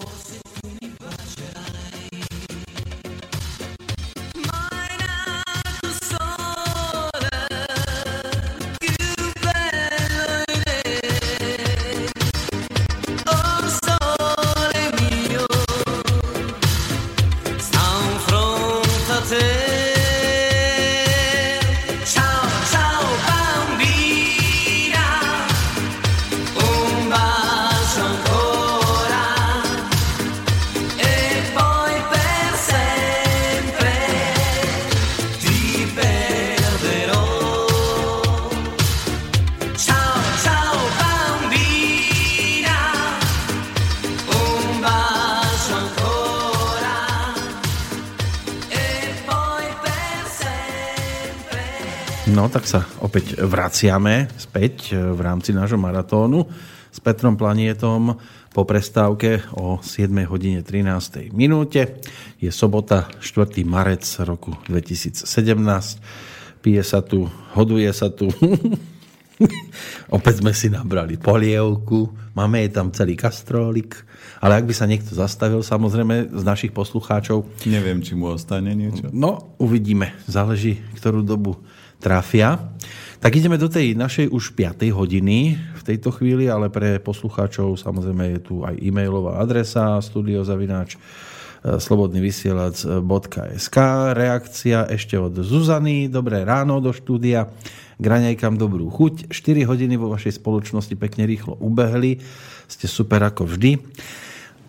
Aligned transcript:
tak 0.00 0.49
vraciame 53.40 54.28
späť 54.36 54.92
e, 54.92 55.00
v 55.00 55.20
rámci 55.20 55.56
nášho 55.56 55.80
maratónu 55.80 56.44
s 56.90 56.98
Petrom 57.00 57.38
Planietom 57.38 58.18
po 58.50 58.62
prestávke 58.66 59.46
o 59.54 59.78
7 59.78 60.10
hodine 60.26 60.60
13. 60.66 61.30
minúte. 61.30 62.02
Je 62.42 62.50
sobota 62.50 63.06
4. 63.22 63.62
marec 63.62 64.02
roku 64.26 64.58
2017. 64.66 65.22
Pije 66.60 66.82
sa 66.84 67.00
tu, 67.00 67.30
hoduje 67.56 67.88
sa 67.94 68.10
tu. 68.12 68.28
Opäť 70.16 70.44
sme 70.44 70.52
si 70.52 70.68
nabrali 70.68 71.16
polievku, 71.16 72.12
máme 72.36 72.60
je 72.68 72.70
tam 72.76 72.92
celý 72.92 73.16
kastrólik, 73.16 73.96
ale 74.44 74.60
ak 74.60 74.68
by 74.68 74.74
sa 74.76 74.84
niekto 74.84 75.16
zastavil, 75.16 75.64
samozrejme 75.64 76.28
z 76.28 76.42
našich 76.44 76.76
poslucháčov... 76.76 77.64
Neviem, 77.64 78.04
či 78.04 78.12
mu 78.12 78.36
ostane 78.36 78.76
niečo. 78.76 79.08
No, 79.08 79.56
uvidíme. 79.56 80.12
Záleží, 80.28 80.84
ktorú 81.00 81.24
dobu 81.24 81.56
trafia. 82.00 82.60
Tak 83.20 83.36
ideme 83.36 83.60
do 83.60 83.68
tej 83.68 84.00
našej 84.00 84.32
už 84.32 84.56
5. 84.56 84.96
hodiny 84.96 85.60
v 85.60 85.82
tejto 85.84 86.08
chvíli, 86.08 86.48
ale 86.48 86.72
pre 86.72 86.96
poslucháčov 86.96 87.76
samozrejme 87.76 88.32
je 88.32 88.40
tu 88.40 88.64
aj 88.64 88.80
e-mailová 88.80 89.44
adresa 89.44 90.00
studiozavináč 90.00 90.96
e, 90.96 90.98
slobodnyvysielac.sk 91.76 93.76
Reakcia 94.16 94.88
ešte 94.88 95.20
od 95.20 95.36
Zuzany. 95.36 96.08
Dobré 96.08 96.48
ráno 96.48 96.80
do 96.80 96.96
štúdia. 96.96 97.52
Graňajkám 98.00 98.56
dobrú 98.56 98.88
chuť. 98.88 99.28
4 99.28 99.68
hodiny 99.68 100.00
vo 100.00 100.08
vašej 100.16 100.40
spoločnosti 100.40 100.96
pekne 100.96 101.28
rýchlo 101.28 101.60
ubehli. 101.60 102.24
Ste 102.72 102.88
super 102.88 103.20
ako 103.20 103.44
vždy. 103.44 103.76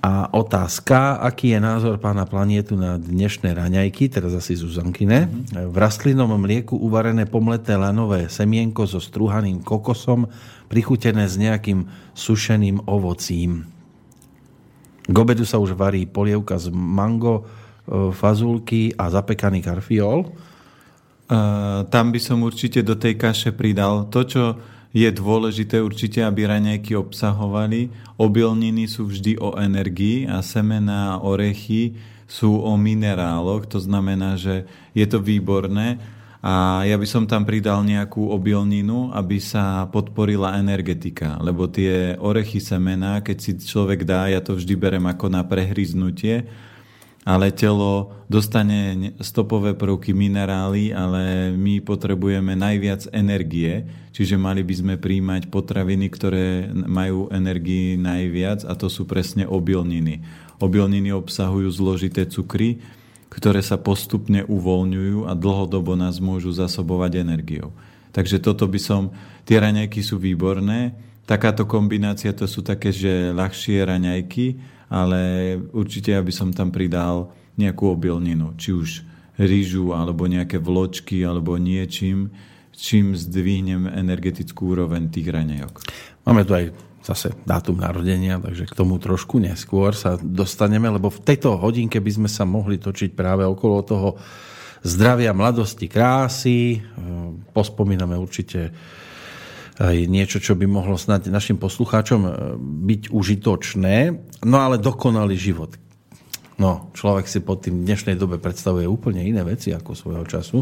A 0.02 0.34
otázka, 0.34 1.22
aký 1.22 1.54
je 1.54 1.62
názor 1.62 2.02
pána 2.02 2.26
Planietu 2.26 2.74
na 2.74 2.98
dnešné 2.98 3.54
raňajky, 3.54 4.10
teraz 4.10 4.34
asi 4.34 4.58
Zuzankine. 4.58 5.30
Mm-hmm. 5.30 5.70
V 5.70 5.76
rastlinnom 5.78 6.34
mlieku 6.42 6.74
uvarené 6.74 7.30
pomleté 7.30 7.78
lanové 7.78 8.26
semienko 8.26 8.90
so 8.90 8.98
strúhaným 8.98 9.62
kokosom, 9.62 10.26
prichutené 10.74 11.30
s 11.30 11.38
nejakým 11.38 11.86
sušeným 12.18 12.82
ovocím. 12.90 13.70
K 15.06 15.16
obedu 15.16 15.46
sa 15.46 15.62
už 15.62 15.78
varí 15.78 16.10
polievka 16.10 16.58
z 16.58 16.74
mango, 16.74 17.46
e, 17.86 18.10
fazulky 18.10 18.98
a 18.98 19.06
zapekaný 19.14 19.62
karfiol. 19.62 20.34
Uh, 21.32 21.88
tam 21.88 22.12
by 22.12 22.20
som 22.20 22.44
určite 22.44 22.84
do 22.84 23.00
tej 23.00 23.16
kaše 23.16 23.56
pridal 23.56 24.12
to, 24.12 24.28
čo 24.28 24.44
je 24.92 25.08
dôležité 25.08 25.80
určite, 25.80 26.20
aby 26.20 26.48
raňajky 26.48 27.00
obsahovali. 27.00 27.88
Obilniny 28.20 28.92
sú 28.92 29.08
vždy 29.08 29.40
o 29.40 29.56
energii 29.56 30.28
a 30.28 30.44
semená 30.44 31.16
a 31.16 31.22
orechy 31.24 31.96
sú 32.28 32.60
o 32.60 32.76
mineráloch. 32.76 33.68
To 33.72 33.80
znamená, 33.80 34.36
že 34.36 34.68
je 34.92 35.08
to 35.08 35.24
výborné. 35.24 36.00
A 36.42 36.84
ja 36.90 36.98
by 36.98 37.06
som 37.06 37.30
tam 37.30 37.46
pridal 37.46 37.86
nejakú 37.86 38.34
obilninu, 38.34 39.14
aby 39.14 39.38
sa 39.38 39.86
podporila 39.88 40.58
energetika. 40.58 41.38
Lebo 41.38 41.70
tie 41.70 42.18
orechy 42.18 42.58
semená, 42.58 43.22
keď 43.22 43.38
si 43.38 43.52
človek 43.62 44.04
dá, 44.04 44.26
ja 44.26 44.42
to 44.42 44.58
vždy 44.58 44.74
berem 44.74 45.06
ako 45.06 45.30
na 45.30 45.46
prehryznutie, 45.46 46.50
ale 47.22 47.54
telo 47.54 48.18
dostane 48.26 49.14
stopové 49.22 49.78
prvky, 49.78 50.10
minerály, 50.10 50.90
ale 50.90 51.54
my 51.54 51.78
potrebujeme 51.86 52.58
najviac 52.58 53.14
energie, 53.14 53.86
čiže 54.10 54.42
mali 54.42 54.66
by 54.66 54.74
sme 54.74 54.94
príjmať 54.98 55.54
potraviny, 55.54 56.10
ktoré 56.10 56.74
majú 56.74 57.30
energii 57.30 57.94
najviac 57.94 58.66
a 58.66 58.74
to 58.74 58.90
sú 58.90 59.06
presne 59.06 59.46
obilniny. 59.46 60.26
Obilniny 60.58 61.14
obsahujú 61.14 61.70
zložité 61.70 62.26
cukry, 62.26 62.82
ktoré 63.30 63.62
sa 63.62 63.78
postupne 63.78 64.42
uvoľňujú 64.50 65.30
a 65.30 65.38
dlhodobo 65.38 65.94
nás 65.94 66.18
môžu 66.18 66.50
zasobovať 66.52 67.22
energiou. 67.22 67.70
Takže 68.12 68.44
toto 68.44 68.68
by 68.68 68.80
som, 68.82 69.14
tie 69.48 69.62
raňajky 69.62 70.02
sú 70.04 70.18
výborné, 70.18 70.98
takáto 71.30 71.64
kombinácia 71.70 72.34
to 72.36 72.50
sú 72.50 72.60
také, 72.60 72.92
že 72.92 73.32
ľahšie 73.32 73.88
raňajky, 73.88 74.60
ale 74.92 75.56
určite 75.72 76.12
ja 76.12 76.20
by 76.20 76.34
som 76.36 76.52
tam 76.52 76.68
pridal 76.68 77.32
nejakú 77.56 77.96
obilninu, 77.96 78.60
či 78.60 78.76
už 78.76 78.90
rýžu, 79.40 79.96
alebo 79.96 80.28
nejaké 80.28 80.60
vločky, 80.60 81.24
alebo 81.24 81.56
niečím, 81.56 82.36
čím 82.76 83.16
zdvihnem 83.16 83.88
energetickú 83.88 84.76
úroveň 84.76 85.08
tých 85.08 85.32
raňajok. 85.32 85.74
Máme 86.28 86.44
tu 86.44 86.52
aj 86.52 86.76
zase 87.02 87.34
dátum 87.48 87.82
narodenia, 87.82 88.38
takže 88.38 88.70
k 88.70 88.78
tomu 88.78 89.02
trošku 89.02 89.42
neskôr 89.42 89.96
sa 89.98 90.20
dostaneme, 90.22 90.86
lebo 90.86 91.10
v 91.10 91.24
tejto 91.24 91.58
hodinke 91.58 91.98
by 91.98 92.12
sme 92.12 92.30
sa 92.30 92.46
mohli 92.46 92.78
točiť 92.78 93.18
práve 93.18 93.42
okolo 93.42 93.78
toho 93.82 94.10
zdravia, 94.86 95.34
mladosti, 95.34 95.90
krásy. 95.90 96.78
Pospomíname 97.54 98.18
určite 98.18 98.70
niečo, 99.90 100.38
čo 100.38 100.54
by 100.54 100.70
mohlo 100.70 100.94
snať 100.94 101.34
našim 101.34 101.58
poslucháčom 101.58 102.22
e, 102.22 102.32
byť 102.60 103.02
užitočné, 103.10 103.96
no 104.46 104.58
ale 104.62 104.78
dokonalý 104.78 105.34
život. 105.34 105.74
No, 106.62 106.94
človek 106.94 107.26
si 107.26 107.42
po 107.42 107.58
tým 107.58 107.82
dnešnej 107.82 108.14
dobe 108.14 108.38
predstavuje 108.38 108.86
úplne 108.86 109.26
iné 109.26 109.42
veci 109.42 109.74
ako 109.74 109.98
svojho 109.98 110.26
času. 110.30 110.62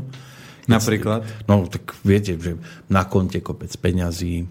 Napríklad? 0.72 1.28
No, 1.52 1.68
tak 1.68 2.00
viete, 2.08 2.40
že 2.40 2.56
na 2.88 3.04
konte 3.04 3.44
kopec 3.44 3.74
peňazí, 3.76 4.46
e, 4.46 4.48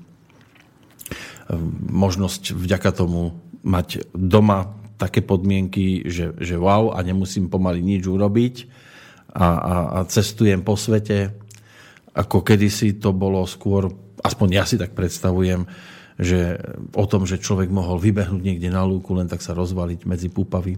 možnosť 1.89 2.53
vďaka 2.53 2.91
tomu 2.93 3.41
mať 3.65 4.13
doma 4.13 4.77
také 5.01 5.23
podmienky, 5.25 6.05
že, 6.11 6.35
že 6.37 6.59
wow 6.59 6.93
a 6.93 7.01
nemusím 7.01 7.49
pomaly 7.49 7.81
nič 7.81 8.05
urobiť 8.05 8.55
a, 9.33 9.47
a, 9.47 9.75
a 9.97 9.99
cestujem 10.11 10.61
po 10.67 10.75
svete, 10.75 11.33
ako 12.19 12.43
kedysi 12.43 12.99
to 12.99 13.15
bolo 13.15 13.47
skôr 13.47 14.08
aspoň 14.23 14.49
ja 14.55 14.65
si 14.67 14.77
tak 14.79 14.95
predstavujem, 14.95 15.69
že 16.19 16.59
o 16.99 17.07
tom, 17.07 17.25
že 17.25 17.39
človek 17.39 17.71
mohol 17.71 18.03
vybehnúť 18.03 18.43
niekde 18.43 18.69
na 18.75 18.83
lúku, 18.83 19.15
len 19.15 19.31
tak 19.31 19.39
sa 19.39 19.55
rozvaliť 19.55 20.03
medzi 20.03 20.27
púpavy. 20.27 20.77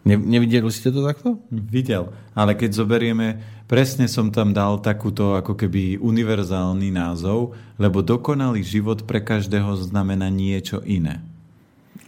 Ne, 0.00 0.16
nevideli 0.16 0.72
ste 0.72 0.88
to 0.88 1.04
takto? 1.04 1.36
Videl, 1.52 2.08
ale 2.32 2.56
keď 2.56 2.72
zoberieme, 2.72 3.36
presne 3.68 4.08
som 4.08 4.32
tam 4.32 4.56
dal 4.56 4.80
takúto 4.80 5.36
ako 5.36 5.52
keby 5.60 6.00
univerzálny 6.00 6.88
názov, 6.88 7.52
lebo 7.76 8.00
dokonalý 8.00 8.64
život 8.64 9.04
pre 9.04 9.20
každého 9.20 9.76
znamená 9.76 10.32
niečo 10.32 10.80
iné. 10.88 11.20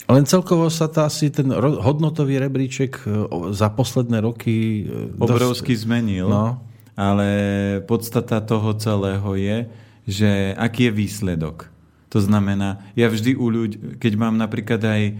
Len 0.09 0.25
celkovo 0.25 0.73
sa 0.73 0.89
tá 0.89 1.07
asi 1.07 1.29
ten 1.29 1.53
hodnotový 1.57 2.41
rebríček 2.41 3.05
e, 3.05 3.29
za 3.55 3.71
posledné 3.71 4.25
roky... 4.25 4.89
E, 4.89 5.21
Obrovsky 5.21 5.77
dosť... 5.77 5.85
zmenil, 5.85 6.27
no. 6.27 6.59
ale 6.97 7.29
podstata 7.85 8.41
toho 8.41 8.73
celého 8.77 9.31
je, 9.37 9.57
že 10.07 10.57
aký 10.59 10.91
je 10.91 10.93
výsledok. 10.93 11.71
To 12.13 12.21
znamená, 12.21 12.85
ja 12.93 13.09
vždy 13.09 13.33
u 13.41 13.47
ľudí, 13.49 13.77
keď 13.97 14.13
mám 14.21 14.37
napríklad 14.37 14.85
aj 14.85 15.03
e, 15.09 15.13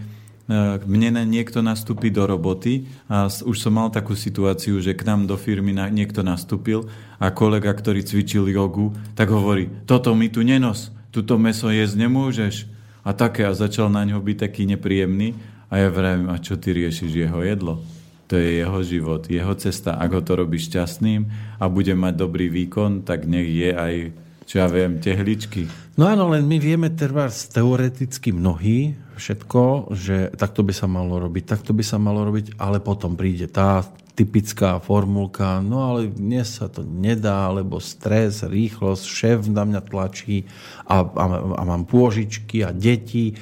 mne 0.85 1.25
niekto 1.25 1.65
nastúpi 1.65 2.13
do 2.13 2.21
roboty 2.29 2.85
a 3.09 3.25
už 3.25 3.57
som 3.57 3.73
mal 3.73 3.89
takú 3.89 4.13
situáciu, 4.13 4.77
že 4.77 4.93
k 4.93 5.01
nám 5.09 5.25
do 5.25 5.33
firmy 5.33 5.73
niekto 5.73 6.21
nastúpil 6.21 6.85
a 7.17 7.33
kolega, 7.33 7.73
ktorý 7.73 8.05
cvičil 8.05 8.45
jogu, 8.53 8.93
tak 9.17 9.33
hovorí, 9.33 9.73
toto 9.89 10.13
mi 10.13 10.29
tu 10.29 10.45
nenos, 10.45 10.93
tuto 11.09 11.41
meso 11.41 11.73
jesť 11.73 12.05
nemôžeš. 12.05 12.69
A 13.03 13.11
také, 13.11 13.43
a 13.43 13.57
začal 13.57 13.91
na 13.91 14.05
ňo 14.05 14.21
byť 14.21 14.47
taký 14.47 14.63
nepríjemný 14.69 15.35
a 15.67 15.81
ja 15.81 15.89
vravím, 15.89 16.29
a 16.29 16.37
čo 16.37 16.61
ty 16.61 16.77
riešiš 16.77 17.09
jeho 17.09 17.41
jedlo? 17.41 17.81
To 18.31 18.39
je 18.39 18.61
jeho 18.63 18.79
život, 18.85 19.25
jeho 19.27 19.53
cesta. 19.57 19.97
Ak 19.97 20.13
ho 20.13 20.21
to 20.21 20.37
robí 20.39 20.61
šťastným 20.61 21.27
a 21.59 21.65
bude 21.67 21.91
mať 21.97 22.13
dobrý 22.15 22.47
výkon, 22.47 23.03
tak 23.03 23.25
nech 23.25 23.49
je 23.49 23.71
aj 23.73 23.93
čo 24.53 24.61
ja 24.61 24.69
viem, 24.69 25.01
tehličky. 25.01 25.65
No 25.97 26.05
áno, 26.05 26.29
len 26.29 26.45
my 26.45 26.61
vieme 26.61 26.93
treba 26.93 27.25
teoreticky 27.25 28.29
mnohí 28.29 28.93
všetko, 29.17 29.89
že 29.97 30.29
takto 30.37 30.61
by 30.61 30.69
sa 30.69 30.85
malo 30.85 31.17
robiť, 31.17 31.57
takto 31.57 31.73
by 31.73 31.81
sa 31.81 31.97
malo 31.97 32.21
robiť, 32.21 32.61
ale 32.61 32.77
potom 32.77 33.17
príde 33.17 33.49
tá 33.49 33.81
typická 34.13 34.77
formulka, 34.77 35.57
no 35.57 35.89
ale 35.89 36.05
dnes 36.05 36.61
sa 36.61 36.69
to 36.69 36.85
nedá, 36.85 37.49
lebo 37.49 37.81
stres, 37.81 38.45
rýchlosť, 38.45 39.01
šéf 39.01 39.49
na 39.49 39.65
mňa 39.65 39.81
tlačí 39.89 40.45
a, 40.85 41.01
a, 41.01 41.25
a 41.57 41.61
mám 41.65 41.89
pôžičky 41.89 42.61
a 42.61 42.69
deti 42.69 43.33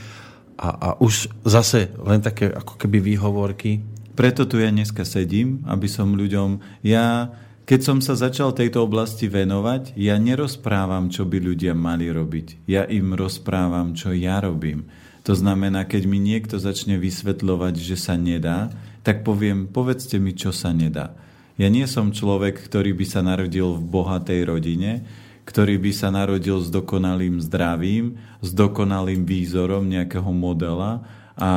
a, 0.56 0.72
a 0.72 0.90
už 1.04 1.28
zase 1.44 1.92
len 2.00 2.24
také 2.24 2.56
ako 2.56 2.80
keby 2.80 3.04
výhovorky. 3.04 3.84
Preto 4.16 4.48
tu 4.48 4.64
ja 4.64 4.72
dneska 4.72 5.04
sedím, 5.04 5.60
aby 5.68 5.92
som 5.92 6.16
ľuďom... 6.16 6.80
Ja, 6.88 7.36
keď 7.66 7.80
som 7.82 7.98
sa 8.02 8.18
začal 8.18 8.52
tejto 8.52 8.84
oblasti 8.84 9.30
venovať, 9.30 9.94
ja 9.96 10.18
nerozprávam, 10.18 11.14
čo 11.14 11.24
by 11.24 11.38
ľudia 11.40 11.78
mali 11.78 12.10
robiť. 12.10 12.66
Ja 12.68 12.84
im 12.90 13.14
rozprávam, 13.14 13.94
čo 13.94 14.12
ja 14.12 14.42
robím. 14.42 14.90
To 15.24 15.38
znamená, 15.38 15.86
keď 15.86 16.10
mi 16.10 16.18
niekto 16.18 16.58
začne 16.58 16.98
vysvetľovať, 16.98 17.74
že 17.78 17.96
sa 17.96 18.18
nedá, 18.18 18.74
tak 19.06 19.22
poviem, 19.22 19.70
povedzte 19.70 20.18
mi, 20.18 20.34
čo 20.34 20.50
sa 20.50 20.74
nedá. 20.74 21.14
Ja 21.62 21.70
nie 21.70 21.86
som 21.86 22.10
človek, 22.10 22.58
ktorý 22.58 22.98
by 22.98 23.06
sa 23.06 23.22
narodil 23.22 23.78
v 23.78 23.84
bohatej 23.86 24.50
rodine, 24.50 25.06
ktorý 25.46 25.78
by 25.78 25.92
sa 25.94 26.10
narodil 26.10 26.58
s 26.58 26.74
dokonalým 26.74 27.38
zdravím, 27.44 28.18
s 28.42 28.50
dokonalým 28.50 29.26
výzorom 29.26 29.86
nejakého 29.86 30.30
modela 30.34 31.06
a 31.38 31.52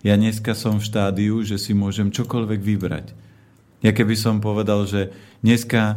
ja 0.00 0.14
dneska 0.16 0.56
som 0.56 0.78
v 0.80 0.86
štádiu, 0.86 1.42
že 1.44 1.60
si 1.60 1.76
môžem 1.76 2.08
čokoľvek 2.10 2.60
vybrať. 2.62 3.06
Ja 3.80 3.96
keby 3.96 4.14
som 4.16 4.44
povedal, 4.44 4.84
že 4.84 5.12
dneska 5.40 5.96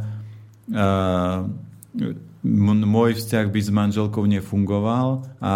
uh, 0.71 1.47
môj 2.43 3.19
vzťah 3.19 3.45
by 3.51 3.59
s 3.59 3.69
manželkou 3.71 4.23
nefungoval 4.27 5.23
a 5.39 5.55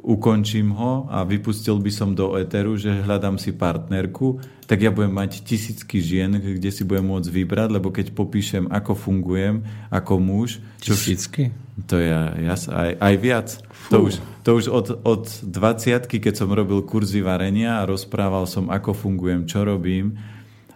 ukončím 0.00 0.72
ho 0.72 1.06
a 1.12 1.22
vypustil 1.28 1.76
by 1.76 1.92
som 1.92 2.16
do 2.16 2.32
eteru, 2.40 2.74
že 2.74 3.04
hľadám 3.04 3.36
si 3.36 3.52
partnerku, 3.52 4.40
tak 4.64 4.80
ja 4.80 4.88
budem 4.88 5.12
mať 5.12 5.44
tisícky 5.44 6.00
žien, 6.00 6.40
kde 6.40 6.70
si 6.72 6.82
budem 6.88 7.04
môcť 7.04 7.28
vybrať, 7.28 7.68
lebo 7.68 7.92
keď 7.92 8.16
popíšem, 8.16 8.64
ako 8.72 8.96
fungujem 8.96 9.66
ako 9.92 10.16
muž... 10.16 10.64
Tisícky? 10.80 11.52
To 11.88 11.96
je 12.00 12.12
jas, 12.44 12.68
aj, 12.68 12.96
aj 12.96 13.14
viac. 13.20 13.48
To 13.92 14.08
už, 14.08 14.20
to 14.44 14.50
už 14.56 14.64
od, 14.72 14.86
od 15.04 15.24
20 15.44 16.08
keď 16.08 16.34
som 16.36 16.48
robil 16.52 16.80
kurzy 16.84 17.20
varenia 17.20 17.80
a 17.80 17.88
rozprával 17.88 18.48
som, 18.48 18.72
ako 18.72 18.96
fungujem, 18.96 19.44
čo 19.44 19.64
robím, 19.64 20.16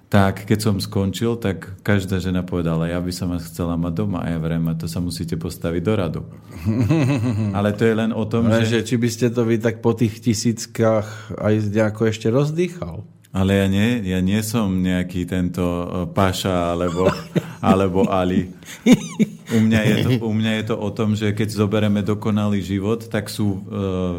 tak 0.09 0.47
keď 0.47 0.59
som 0.63 0.77
skončil, 0.79 1.35
tak 1.41 1.75
každá 1.83 2.23
žena 2.23 2.47
povedala, 2.47 2.87
ja 2.87 3.03
by 3.03 3.11
som 3.11 3.35
vás 3.35 3.51
chcela 3.51 3.75
mať 3.75 4.05
doma. 4.05 4.23
A 4.23 4.31
ja 4.31 4.39
vrem, 4.39 4.63
a 4.71 4.79
to 4.79 4.87
sa 4.87 5.03
musíte 5.03 5.35
postaviť 5.35 5.83
do 5.83 5.95
radu. 5.99 6.23
Ale 7.59 7.75
to 7.75 7.83
je 7.83 7.95
len 7.99 8.15
o 8.15 8.23
tom, 8.29 8.47
Ale 8.47 8.63
že... 8.63 8.87
Či 8.87 8.97
by 9.01 9.09
ste 9.11 9.27
to 9.35 9.43
vy 9.43 9.59
tak 9.59 9.83
po 9.83 9.91
tých 9.97 10.23
tisíckach 10.23 11.35
aj 11.35 11.67
nejako 11.73 12.15
ešte 12.15 12.31
rozdýchal? 12.31 13.03
Ale 13.35 13.59
ja 13.59 13.67
nie, 13.67 14.07
ja 14.07 14.23
nie 14.23 14.39
som 14.47 14.71
nejaký 14.79 15.27
tento 15.27 15.67
e, 15.67 15.87
Paša 16.07 16.71
alebo, 16.71 17.11
alebo 17.75 18.07
Ali. 18.07 18.47
U 19.51 19.59
mňa, 19.59 19.81
je 19.83 19.97
to, 20.07 20.11
u 20.23 20.31
mňa 20.31 20.53
je 20.63 20.65
to 20.71 20.77
o 20.79 20.91
tom, 20.95 21.19
že 21.19 21.35
keď 21.35 21.51
zoberieme 21.51 22.07
dokonalý 22.07 22.63
život, 22.63 23.11
tak 23.11 23.27
sú 23.27 23.59
e, 23.59 23.61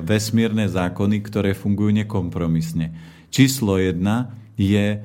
vesmírne 0.03 0.67
zákony, 0.67 1.23
ktoré 1.23 1.55
fungujú 1.55 1.95
nekompromisne. 1.95 2.91
Číslo 3.31 3.79
jedna 3.79 4.35
je 4.59 4.99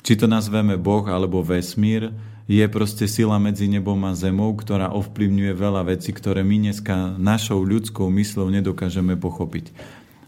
či 0.00 0.12
to 0.16 0.24
nazveme 0.24 0.80
Boh 0.80 1.04
alebo 1.04 1.44
vesmír, 1.44 2.16
je 2.50 2.64
proste 2.66 3.06
sila 3.06 3.38
medzi 3.38 3.70
nebom 3.70 4.02
a 4.02 4.18
zemou, 4.18 4.50
ktorá 4.58 4.90
ovplyvňuje 4.90 5.52
veľa 5.54 5.82
vecí, 5.94 6.10
ktoré 6.10 6.42
my 6.42 6.68
dneska 6.68 7.14
našou 7.16 7.62
ľudskou 7.62 8.10
myslou 8.10 8.50
nedokážeme 8.50 9.14
pochopiť. 9.14 9.70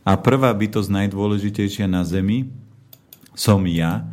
A 0.07 0.21
prvá 0.21 0.53
bytosť 0.55 0.89
najdôležitejšia 0.89 1.89
na 1.91 2.07
zemi 2.07 2.53
som 3.35 3.65
ja. 3.67 4.07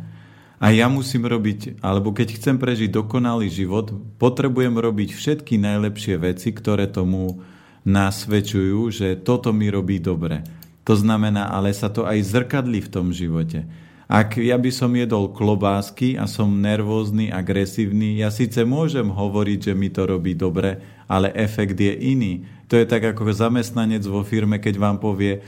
A 0.62 0.70
ja 0.70 0.86
musím 0.86 1.26
robiť, 1.26 1.82
alebo 1.82 2.14
keď 2.14 2.38
chcem 2.38 2.56
prežiť 2.58 2.90
dokonalý 2.90 3.50
život, 3.50 3.90
potrebujem 4.18 4.78
robiť 4.78 5.10
všetky 5.14 5.58
najlepšie 5.58 6.22
veci, 6.22 6.54
ktoré 6.54 6.86
tomu 6.86 7.42
nasvedčujú, 7.82 8.78
že 8.94 9.18
toto 9.18 9.50
mi 9.50 9.66
robí 9.66 9.98
dobre. 9.98 10.46
To 10.86 10.94
znamená, 10.94 11.50
ale 11.50 11.74
sa 11.74 11.90
to 11.90 12.06
aj 12.06 12.18
zrkadli 12.22 12.78
v 12.82 12.90
tom 12.90 13.10
živote. 13.10 13.66
Ak 14.12 14.36
ja 14.36 14.60
by 14.60 14.68
som 14.68 14.92
jedol 14.92 15.32
klobásky 15.32 16.20
a 16.20 16.28
som 16.28 16.60
nervózny, 16.60 17.32
agresívny, 17.32 18.20
ja 18.20 18.28
síce 18.28 18.60
môžem 18.60 19.08
hovoriť, 19.08 19.72
že 19.72 19.72
mi 19.72 19.88
to 19.88 20.04
robí 20.04 20.36
dobre, 20.36 20.84
ale 21.08 21.32
efekt 21.32 21.80
je 21.80 21.96
iný. 21.96 22.44
To 22.68 22.76
je 22.76 22.84
tak 22.84 23.08
ako 23.08 23.32
zamestnanec 23.32 24.04
vo 24.04 24.20
firme, 24.20 24.60
keď 24.60 24.76
vám 24.76 25.00
povie, 25.00 25.40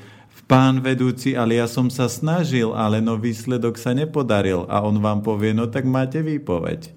pán 0.49 0.81
vedúci, 0.81 1.37
ale 1.37 1.61
ja 1.61 1.69
som 1.69 1.93
sa 1.93 2.09
snažil, 2.09 2.73
ale 2.73 3.05
no 3.05 3.21
výsledok 3.21 3.77
sa 3.77 3.93
nepodaril. 3.93 4.65
A 4.73 4.81
on 4.81 4.97
vám 4.97 5.21
povie, 5.21 5.53
no 5.53 5.69
tak 5.69 5.85
máte 5.85 6.25
výpoveď. 6.25 6.89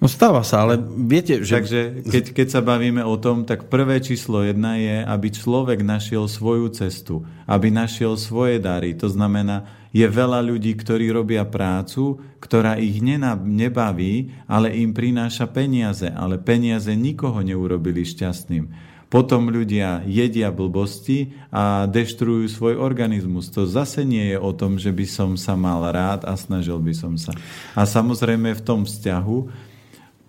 No 0.00 0.08
stáva 0.08 0.40
sa, 0.40 0.64
ale 0.64 0.80
viete, 0.80 1.44
že... 1.44 1.60
Takže 1.60 1.80
keď, 2.08 2.24
keď 2.32 2.48
sa 2.48 2.64
bavíme 2.64 3.04
o 3.04 3.20
tom, 3.20 3.44
tak 3.44 3.68
prvé 3.68 4.00
číslo 4.00 4.40
jedna 4.40 4.80
je, 4.80 5.04
aby 5.04 5.28
človek 5.28 5.84
našiel 5.84 6.24
svoju 6.24 6.72
cestu, 6.72 7.20
aby 7.44 7.68
našiel 7.68 8.16
svoje 8.16 8.56
dary. 8.56 8.96
To 8.96 9.12
znamená, 9.12 9.68
je 9.90 10.06
veľa 10.06 10.38
ľudí, 10.46 10.78
ktorí 10.78 11.10
robia 11.10 11.42
prácu, 11.42 12.22
ktorá 12.38 12.78
ich 12.78 13.02
nebaví, 13.02 14.30
ale 14.46 14.70
im 14.78 14.94
prináša 14.94 15.50
peniaze. 15.50 16.06
Ale 16.06 16.38
peniaze 16.38 16.94
nikoho 16.94 17.42
neurobili 17.42 18.06
šťastným. 18.06 18.70
Potom 19.10 19.50
ľudia 19.50 20.06
jedia 20.06 20.54
blbosti 20.54 21.34
a 21.50 21.90
deštrujú 21.90 22.46
svoj 22.46 22.78
organizmus. 22.78 23.50
To 23.50 23.66
zase 23.66 24.06
nie 24.06 24.30
je 24.30 24.38
o 24.38 24.54
tom, 24.54 24.78
že 24.78 24.94
by 24.94 25.06
som 25.10 25.30
sa 25.34 25.58
mal 25.58 25.82
rád 25.90 26.22
a 26.22 26.38
snažil 26.38 26.78
by 26.78 26.94
som 26.94 27.18
sa. 27.18 27.34
A 27.74 27.82
samozrejme 27.82 28.54
v 28.54 28.62
tom 28.62 28.86
vzťahu 28.86 29.66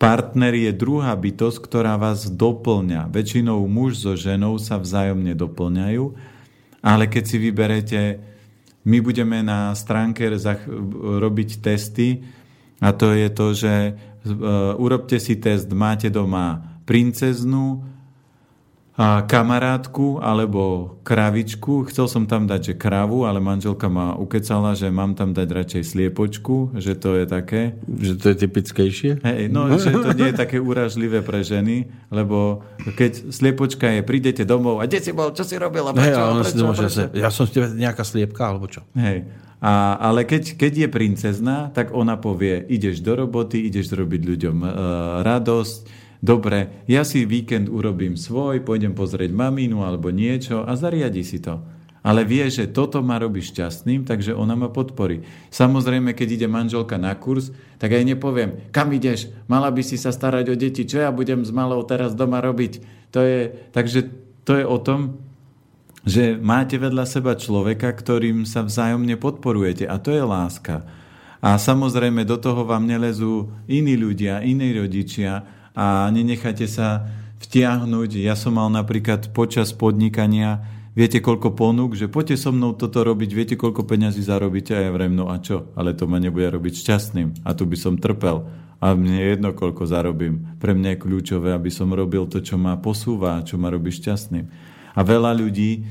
partner 0.02 0.58
je 0.58 0.74
druhá 0.74 1.14
bytosť, 1.14 1.62
ktorá 1.62 1.94
vás 1.94 2.26
doplňa. 2.26 3.14
Väčšinou 3.14 3.62
muž 3.70 4.02
so 4.02 4.18
ženou 4.18 4.58
sa 4.58 4.82
vzájomne 4.82 5.38
doplňajú, 5.38 6.18
ale 6.82 7.06
keď 7.06 7.24
si 7.30 7.38
vyberete 7.38 8.02
my 8.86 8.98
budeme 9.02 9.46
na 9.46 9.74
stránke 9.78 10.26
robiť 11.22 11.50
testy 11.62 12.22
a 12.82 12.90
to 12.98 13.14
je 13.14 13.30
to, 13.30 13.48
že 13.54 13.74
e, 13.74 13.94
urobte 14.82 15.22
si 15.22 15.38
test, 15.38 15.70
máte 15.70 16.10
doma 16.10 16.82
princeznú, 16.90 17.86
a 19.00 19.24
kamarátku 19.24 20.20
alebo 20.20 20.96
kravičku. 21.08 21.88
Chcel 21.88 22.12
som 22.12 22.24
tam 22.28 22.44
dať, 22.44 22.72
že 22.72 22.74
kravu, 22.76 23.24
ale 23.24 23.40
manželka 23.40 23.88
ma 23.88 24.20
ukecala, 24.20 24.76
že 24.76 24.92
mám 24.92 25.16
tam 25.16 25.32
dať 25.32 25.48
radšej 25.48 25.84
sliepočku, 25.96 26.76
že 26.76 27.00
to 27.00 27.16
je 27.16 27.26
také. 27.26 27.80
Že 27.88 28.14
to 28.20 28.26
je 28.28 28.36
typickejšie? 28.36 29.12
Hej, 29.24 29.48
no, 29.48 29.72
že 29.80 29.96
to 29.96 30.12
nie 30.12 30.36
je 30.36 30.36
také 30.36 30.60
úražlivé 30.60 31.24
pre 31.24 31.40
ženy, 31.40 31.88
lebo 32.12 32.68
keď 33.00 33.32
sliepočka 33.32 33.88
je, 33.96 34.04
prídete 34.04 34.44
domov 34.44 34.84
a 34.84 34.86
kde 34.86 35.00
si 35.00 35.12
bol, 35.16 35.32
čo 35.32 35.48
si 35.48 35.56
robil 35.56 35.88
a 35.88 35.96
prečo, 35.96 36.20
hey, 36.20 36.36
prečo, 36.44 36.52
prečo, 36.52 36.88
prečo? 36.92 37.04
Ja 37.16 37.30
som 37.32 37.48
s 37.48 37.56
tebe 37.56 37.72
nejaká 37.72 38.04
sliepka, 38.04 38.44
alebo 38.44 38.68
čo? 38.68 38.84
Hej. 39.00 39.24
A, 39.62 39.94
ale 40.02 40.26
keď, 40.26 40.58
keď 40.58 40.74
je 40.74 40.88
princezna, 40.90 41.70
tak 41.70 41.94
ona 41.94 42.18
povie, 42.18 42.66
ideš 42.66 43.06
do 43.06 43.14
roboty, 43.14 43.70
ideš 43.70 43.94
robiť 43.94 44.22
ľuďom 44.26 44.58
e, 44.58 44.70
radosť, 45.22 46.01
dobre, 46.22 46.86
ja 46.88 47.02
si 47.04 47.28
víkend 47.28 47.68
urobím 47.68 48.16
svoj, 48.16 48.64
pôjdem 48.64 48.96
pozrieť 48.96 49.34
mamínu 49.36 49.84
alebo 49.84 50.14
niečo 50.14 50.64
a 50.64 50.78
zariadi 50.78 51.26
si 51.26 51.42
to. 51.42 51.60
Ale 52.02 52.26
vie, 52.26 52.50
že 52.50 52.74
toto 52.74 53.06
ma 53.06 53.22
robí 53.22 53.46
šťastným, 53.46 54.10
takže 54.10 54.34
ona 54.34 54.58
ma 54.58 54.74
podporí. 54.74 55.22
Samozrejme, 55.54 56.18
keď 56.18 56.28
ide 56.34 56.48
manželka 56.50 56.98
na 56.98 57.14
kurz, 57.14 57.54
tak 57.78 57.94
aj 57.94 58.02
nepoviem, 58.02 58.74
kam 58.74 58.90
ideš, 58.90 59.30
mala 59.46 59.70
by 59.70 59.86
si 59.86 60.02
sa 60.02 60.10
starať 60.10 60.50
o 60.50 60.56
deti, 60.58 60.90
čo 60.90 60.98
ja 60.98 61.14
budem 61.14 61.46
s 61.46 61.54
malou 61.54 61.86
teraz 61.86 62.18
doma 62.18 62.42
robiť. 62.42 62.82
To 63.14 63.22
je, 63.22 63.54
takže 63.70 64.10
to 64.42 64.58
je 64.58 64.66
o 64.66 64.78
tom, 64.82 65.22
že 66.02 66.34
máte 66.42 66.82
vedľa 66.82 67.06
seba 67.06 67.38
človeka, 67.38 67.94
ktorým 67.94 68.50
sa 68.50 68.66
vzájomne 68.66 69.22
podporujete 69.22 69.86
a 69.86 70.02
to 70.02 70.10
je 70.10 70.24
láska. 70.26 70.82
A 71.42 71.58
samozrejme 71.58 72.26
do 72.26 72.38
toho 72.38 72.66
vám 72.66 72.86
nelezú 72.86 73.50
iní 73.70 73.98
ľudia, 73.98 74.42
iní 74.42 74.74
rodičia, 74.74 75.61
a 75.76 76.10
nenechajte 76.12 76.68
sa 76.68 77.08
vtiahnuť. 77.42 78.22
Ja 78.22 78.38
som 78.38 78.56
mal 78.60 78.70
napríklad 78.70 79.34
počas 79.34 79.74
podnikania, 79.74 80.62
viete 80.94 81.24
koľko 81.24 81.56
ponúk, 81.58 81.98
že 81.98 82.12
poďte 82.12 82.38
so 82.38 82.52
mnou 82.54 82.78
toto 82.78 83.02
robiť, 83.02 83.30
viete 83.34 83.56
koľko 83.58 83.88
peňazí 83.88 84.22
zarobíte 84.22 84.78
a 84.78 84.84
ja 84.86 84.92
vrem, 84.94 85.16
no 85.16 85.32
a 85.32 85.40
čo? 85.42 85.72
Ale 85.74 85.98
to 85.98 86.06
ma 86.06 86.22
nebude 86.22 86.48
robiť 86.52 86.74
šťastným 86.86 87.44
a 87.48 87.50
tu 87.56 87.66
by 87.66 87.78
som 87.80 87.96
trpel. 87.98 88.46
A 88.82 88.98
mne 88.98 89.14
je 89.14 89.38
jedno, 89.38 89.54
koľko 89.54 89.86
zarobím. 89.86 90.58
Pre 90.58 90.74
mňa 90.74 90.98
je 90.98 91.02
kľúčové, 91.06 91.54
aby 91.54 91.70
som 91.70 91.94
robil 91.94 92.26
to, 92.26 92.42
čo 92.42 92.58
ma 92.58 92.82
posúva, 92.82 93.46
čo 93.46 93.62
ma 93.62 93.70
robí 93.70 93.94
šťastným. 93.94 94.50
A 94.98 95.00
veľa 95.06 95.38
ľudí 95.38 95.86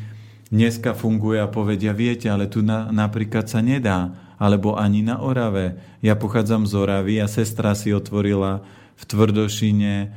dneska 0.51 0.99
funguje 0.99 1.39
a 1.39 1.47
povedia, 1.47 1.95
viete, 1.95 2.27
ale 2.27 2.51
tu 2.51 2.67
na, 2.67 2.91
napríklad 2.91 3.47
sa 3.47 3.63
nedá, 3.63 4.11
alebo 4.43 4.75
ani 4.75 5.07
na 5.07 5.23
Orave. 5.23 5.79
Ja 6.03 6.19
pochádzam 6.19 6.67
z 6.67 6.75
Oravy 6.75 7.23
a 7.23 7.31
sestra 7.31 7.79
si 7.79 7.95
otvorila 7.95 8.67
v 9.01 9.03
Tvrdošine 9.09 10.13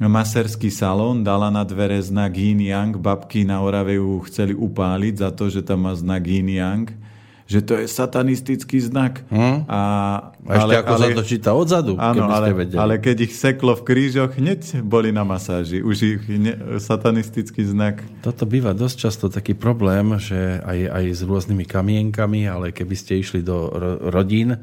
maserský 0.00 0.72
salón, 0.72 1.20
dala 1.20 1.52
na 1.52 1.60
dvere 1.66 2.00
znak 2.00 2.32
Yin 2.32 2.62
Yang, 2.64 3.02
babky 3.02 3.44
na 3.44 3.60
Orave 3.60 4.00
ju 4.00 4.24
chceli 4.24 4.56
upáliť 4.56 5.14
za 5.20 5.28
to, 5.34 5.52
že 5.52 5.60
tam 5.60 5.84
má 5.84 5.92
znak 5.92 6.24
Yin 6.24 6.48
Yang, 6.48 6.96
že 7.50 7.60
to 7.66 7.74
je 7.76 7.90
satanistický 7.90 8.78
znak. 8.78 9.26
Hm? 9.28 9.66
A, 9.66 9.80
A 10.46 10.52
ešte 10.54 10.62
ale, 10.62 10.72
ako 10.80 10.92
ale, 10.94 11.02
sa 11.02 11.08
to 11.18 11.24
číta 11.26 11.50
odzadu, 11.50 11.98
áno, 11.98 12.30
keby 12.30 12.32
ale, 12.32 12.48
vedeli. 12.54 12.78
ale 12.78 12.94
keď 13.02 13.16
ich 13.26 13.34
seklo 13.34 13.74
v 13.74 13.82
krížoch, 13.84 14.38
hneď 14.38 14.80
boli 14.86 15.10
na 15.10 15.26
masáži. 15.26 15.82
Už 15.82 15.96
ich 15.98 16.22
ne, 16.30 16.78
satanistický 16.78 17.66
znak. 17.66 18.00
Toto 18.22 18.46
býva 18.46 18.70
dosť 18.70 18.96
často 18.96 19.26
taký 19.26 19.58
problém, 19.58 20.14
že 20.22 20.62
aj, 20.62 20.78
aj 20.94 21.04
s 21.10 21.20
rôznymi 21.26 21.66
kamienkami, 21.66 22.46
ale 22.46 22.70
keby 22.70 22.94
ste 22.94 23.18
išli 23.18 23.42
do 23.42 23.66
ro- 23.68 23.98
rodín, 24.14 24.54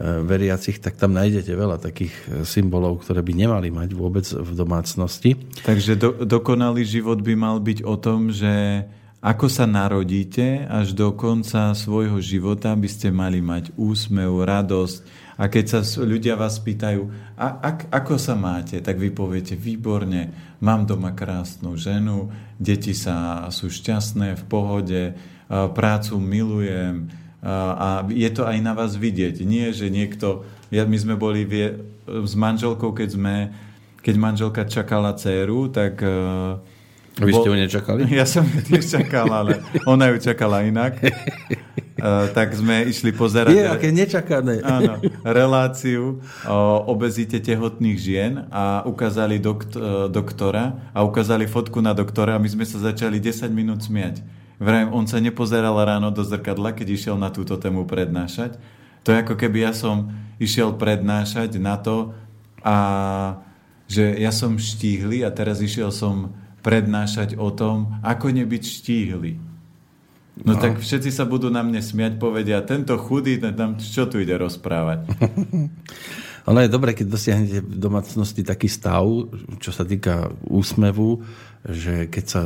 veriacich, 0.00 0.82
tak 0.82 0.98
tam 0.98 1.14
nájdete 1.14 1.54
veľa 1.54 1.78
takých 1.78 2.14
symbolov, 2.42 3.06
ktoré 3.06 3.22
by 3.22 3.32
nemali 3.46 3.70
mať 3.70 3.94
vôbec 3.94 4.26
v 4.26 4.50
domácnosti. 4.58 5.38
Takže 5.62 5.94
do, 5.94 6.10
dokonalý 6.26 6.82
život 6.82 7.22
by 7.22 7.34
mal 7.38 7.62
byť 7.62 7.86
o 7.86 7.94
tom, 7.94 8.34
že 8.34 8.82
ako 9.24 9.48
sa 9.48 9.64
narodíte, 9.64 10.68
až 10.68 10.92
do 10.92 11.14
konca 11.16 11.72
svojho 11.72 12.20
života 12.20 12.76
by 12.76 12.88
ste 12.90 13.08
mali 13.08 13.40
mať 13.40 13.72
úsmev, 13.72 14.44
radosť. 14.44 15.24
A 15.40 15.48
keď 15.48 15.64
sa 15.64 15.80
ľudia 16.04 16.36
vás 16.36 16.60
pýtajú, 16.60 17.08
a, 17.40 17.56
a, 17.56 17.70
ako 17.88 18.20
sa 18.20 18.36
máte, 18.36 18.84
tak 18.84 19.00
vy 19.00 19.08
poviete, 19.16 19.56
výborne, 19.56 20.28
mám 20.60 20.84
doma 20.84 21.16
krásnu 21.16 21.72
ženu, 21.80 22.28
deti 22.60 22.92
sa 22.92 23.48
sú 23.48 23.72
šťastné, 23.72 24.36
v 24.38 24.44
pohode, 24.44 25.02
prácu 25.48 26.14
milujem, 26.20 27.08
a 27.52 27.88
je 28.08 28.30
to 28.32 28.48
aj 28.48 28.56
na 28.64 28.72
vás 28.72 28.96
vidieť. 28.96 29.44
Nie, 29.44 29.70
že 29.76 29.92
niekto... 29.92 30.48
Ja, 30.72 30.88
my 30.88 30.96
sme 30.96 31.14
boli 31.14 31.44
vie, 31.44 31.76
s 32.08 32.32
manželkou, 32.32 32.96
keď 32.96 33.08
sme... 33.12 33.34
Keď 34.04 34.14
manželka 34.20 34.64
čakala 34.64 35.12
dceru, 35.16 35.68
tak... 35.68 36.00
Vy 37.14 37.30
bol, 37.30 37.40
ste 37.44 37.48
ju 37.52 37.56
nečakali? 37.56 38.00
Ja 38.18 38.26
som 38.26 38.42
ju 38.48 38.60
tiež 38.64 38.84
čakal, 38.84 39.28
ale 39.30 39.62
ona 39.86 40.10
ju 40.10 40.16
čakala 40.18 40.66
inak. 40.66 40.98
Uh, 41.94 42.26
tak 42.34 42.52
sme 42.52 42.84
išli 42.90 43.14
pozerať... 43.14 43.54
Je, 43.54 43.64
aké 43.64 43.88
nečakané. 43.94 44.60
Áno, 44.60 44.98
reláciu 45.22 46.20
o 46.44 46.58
obezite 46.90 47.38
tehotných 47.38 47.98
žien 48.00 48.32
a 48.50 48.82
ukázali 48.84 49.38
dokt, 49.38 49.78
doktora 50.10 50.90
a 50.92 51.06
ukázali 51.06 51.48
fotku 51.48 51.78
na 51.80 51.96
doktora 51.96 52.36
a 52.36 52.42
my 52.42 52.50
sme 52.50 52.66
sa 52.66 52.82
začali 52.82 53.22
10 53.22 53.48
minút 53.54 53.86
smiať 53.86 54.43
Vrajím, 54.62 54.94
on 54.94 55.06
sa 55.10 55.18
nepozeral 55.18 55.74
ráno 55.74 56.14
do 56.14 56.22
zrkadla, 56.22 56.74
keď 56.74 56.94
išiel 56.94 57.16
na 57.18 57.30
túto 57.34 57.58
tému 57.58 57.86
prednášať. 57.90 58.58
To 59.02 59.12
je 59.12 59.20
ako 59.20 59.34
keby 59.34 59.66
ja 59.66 59.72
som 59.74 60.14
išiel 60.38 60.78
prednášať 60.78 61.58
na 61.58 61.76
to, 61.76 62.14
a 62.64 62.76
že 63.84 64.16
ja 64.16 64.32
som 64.32 64.56
štíhly 64.56 65.20
a 65.20 65.28
teraz 65.28 65.60
išiel 65.60 65.92
som 65.92 66.32
prednášať 66.64 67.36
o 67.36 67.52
tom, 67.52 68.00
ako 68.00 68.32
nebyť 68.32 68.62
štíhly. 68.64 69.36
No, 70.42 70.56
no 70.56 70.58
tak 70.58 70.80
všetci 70.80 71.12
sa 71.12 71.28
budú 71.28 71.52
na 71.52 71.60
mne 71.60 71.84
smiať, 71.84 72.16
povedia, 72.16 72.64
tento 72.64 72.96
chudý, 72.96 73.38
tam 73.38 73.76
čo 73.76 74.08
tu 74.08 74.18
ide 74.18 74.34
rozprávať? 74.34 75.04
Ono 76.44 76.60
je 76.60 76.68
dobré, 76.68 76.92
keď 76.92 77.06
dosiahnete 77.08 77.58
v 77.64 77.76
domácnosti 77.80 78.44
taký 78.44 78.68
stav, 78.68 79.04
čo 79.60 79.70
sa 79.72 79.88
týka 79.88 80.28
úsmevu, 80.44 81.24
že 81.64 82.08
keď 82.12 82.24
sa 82.28 82.40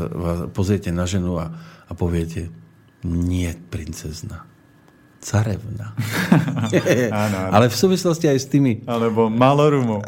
pozriete 0.54 0.94
na 0.94 1.02
ženu 1.02 1.34
a 1.38 1.50
a 1.88 1.92
poviete, 1.96 2.52
nie 3.08 3.48
princezna, 3.72 4.44
carevna. 5.24 5.96
áno, 7.24 7.36
áno. 7.48 7.52
Ale 7.56 7.72
v 7.72 7.76
súvislosti 7.76 8.28
aj 8.28 8.38
s 8.38 8.46
tými... 8.52 8.84
Alebo 8.84 9.32
malorumu. 9.32 10.04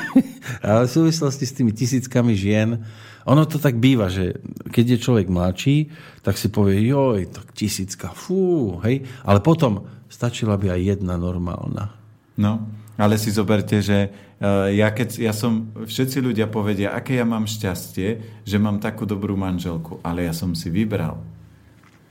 ale 0.62 0.86
v 0.86 0.90
súvislosti 0.90 1.44
s 1.44 1.56
tými 1.56 1.74
tisíckami 1.74 2.38
žien, 2.38 2.78
ono 3.26 3.42
to 3.42 3.58
tak 3.58 3.74
býva, 3.82 4.06
že 4.06 4.38
keď 4.70 4.96
je 4.96 5.02
človek 5.02 5.26
mladší, 5.26 5.90
tak 6.22 6.38
si 6.38 6.46
povie, 6.46 6.78
joj, 6.86 7.26
tak 7.26 7.50
tisícka, 7.58 8.14
fú, 8.14 8.78
hej. 8.86 9.02
Ale 9.26 9.42
potom 9.42 9.82
stačila 10.06 10.54
by 10.54 10.78
aj 10.78 10.80
jedna 10.94 11.18
normálna. 11.18 11.90
No, 12.38 12.70
ale 12.96 13.20
si 13.20 13.28
zoberte, 13.28 13.78
že 13.84 14.08
uh, 14.40 14.72
ja, 14.72 14.88
keď, 14.90 15.20
ja 15.20 15.32
som, 15.36 15.68
všetci 15.84 16.18
ľudia 16.24 16.48
povedia, 16.48 16.96
aké 16.96 17.20
ja 17.20 17.28
mám 17.28 17.44
šťastie, 17.44 18.08
že 18.42 18.56
mám 18.56 18.80
takú 18.80 19.04
dobrú 19.04 19.36
manželku, 19.36 20.00
ale 20.00 20.24
ja 20.24 20.32
som 20.32 20.56
si 20.56 20.72
vybral. 20.72 21.20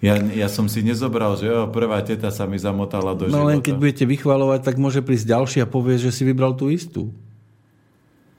Ja, 0.06 0.22
ja 0.22 0.46
som 0.46 0.70
si 0.70 0.86
nezobral, 0.86 1.34
že 1.34 1.50
jo, 1.50 1.66
prvá 1.74 1.98
teta 2.06 2.30
sa 2.30 2.46
mi 2.46 2.62
zamotala 2.62 3.18
do 3.18 3.26
no, 3.26 3.34
života. 3.34 3.42
No 3.42 3.50
len 3.50 3.60
keď 3.66 3.76
budete 3.82 4.06
vychvalovať, 4.06 4.60
tak 4.62 4.76
môže 4.78 5.02
prísť 5.02 5.34
ďalší 5.34 5.58
a 5.66 5.68
povie, 5.68 5.98
že 5.98 6.14
si 6.14 6.22
vybral 6.22 6.54
tú 6.54 6.70
istú. 6.70 7.10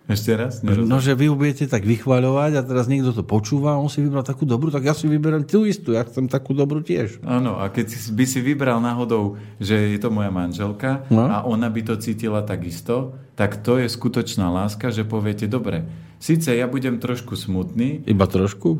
Ešte 0.06 0.38
raz? 0.38 0.62
Nerozumiem. 0.62 0.86
No, 0.86 1.02
že 1.02 1.18
vy 1.18 1.34
budete 1.34 1.66
tak 1.66 1.82
vychvaľovať 1.82 2.52
a 2.54 2.62
teraz 2.62 2.86
niekto 2.86 3.10
to 3.10 3.26
počúva 3.26 3.74
a 3.74 3.82
on 3.82 3.90
si 3.90 3.98
vybral 3.98 4.22
takú 4.22 4.46
dobrú, 4.46 4.70
tak 4.70 4.86
ja 4.86 4.94
si 4.94 5.10
vyberám 5.10 5.42
tú 5.42 5.66
istú, 5.66 5.98
ja 5.98 6.06
chcem 6.06 6.30
takú 6.30 6.54
dobrú 6.54 6.78
tiež. 6.78 7.18
Áno, 7.26 7.58
a 7.58 7.66
keď 7.66 8.14
by 8.14 8.24
si 8.24 8.38
vybral 8.38 8.78
náhodou, 8.78 9.34
že 9.58 9.74
je 9.74 9.98
to 9.98 10.14
moja 10.14 10.30
manželka 10.30 11.02
no? 11.10 11.26
a 11.26 11.42
ona 11.42 11.66
by 11.66 11.82
to 11.82 11.98
cítila 11.98 12.46
takisto, 12.46 13.18
tak 13.34 13.58
to 13.66 13.82
je 13.82 13.90
skutočná 13.90 14.46
láska, 14.46 14.94
že 14.94 15.02
poviete, 15.02 15.50
dobre, 15.50 15.82
síce 16.22 16.54
ja 16.54 16.70
budem 16.70 17.02
trošku 17.02 17.34
smutný. 17.34 18.06
Iba 18.06 18.30
trošku? 18.30 18.78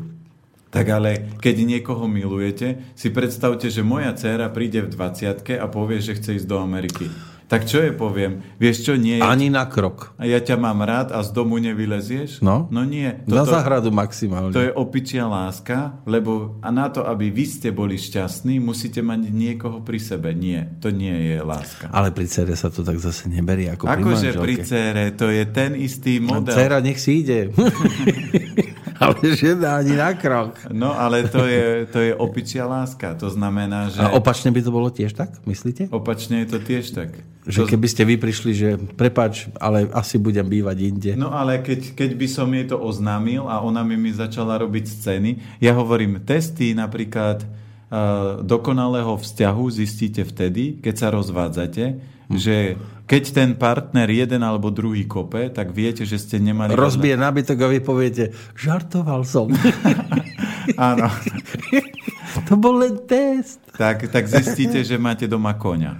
Tak 0.71 0.85
ale 0.87 1.31
keď 1.43 1.55
niekoho 1.63 2.07
milujete, 2.11 2.91
si 2.95 3.07
predstavte, 3.11 3.71
že 3.71 3.87
moja 3.87 4.11
dcéra 4.15 4.51
príde 4.51 4.83
v 4.83 4.91
20 4.95 5.59
a 5.59 5.67
povie, 5.67 6.03
že 6.03 6.15
chce 6.15 6.43
ísť 6.43 6.47
do 6.47 6.59
Ameriky. 6.59 7.07
Tak 7.47 7.63
čo 7.63 7.79
je 7.79 7.95
poviem? 7.95 8.43
Vieš 8.59 8.83
čo, 8.83 8.93
nie... 8.99 9.23
Ani 9.23 9.47
na 9.47 9.63
krok. 9.71 10.11
A 10.19 10.27
ja 10.27 10.43
ťa 10.43 10.59
mám 10.59 10.83
rád 10.83 11.15
a 11.15 11.23
z 11.23 11.31
domu 11.31 11.55
nevylezieš? 11.63 12.43
No. 12.43 12.67
No 12.67 12.83
nie. 12.83 13.07
Toto, 13.23 13.39
na 13.39 13.43
záhradu 13.47 13.87
maximálne. 13.87 14.51
To 14.51 14.59
je 14.59 14.71
opičia 14.75 15.31
láska, 15.31 16.03
lebo 16.03 16.59
a 16.59 16.67
na 16.75 16.91
to, 16.91 17.07
aby 17.07 17.31
vy 17.31 17.47
ste 17.47 17.71
boli 17.71 17.95
šťastní, 17.95 18.59
musíte 18.59 18.99
mať 18.99 19.31
niekoho 19.31 19.79
pri 19.79 19.95
sebe. 19.95 20.35
Nie, 20.35 20.75
to 20.83 20.91
nie 20.91 21.15
je 21.31 21.39
láska. 21.39 21.87
Ale 21.87 22.11
pri 22.11 22.27
cére 22.27 22.51
sa 22.59 22.67
to 22.67 22.83
tak 22.83 22.99
zase 22.99 23.31
neberie 23.31 23.71
ako, 23.71 23.87
Akože 23.87 24.35
pri 24.35 24.55
cére, 24.67 25.15
to 25.15 25.31
je 25.31 25.47
ten 25.47 25.71
istý 25.79 26.19
model. 26.19 26.51
No, 26.51 26.59
cera 26.59 26.83
nech 26.83 26.99
si 26.99 27.23
ide. 27.23 27.47
ale 28.99 29.37
žena 29.37 29.77
ani 29.77 29.93
na 29.93 30.13
krok. 30.13 30.57
No, 30.73 30.93
ale 30.93 31.25
to 31.29 31.45
je, 31.45 31.85
to 31.89 31.99
je 32.01 32.11
opičia 32.13 32.65
láska. 32.65 33.13
To 33.17 33.29
znamená, 33.29 33.93
že... 33.93 34.01
A 34.01 34.13
opačne 34.13 34.49
by 34.49 34.61
to 34.61 34.71
bolo 34.73 34.89
tiež 34.89 35.13
tak, 35.13 35.37
myslíte? 35.45 35.89
Opačne 35.93 36.43
je 36.43 36.47
to 36.53 36.59
tiež 36.59 36.91
tak. 36.93 37.13
Že 37.47 37.63
to... 37.63 37.69
keby 37.77 37.87
ste 37.87 38.03
vy 38.03 38.15
prišli, 38.19 38.51
že 38.51 38.69
prepač, 38.99 39.47
ale 39.61 39.87
asi 39.95 40.19
budem 40.19 40.43
bývať 40.43 40.77
inde. 40.83 41.11
No 41.15 41.31
ale 41.31 41.63
keď, 41.63 41.95
keď 41.95 42.11
by 42.17 42.27
som 42.27 42.49
jej 42.51 42.65
to 42.67 42.75
oznámil 42.75 43.47
a 43.47 43.63
ona 43.63 43.85
mi, 43.85 43.95
mi 43.95 44.11
začala 44.11 44.59
robiť 44.59 44.85
scény, 44.85 45.61
ja 45.63 45.71
hovorím, 45.71 46.19
testy 46.27 46.75
napríklad 46.75 47.45
uh, 47.45 48.43
dokonalého 48.43 49.15
vzťahu 49.15 49.63
zistíte 49.71 50.27
vtedy, 50.27 50.83
keď 50.83 50.95
sa 50.97 51.07
rozvádzate. 51.13 52.16
Že 52.27 52.75
keď 53.07 53.23
ten 53.31 53.49
partner 53.55 54.11
jeden 54.11 54.43
alebo 54.43 54.67
druhý 54.67 55.07
kope, 55.07 55.47
tak 55.47 55.71
viete, 55.71 56.03
že 56.03 56.19
ste 56.19 56.43
nemali... 56.43 56.75
Rozbije 56.75 57.15
na... 57.15 57.31
nábytok 57.31 57.57
a 57.63 57.67
vy 57.71 57.79
poviete, 57.79 58.35
žartoval 58.59 59.23
som. 59.23 59.47
Áno. 60.91 61.07
to 62.43 62.59
bol 62.59 62.83
len 62.83 62.99
test. 63.07 63.63
Tak, 63.79 64.11
tak 64.11 64.27
zistíte, 64.27 64.83
že 64.83 64.99
máte 64.99 65.23
doma 65.23 65.55
konia. 65.55 65.95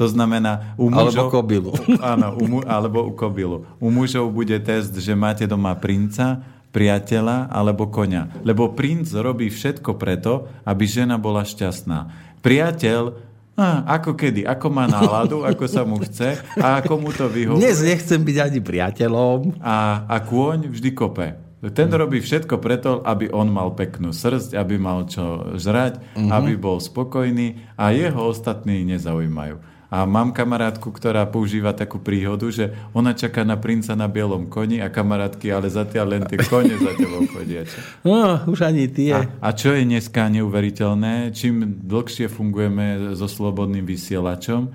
To 0.00 0.08
znamená, 0.08 0.78
u 0.80 0.88
mužov... 0.88 1.28
Alebo 1.28 1.34
kobilu. 1.42 1.72
Áno, 2.00 2.38
u, 2.38 2.62
alebo 2.64 3.04
u 3.04 3.12
kobilu. 3.12 3.66
U 3.82 3.92
mužov 3.92 4.30
bude 4.30 4.56
test, 4.62 4.94
že 4.94 5.12
máte 5.12 5.44
doma 5.44 5.74
princa, 5.76 6.40
priateľa 6.72 7.50
alebo 7.50 7.90
konia. 7.90 8.30
Lebo 8.46 8.72
princ 8.72 9.10
robí 9.10 9.50
všetko 9.50 9.98
preto, 9.98 10.46
aby 10.62 10.84
žena 10.86 11.18
bola 11.18 11.42
šťastná. 11.42 12.08
Priateľ 12.40 13.27
a, 13.58 13.82
ako 13.98 14.14
kedy, 14.14 14.46
ako 14.46 14.66
má 14.70 14.86
náladu, 14.86 15.42
ako 15.42 15.64
sa 15.66 15.82
mu 15.82 15.98
chce 15.98 16.38
a 16.54 16.78
ako 16.78 16.94
mu 17.02 17.10
to 17.10 17.26
vyhovuje. 17.26 17.58
Dnes 17.58 17.82
nechcem 17.82 18.22
byť 18.22 18.36
ani 18.38 18.60
priateľom. 18.62 19.58
A, 19.58 20.06
a 20.06 20.16
kôň 20.22 20.70
vždy 20.70 20.94
kope. 20.94 21.34
Ten 21.58 21.90
robí 21.90 22.22
všetko 22.22 22.62
preto, 22.62 23.02
aby 23.02 23.34
on 23.34 23.50
mal 23.50 23.74
peknú 23.74 24.14
srst, 24.14 24.54
aby 24.54 24.78
mal 24.78 25.10
čo 25.10 25.58
žrať, 25.58 25.98
uh-huh. 25.98 26.30
aby 26.30 26.54
bol 26.54 26.78
spokojný 26.78 27.74
a 27.74 27.90
jeho 27.90 28.30
ostatní 28.30 28.86
nezaujímajú. 28.86 29.58
A 29.88 30.04
mám 30.04 30.36
kamarátku, 30.36 30.92
ktorá 30.92 31.24
používa 31.24 31.72
takú 31.72 31.96
príhodu, 31.96 32.44
že 32.52 32.76
ona 32.92 33.16
čaká 33.16 33.40
na 33.40 33.56
princa 33.56 33.96
na 33.96 34.04
bielom 34.04 34.44
koni 34.44 34.84
a 34.84 34.92
kamarátky, 34.92 35.48
ale 35.48 35.72
zatiaľ 35.72 36.06
len 36.12 36.22
tie 36.28 36.36
kone 36.44 36.76
za 36.76 36.92
tebou 36.92 37.24
chodia. 37.32 37.64
No, 38.04 38.44
už 38.44 38.68
ani 38.68 38.84
tie. 38.92 39.16
A, 39.16 39.24
a 39.40 39.48
čo 39.56 39.72
je 39.72 39.88
dneska 39.88 40.28
neuveriteľné, 40.28 41.32
čím 41.32 41.80
dlhšie 41.88 42.28
fungujeme 42.28 43.16
so 43.16 43.24
slobodným 43.24 43.88
vysielačom, 43.88 44.68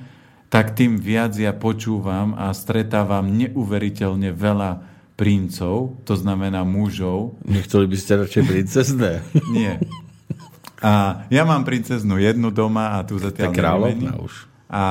tak 0.50 0.74
tým 0.74 0.98
viac 0.98 1.38
ja 1.38 1.54
počúvam 1.54 2.34
a 2.34 2.50
stretávam 2.54 3.30
neuveriteľne 3.30 4.34
veľa 4.34 4.72
princov, 5.14 6.02
to 6.10 6.18
znamená 6.18 6.66
mužov. 6.66 7.38
Nechceli 7.46 7.86
by 7.86 7.98
ste 8.02 8.12
radšej 8.26 8.44
princezné? 8.50 9.12
Nie. 9.54 9.78
A 10.82 11.26
ja 11.30 11.46
mám 11.46 11.62
princeznú 11.64 12.18
jednu 12.18 12.50
doma 12.50 12.98
a 12.98 13.06
tu 13.06 13.22
zatiaľ 13.22 13.54
kráľovná 13.54 14.18
už. 14.18 14.53
A, 14.74 14.86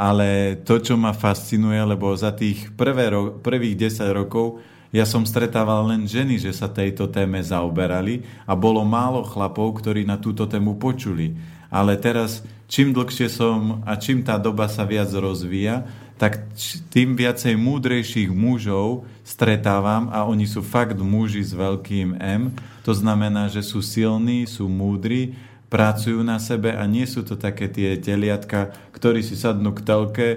ale 0.00 0.56
to, 0.64 0.80
čo 0.80 0.96
ma 0.96 1.12
fascinuje, 1.12 1.76
lebo 1.76 2.08
za 2.16 2.32
tých 2.32 2.72
prvé 2.72 3.12
ro- 3.12 3.36
prvých 3.36 3.92
10 3.92 4.08
rokov 4.16 4.64
ja 4.96 5.04
som 5.04 5.28
stretával 5.28 5.92
len 5.92 6.08
ženy, 6.08 6.40
že 6.40 6.56
sa 6.56 6.72
tejto 6.72 7.12
téme 7.12 7.36
zaoberali 7.44 8.24
a 8.48 8.56
bolo 8.56 8.80
málo 8.80 9.28
chlapov, 9.28 9.84
ktorí 9.84 10.08
na 10.08 10.16
túto 10.16 10.48
tému 10.48 10.80
počuli. 10.80 11.36
Ale 11.68 12.00
teraz, 12.00 12.40
čím 12.64 12.96
dlhšie 12.96 13.28
som 13.28 13.84
a 13.84 13.98
čím 14.00 14.24
tá 14.24 14.40
doba 14.40 14.70
sa 14.72 14.88
viac 14.88 15.12
rozvíja, 15.12 15.84
tak 16.16 16.48
tým 16.88 17.12
viacej 17.12 17.60
múdrejších 17.60 18.32
mužov 18.32 19.04
stretávam 19.20 20.08
a 20.08 20.24
oni 20.24 20.48
sú 20.48 20.64
fakt 20.64 20.96
muži 20.96 21.44
s 21.44 21.52
veľkým 21.52 22.16
M. 22.16 22.56
To 22.88 22.96
znamená, 22.96 23.52
že 23.52 23.60
sú 23.60 23.84
silní, 23.84 24.48
sú 24.48 24.64
múdri, 24.64 25.36
pracujú 25.76 26.24
na 26.24 26.40
sebe 26.40 26.72
a 26.72 26.88
nie 26.88 27.04
sú 27.04 27.20
to 27.20 27.36
také 27.36 27.68
tie 27.68 28.00
teliatka, 28.00 28.72
ktorí 28.96 29.20
si 29.20 29.36
sadnú 29.36 29.76
k 29.76 29.84
telke, 29.84 30.28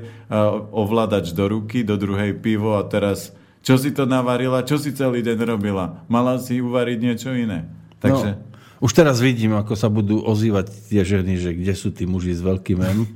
ovládač 0.76 1.32
do 1.32 1.48
ruky, 1.48 1.88
do 1.88 1.96
druhej 1.96 2.36
pivo 2.36 2.76
a 2.76 2.84
teraz 2.84 3.32
čo 3.64 3.80
si 3.80 3.96
to 3.96 4.04
navarila, 4.04 4.68
čo 4.68 4.76
si 4.76 4.92
celý 4.92 5.24
deň 5.24 5.40
robila. 5.48 6.04
Mala 6.12 6.44
si 6.44 6.60
uvariť 6.60 6.98
niečo 7.00 7.32
iné. 7.32 7.72
Takže... 8.04 8.36
No. 8.36 8.50
Už 8.80 8.96
teraz 8.96 9.20
vidím, 9.20 9.60
ako 9.60 9.76
sa 9.76 9.92
budú 9.92 10.24
ozývať 10.24 10.72
tie 10.88 11.04
ženy, 11.04 11.36
že 11.36 11.52
kde 11.52 11.74
sú 11.76 11.92
tí 11.92 12.08
muži 12.08 12.32
s 12.32 12.40
veľkým 12.40 12.80
M. 12.80 13.04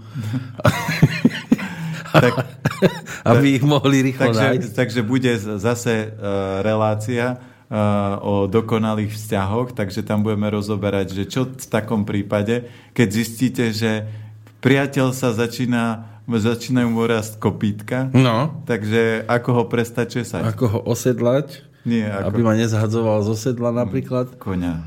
tak, 2.11 2.51
aby 3.23 3.55
ich 3.55 3.63
mohli 3.63 4.11
rýchlo 4.11 4.35
takže, 4.35 4.43
nájsť. 4.43 4.71
Takže 4.75 5.01
bude 5.07 5.31
zase 5.39 6.11
uh, 6.11 6.59
relácia 6.67 7.39
o 8.21 8.45
dokonalých 8.45 9.17
vzťahoch, 9.17 9.73
takže 9.73 10.05
tam 10.05 10.21
budeme 10.21 10.45
rozoberať, 10.53 11.17
že 11.17 11.23
čo 11.25 11.49
v 11.49 11.65
takom 11.65 12.05
prípade, 12.05 12.69
keď 12.93 13.07
zistíte, 13.09 13.73
že 13.73 14.05
priateľ 14.61 15.09
sa 15.09 15.33
začína 15.33 16.13
začínajú 16.23 16.87
mu 16.87 17.03
rásť 17.03 17.35
kopítka. 17.35 18.07
No. 18.15 18.63
Takže 18.63 19.27
ako 19.27 19.49
ho 19.59 19.63
prestať 19.67 20.21
česať? 20.21 20.55
Ako 20.55 20.65
ho 20.71 20.79
osedlať? 20.87 21.67
Nie, 21.83 22.07
ako... 22.07 22.31
Aby 22.31 22.41
ma 22.47 22.53
nezhadzoval 22.55 23.27
z 23.27 23.29
osedla 23.35 23.75
napríklad? 23.75 24.39
Koňa. 24.39 24.79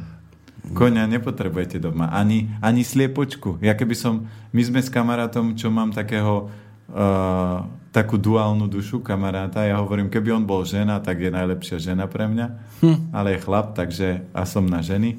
Koňa 0.72 1.04
nepotrebujete 1.04 1.76
doma. 1.76 2.08
Ani, 2.08 2.48
ani 2.64 2.88
sliepočku. 2.88 3.60
Ja 3.60 3.76
keby 3.76 3.92
som... 3.92 4.32
My 4.48 4.64
sme 4.64 4.80
s 4.80 4.88
kamarátom, 4.88 5.52
čo 5.60 5.68
mám 5.68 5.92
takého... 5.92 6.48
Uh, 6.88 7.68
takú 7.96 8.20
duálnu 8.20 8.68
dušu 8.68 9.00
kamaráta. 9.00 9.64
Ja 9.64 9.80
hovorím, 9.80 10.12
keby 10.12 10.36
on 10.36 10.44
bol 10.44 10.68
žena, 10.68 11.00
tak 11.00 11.16
je 11.16 11.32
najlepšia 11.32 11.80
žena 11.80 12.04
pre 12.04 12.28
mňa. 12.28 12.46
Hm. 12.84 12.98
Ale 13.16 13.32
je 13.32 13.38
chlap, 13.40 13.72
takže 13.72 14.28
a 14.36 14.44
som 14.44 14.68
na 14.68 14.84
ženy. 14.84 15.16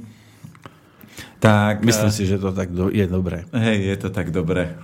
Tak, 1.42 1.82
Myslím 1.82 2.14
uh, 2.14 2.14
si, 2.14 2.30
že 2.30 2.38
to 2.38 2.54
tak 2.54 2.70
do, 2.70 2.94
je 2.94 3.10
dobré. 3.10 3.50
Hej, 3.50 3.78
je 3.82 3.96
to 3.98 4.10
tak 4.14 4.30
dobré 4.30 4.78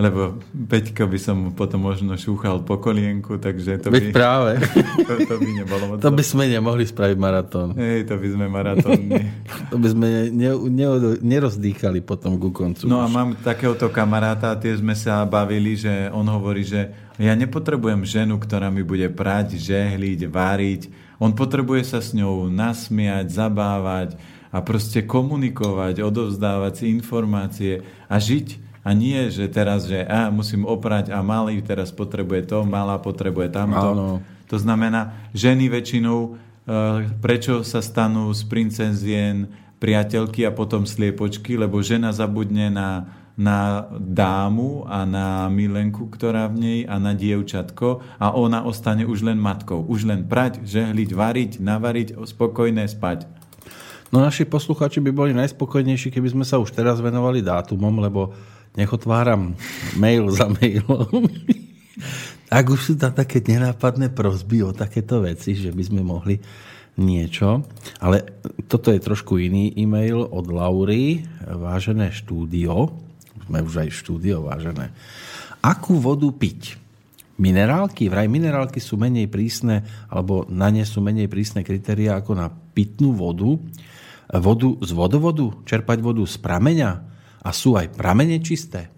lebo 0.00 0.40
Peťko 0.48 1.04
by 1.04 1.18
som 1.20 1.36
potom 1.52 1.84
možno 1.84 2.16
šúchal 2.16 2.64
po 2.64 2.80
kolienku, 2.80 3.36
takže 3.36 3.84
to 3.84 3.92
Veď 3.92 4.10
by... 4.10 4.12
práve. 4.16 4.52
To, 5.10 5.16
to 5.26 5.34
by 5.42 5.50
nebolo 5.50 5.84
moc. 5.90 5.96
To 6.00 6.10
by 6.12 6.22
sme 6.22 6.44
nemohli 6.46 6.86
spraviť 6.86 7.18
maratón. 7.18 7.74
Hej, 7.74 8.06
to 8.06 8.14
by 8.14 8.28
sme 8.30 8.46
maratón... 8.46 9.00
to 9.72 9.76
by 9.76 9.88
sme 9.90 10.30
ne, 10.30 10.50
ne, 10.70 10.86
nerozdýchali 11.18 11.98
potom 12.04 12.38
ku 12.38 12.54
koncu. 12.54 12.86
No 12.86 13.02
a 13.02 13.10
mám 13.10 13.34
takéhoto 13.42 13.90
kamaráta, 13.90 14.54
tie 14.54 14.78
sme 14.78 14.94
sa 14.94 15.26
bavili, 15.26 15.74
že 15.74 16.08
on 16.14 16.22
hovorí, 16.30 16.62
že 16.62 17.09
ja 17.20 17.36
nepotrebujem 17.36 18.08
ženu, 18.08 18.40
ktorá 18.40 18.72
mi 18.72 18.80
bude 18.80 19.12
prať, 19.12 19.60
žehliť, 19.60 20.20
váriť. 20.32 20.82
On 21.20 21.36
potrebuje 21.36 21.92
sa 21.92 22.00
s 22.00 22.16
ňou 22.16 22.48
nasmiať, 22.48 23.28
zabávať 23.28 24.16
a 24.48 24.64
proste 24.64 25.04
komunikovať, 25.04 26.00
odovzdávať 26.00 26.72
si 26.80 26.84
informácie 26.88 27.84
a 28.08 28.16
žiť 28.16 28.70
a 28.80 28.96
nie, 28.96 29.28
že 29.28 29.52
teraz, 29.52 29.84
že 29.84 30.00
a, 30.08 30.32
musím 30.32 30.64
oprať 30.64 31.12
a 31.12 31.20
malý 31.20 31.60
teraz 31.60 31.92
potrebuje 31.92 32.48
to, 32.48 32.64
malá 32.64 32.96
potrebuje 32.96 33.52
tamto. 33.52 33.88
Áno. 33.92 34.08
To 34.48 34.56
znamená, 34.56 35.30
ženy 35.36 35.68
väčšinou, 35.68 36.18
e, 36.24 36.30
prečo 37.20 37.60
sa 37.62 37.84
stanú 37.84 38.32
z 38.32 38.42
princezien 38.48 39.52
priateľky 39.76 40.48
a 40.48 40.56
potom 40.56 40.88
sliepočky, 40.88 41.60
lebo 41.60 41.84
žena 41.84 42.10
zabudne 42.16 42.72
na, 42.72 43.19
na 43.38 43.86
dámu 43.96 44.84
a 44.88 45.06
na 45.06 45.46
milenku, 45.52 46.10
ktorá 46.10 46.50
v 46.50 46.56
nej 46.58 46.80
a 46.84 46.98
na 46.98 47.16
dievčatko 47.16 48.02
a 48.20 48.34
ona 48.34 48.66
ostane 48.66 49.06
už 49.06 49.24
len 49.26 49.38
matkou. 49.40 49.82
Už 49.86 50.06
len 50.06 50.26
prať, 50.26 50.64
žehliť, 50.66 51.10
variť, 51.14 51.52
navariť, 51.62 52.18
spokojné 52.26 52.84
spať. 52.90 53.28
No 54.10 54.18
naši 54.18 54.42
posluchači 54.42 54.98
by 54.98 55.10
boli 55.14 55.32
najspokojnejší, 55.38 56.10
keby 56.10 56.28
sme 56.34 56.44
sa 56.44 56.58
už 56.58 56.74
teraz 56.74 56.98
venovali 56.98 57.46
dátumom, 57.46 58.02
lebo 58.02 58.34
nech 58.74 58.90
otváram 58.90 59.54
mail 59.94 60.30
za 60.34 60.50
mailom. 60.50 61.30
Ak 62.50 62.66
už 62.66 62.80
sú 62.82 62.94
tam 62.98 63.14
také 63.14 63.38
nenápadné 63.38 64.10
prosby 64.10 64.66
o 64.66 64.74
takéto 64.74 65.22
veci, 65.22 65.54
že 65.54 65.70
by 65.70 65.82
sme 65.86 66.02
mohli 66.02 66.42
niečo. 66.98 67.62
Ale 68.02 68.42
toto 68.66 68.90
je 68.90 68.98
trošku 68.98 69.38
iný 69.38 69.70
e-mail 69.78 70.26
od 70.26 70.50
Laury. 70.50 71.22
Vážené 71.46 72.10
štúdio, 72.10 72.90
sme 73.50 73.66
už 73.66 73.74
aj 73.82 73.90
štúdio, 73.90 74.46
vážené. 74.46 74.94
Akú 75.58 75.98
vodu 75.98 76.30
piť? 76.30 76.78
Minerálky? 77.36 78.06
Vraj 78.06 78.30
minerálky 78.30 78.78
sú 78.78 78.94
menej 78.94 79.26
prísne, 79.26 79.82
alebo 80.06 80.46
na 80.46 80.70
ne 80.70 80.86
sú 80.86 81.02
menej 81.02 81.26
prísne 81.26 81.66
kritéria 81.66 82.14
ako 82.22 82.38
na 82.38 82.46
pitnú 82.48 83.10
vodu. 83.10 83.58
Vodu 84.30 84.68
z 84.78 84.90
vodovodu? 84.94 85.50
Čerpať 85.66 85.98
vodu 85.98 86.22
z 86.22 86.38
prameňa? 86.38 87.10
a 87.40 87.50
sú 87.50 87.76
aj 87.76 87.96
pramene 87.96 88.36
čisté. 88.40 88.92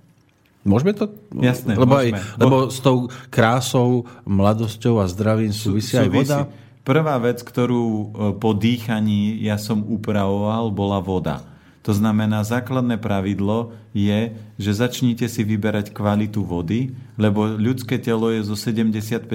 Môžeme 0.62 0.94
to? 0.94 1.10
Jasné, 1.34 1.74
lebo, 1.74 1.98
môžeme. 1.98 2.22
Aj, 2.22 2.38
lebo 2.38 2.56
s 2.70 2.78
tou 2.78 3.10
krásou, 3.34 4.06
mladosťou 4.22 5.02
a 5.02 5.10
zdravím 5.10 5.50
súvisí, 5.50 5.98
aj 5.98 6.10
voda? 6.10 6.38
Prvá 6.82 7.18
vec, 7.18 7.42
ktorú 7.42 7.82
e, 7.86 8.06
po 8.38 8.54
dýchaní 8.54 9.42
ja 9.42 9.58
som 9.58 9.82
upravoval, 9.82 10.70
bola 10.70 10.98
voda. 11.02 11.42
To 11.82 11.90
znamená, 11.90 12.46
základné 12.46 12.94
pravidlo 13.02 13.74
je, 13.90 14.38
že 14.54 14.70
začnite 14.70 15.26
si 15.26 15.42
vyberať 15.42 15.90
kvalitu 15.90 16.46
vody, 16.46 16.94
lebo 17.18 17.58
ľudské 17.58 17.98
telo 17.98 18.30
je 18.30 18.46
zo 18.46 18.54
75% 18.54 19.26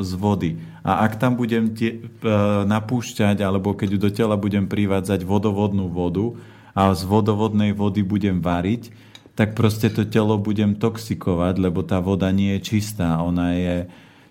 z 0.00 0.10
vody. 0.16 0.56
A 0.80 1.04
ak 1.04 1.20
tam 1.20 1.36
budem 1.36 1.76
tie, 1.76 2.00
e, 2.00 2.24
napúšťať, 2.64 3.44
alebo 3.44 3.76
keď 3.76 4.00
do 4.00 4.08
tela 4.08 4.40
budem 4.40 4.64
privádzať 4.64 5.20
vodovodnú 5.28 5.92
vodu, 5.92 6.32
a 6.70 6.94
z 6.94 7.02
vodovodnej 7.04 7.74
vody 7.74 8.06
budem 8.06 8.38
variť, 8.38 8.94
tak 9.34 9.56
proste 9.58 9.90
to 9.90 10.06
telo 10.06 10.38
budem 10.38 10.76
toxikovať, 10.76 11.54
lebo 11.58 11.82
tá 11.82 11.98
voda 11.98 12.30
nie 12.30 12.56
je 12.58 12.76
čistá. 12.76 13.18
Ona 13.20 13.56
je 13.56 13.76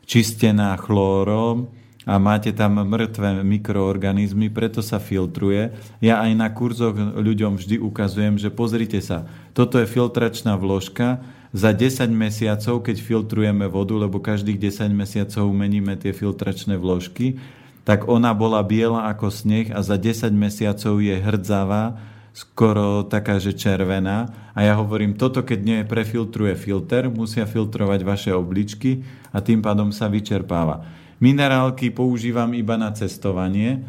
čistená 0.06 0.74
chlórom 0.80 1.70
a 2.10 2.18
máte 2.18 2.50
tam 2.50 2.82
mŕtve 2.82 3.46
mikroorganizmy, 3.46 4.50
preto 4.50 4.82
sa 4.82 4.98
filtruje. 4.98 5.78
Ja 6.02 6.26
aj 6.26 6.32
na 6.34 6.50
kurzoch 6.50 6.98
ľuďom 6.98 7.62
vždy 7.62 7.78
ukazujem, 7.78 8.42
že 8.42 8.50
pozrite 8.50 8.98
sa, 8.98 9.30
toto 9.54 9.78
je 9.78 9.86
filtračná 9.86 10.58
vložka, 10.58 11.22
za 11.50 11.74
10 11.74 12.14
mesiacov, 12.14 12.86
keď 12.86 13.02
filtrujeme 13.02 13.66
vodu, 13.66 13.98
lebo 13.98 14.22
každých 14.22 14.70
10 14.70 14.94
mesiacov 14.94 15.50
meníme 15.50 15.98
tie 15.98 16.14
filtračné 16.14 16.78
vložky, 16.78 17.42
tak 17.90 18.06
ona 18.06 18.38
bola 18.38 18.62
biela 18.62 19.10
ako 19.10 19.34
sneh 19.34 19.74
a 19.74 19.82
za 19.82 19.98
10 19.98 20.30
mesiacov 20.30 21.02
je 21.02 21.18
hrdzavá 21.18 21.98
skoro 22.38 23.02
taká, 23.02 23.42
že 23.42 23.58
červená. 23.58 24.30
A 24.54 24.62
ja 24.62 24.78
hovorím, 24.78 25.18
toto 25.18 25.42
keď 25.42 25.60
nie 25.66 25.80
prefiltruje 25.90 26.54
filter, 26.54 27.10
musia 27.10 27.50
filtrovať 27.50 28.00
vaše 28.06 28.32
obličky 28.32 29.02
a 29.34 29.42
tým 29.42 29.66
pádom 29.66 29.90
sa 29.90 30.06
vyčerpáva. 30.06 30.86
Minerálky 31.20 31.92
používam 31.92 32.56
iba 32.56 32.80
na 32.80 32.96
cestovanie, 32.96 33.84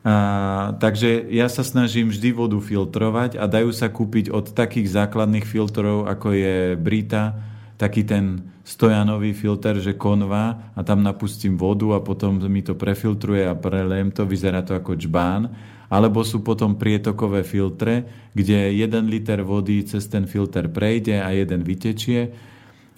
a, 0.00 0.72
takže 0.80 1.28
ja 1.28 1.52
sa 1.52 1.60
snažím 1.60 2.08
vždy 2.08 2.32
vodu 2.32 2.56
filtrovať 2.56 3.36
a 3.36 3.44
dajú 3.44 3.68
sa 3.76 3.92
kúpiť 3.92 4.32
od 4.32 4.56
takých 4.56 4.88
základných 4.88 5.44
filtrov, 5.44 6.08
ako 6.08 6.32
je 6.32 6.56
Brita, 6.80 7.36
taký 7.76 8.08
ten 8.08 8.48
stojanový 8.64 9.32
filter, 9.36 9.76
že 9.80 10.00
konva 10.00 10.72
a 10.72 10.80
tam 10.84 11.04
napustím 11.04 11.60
vodu 11.60 11.92
a 11.96 12.04
potom 12.04 12.40
mi 12.40 12.64
to 12.64 12.76
prefiltruje 12.76 13.44
a 13.44 13.56
prelejem 13.56 14.12
to, 14.12 14.24
vyzerá 14.24 14.64
to 14.64 14.72
ako 14.72 14.96
čbán. 14.96 15.52
Alebo 15.88 16.20
sú 16.20 16.44
potom 16.44 16.76
prietokové 16.76 17.44
filtre, 17.48 18.04
kde 18.36 18.76
1 18.76 19.08
liter 19.08 19.40
vody 19.40 19.88
cez 19.88 20.04
ten 20.04 20.28
filter 20.28 20.68
prejde 20.68 21.16
a 21.16 21.32
jeden 21.32 21.64
vytečie 21.64 22.28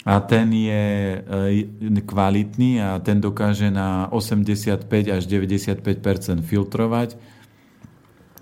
a 0.01 0.17
ten 0.17 0.49
je 0.49 0.85
e, 1.21 2.01
kvalitný 2.01 2.81
a 2.81 2.97
ten 2.97 3.21
dokáže 3.21 3.69
na 3.69 4.09
85 4.09 4.89
až 5.13 5.23
95% 5.29 6.41
filtrovať. 6.41 7.15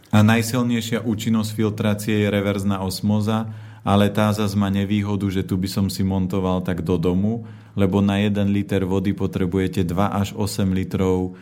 A 0.10 0.26
najsilnejšia 0.26 1.06
účinnosť 1.06 1.52
filtrácie 1.54 2.16
je 2.26 2.28
reverzná 2.32 2.82
osmoza, 2.82 3.52
ale 3.84 4.10
tá 4.10 4.32
zase 4.32 4.58
má 4.58 4.72
nevýhodu, 4.72 5.28
že 5.30 5.46
tu 5.46 5.60
by 5.60 5.70
som 5.70 5.86
si 5.92 6.02
montoval 6.02 6.64
tak 6.66 6.82
do 6.82 6.98
domu, 6.98 7.46
lebo 7.78 8.02
na 8.02 8.18
1 8.18 8.50
liter 8.50 8.88
vody 8.88 9.14
potrebujete 9.14 9.86
2 9.86 9.94
až 10.10 10.34
8 10.34 10.66
litrov 10.74 11.38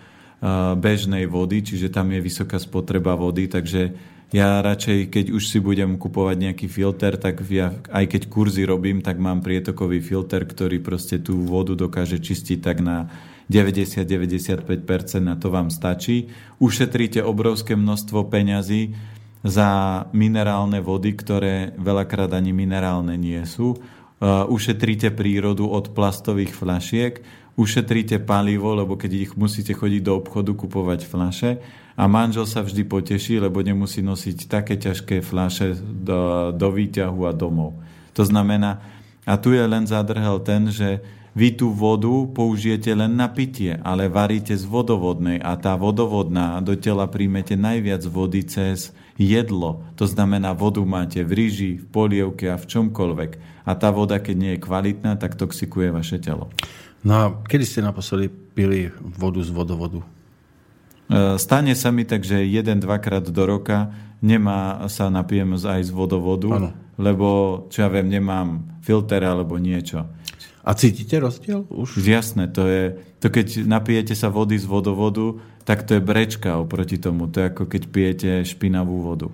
bežnej 0.77 1.25
vody, 1.25 1.65
čiže 1.65 1.89
tam 1.89 2.13
je 2.13 2.21
vysoká 2.21 2.61
spotreba 2.61 3.17
vody, 3.17 3.49
takže 3.49 3.97
Ja 4.35 4.59
radšej, 4.59 5.07
keď 5.07 5.25
už 5.31 5.43
si 5.47 5.63
budem 5.63 5.95
kupovať 5.95 6.35
nejaký 6.35 6.67
filter, 6.67 7.15
tak 7.15 7.39
ja, 7.47 7.71
aj 7.87 8.11
keď 8.11 8.21
kurzy 8.27 8.67
robím, 8.67 8.99
tak 8.99 9.23
mám 9.23 9.39
prietokový 9.39 10.03
filter, 10.03 10.43
ktorý 10.43 10.83
proste 10.83 11.23
tú 11.23 11.47
vodu 11.47 11.79
dokáže 11.79 12.19
čistiť 12.19 12.59
tak 12.59 12.83
na 12.83 13.07
90-95% 13.47 14.75
na 15.23 15.39
to 15.39 15.47
vám 15.47 15.71
stačí. 15.71 16.27
Ušetríte 16.59 17.23
obrovské 17.23 17.79
množstvo 17.79 18.27
peňazí 18.27 18.99
za 19.47 20.03
minerálne 20.11 20.83
vody, 20.83 21.15
ktoré 21.15 21.71
veľakrát 21.79 22.35
ani 22.35 22.51
minerálne 22.51 23.15
nie 23.15 23.39
sú. 23.47 23.79
Uh, 24.19 24.43
ušetríte 24.51 25.15
prírodu 25.15 25.63
od 25.63 25.95
plastových 25.95 26.51
flašiek, 26.51 27.23
ušetríte 27.55 28.19
palivo, 28.27 28.75
lebo 28.75 28.99
keď 28.99 29.11
ich 29.15 29.31
musíte 29.39 29.71
chodiť 29.71 30.01
do 30.03 30.19
obchodu 30.19 30.51
kupovať 30.51 30.99
flaše 31.07 31.63
a 31.97 32.03
manžel 32.05 32.45
sa 32.45 32.61
vždy 32.61 32.85
poteší, 32.85 33.41
lebo 33.41 33.65
nemusí 33.65 34.05
nosiť 34.05 34.45
také 34.45 34.77
ťažké 34.77 35.25
fľaše 35.25 35.81
do, 35.81 36.53
do 36.53 36.67
výťahu 36.69 37.25
a 37.25 37.33
domov. 37.33 37.73
To 38.13 38.21
znamená, 38.21 38.85
a 39.25 39.35
tu 39.41 39.51
je 39.51 39.65
len 39.65 39.89
zadrhel 39.89 40.37
ten, 40.45 40.69
že 40.69 41.01
vy 41.37 41.53
tú 41.53 41.69
vodu 41.69 42.09
použijete 42.09 42.93
len 42.97 43.13
na 43.13 43.29
pitie, 43.29 43.77
ale 43.85 44.09
varíte 44.09 44.57
z 44.57 44.65
vodovodnej 44.65 45.37
a 45.37 45.53
tá 45.57 45.77
vodovodná 45.77 46.57
do 46.65 46.73
tela 46.73 47.05
príjmete 47.05 47.53
najviac 47.53 48.01
vody 48.09 48.41
cez 48.41 48.89
jedlo. 49.21 49.85
To 50.01 50.09
znamená, 50.09 50.57
vodu 50.57 50.81
máte 50.81 51.21
v 51.21 51.31
ríži, 51.33 51.71
v 51.77 51.85
polievke 51.93 52.49
a 52.49 52.57
v 52.57 52.65
čomkoľvek. 52.65 53.31
A 53.69 53.71
tá 53.77 53.93
voda, 53.93 54.17
keď 54.17 54.35
nie 54.37 54.51
je 54.57 54.63
kvalitná, 54.65 55.13
tak 55.17 55.37
toxikuje 55.37 55.93
vaše 55.93 56.17
telo. 56.17 56.49
No 57.05 57.13
a 57.13 57.23
kedy 57.45 57.65
ste 57.69 57.85
naposledy 57.85 58.33
pili 58.57 58.89
vodu 58.97 59.41
z 59.45 59.53
vodovodu? 59.53 60.01
E, 61.07 61.39
stane 61.39 61.73
sa 61.73 61.89
mi 61.89 62.03
tak, 62.03 62.27
že 62.27 62.43
jeden, 62.43 62.83
dvakrát 62.83 63.23
do 63.23 63.43
roka 63.47 63.91
nemá 64.19 64.85
sa 64.91 65.07
napijem 65.07 65.55
aj 65.55 65.87
z 65.87 65.91
vodovodu, 65.91 66.49
ano. 66.51 66.69
lebo, 66.99 67.27
čo 67.71 67.85
ja 67.85 67.89
viem, 67.89 68.11
nemám 68.11 68.79
filter 68.83 69.23
alebo 69.23 69.55
niečo. 69.55 70.03
A 70.67 70.75
cítite 70.75 71.15
rozdiel 71.23 71.63
už? 71.71 71.95
Jasné, 72.03 72.51
to 72.51 72.67
je, 72.67 72.99
to 73.23 73.31
keď 73.31 73.63
napijete 73.63 74.11
sa 74.11 74.27
vody 74.27 74.59
z 74.59 74.67
vodovodu, 74.67 75.39
tak 75.63 75.87
to 75.87 75.95
je 75.95 76.03
brečka 76.03 76.59
oproti 76.59 76.99
tomu. 76.99 77.31
To 77.31 77.39
je 77.39 77.45
ako 77.55 77.63
keď 77.71 77.81
pijete 77.87 78.29
špinavú 78.43 78.99
vodu. 78.99 79.31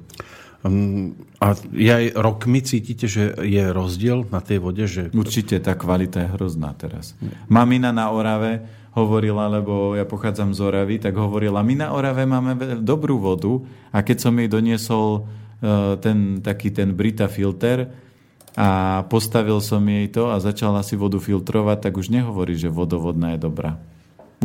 Um, 0.63 1.17
a 1.43 1.57
aj 1.57 2.15
rokmi 2.15 2.63
cítite, 2.63 3.09
že 3.09 3.35
je 3.41 3.63
rozdiel 3.73 4.29
na 4.31 4.39
tej 4.39 4.63
vode? 4.63 4.85
Že... 4.85 5.11
Určite, 5.11 5.59
tá 5.59 5.73
kvalita 5.75 6.23
je 6.23 6.29
hrozná 6.37 6.71
teraz. 6.77 7.17
Mamina 7.51 7.91
na 7.91 8.13
Orave, 8.13 8.63
hovorila, 8.93 9.49
lebo 9.49 9.97
ja 9.97 10.05
pochádzam 10.05 10.53
z 10.53 10.59
Oravy, 10.61 11.01
tak 11.01 11.17
hovorila, 11.17 11.65
my 11.65 11.75
na 11.81 11.87
Orave 11.93 12.29
máme 12.29 12.77
dobrú 12.81 13.17
vodu 13.17 13.65
a 13.89 14.05
keď 14.05 14.17
som 14.29 14.33
jej 14.37 14.49
doniesol 14.49 15.25
uh, 15.25 15.97
ten 15.97 16.45
taký 16.45 16.69
ten 16.69 16.93
Brita 16.93 17.25
filter 17.25 17.89
a 18.53 19.01
postavil 19.09 19.57
som 19.65 19.81
jej 19.81 20.05
to 20.13 20.29
a 20.29 20.37
začala 20.37 20.85
si 20.85 20.93
vodu 20.93 21.17
filtrovať, 21.17 21.89
tak 21.89 21.93
už 21.97 22.13
nehovorí, 22.13 22.53
že 22.53 22.69
vodovodná 22.69 23.33
je 23.33 23.41
dobrá. 23.41 23.81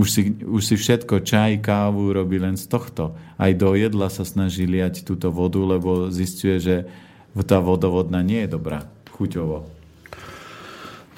Už 0.00 0.08
si, 0.08 0.22
už 0.40 0.62
si 0.64 0.74
všetko, 0.80 1.26
čaj, 1.26 1.60
kávu 1.60 2.14
robí 2.14 2.40
len 2.40 2.56
z 2.56 2.70
tohto. 2.70 3.18
Aj 3.36 3.52
do 3.52 3.76
jedla 3.76 4.08
sa 4.08 4.24
snaží 4.24 4.64
liať 4.64 5.04
túto 5.04 5.28
vodu, 5.28 5.60
lebo 5.60 6.08
zistuje, 6.08 6.56
že 6.56 6.76
tá 7.44 7.60
vodovodná 7.60 8.24
nie 8.24 8.46
je 8.46 8.54
dobrá 8.56 8.88
chuťovo. 9.18 9.68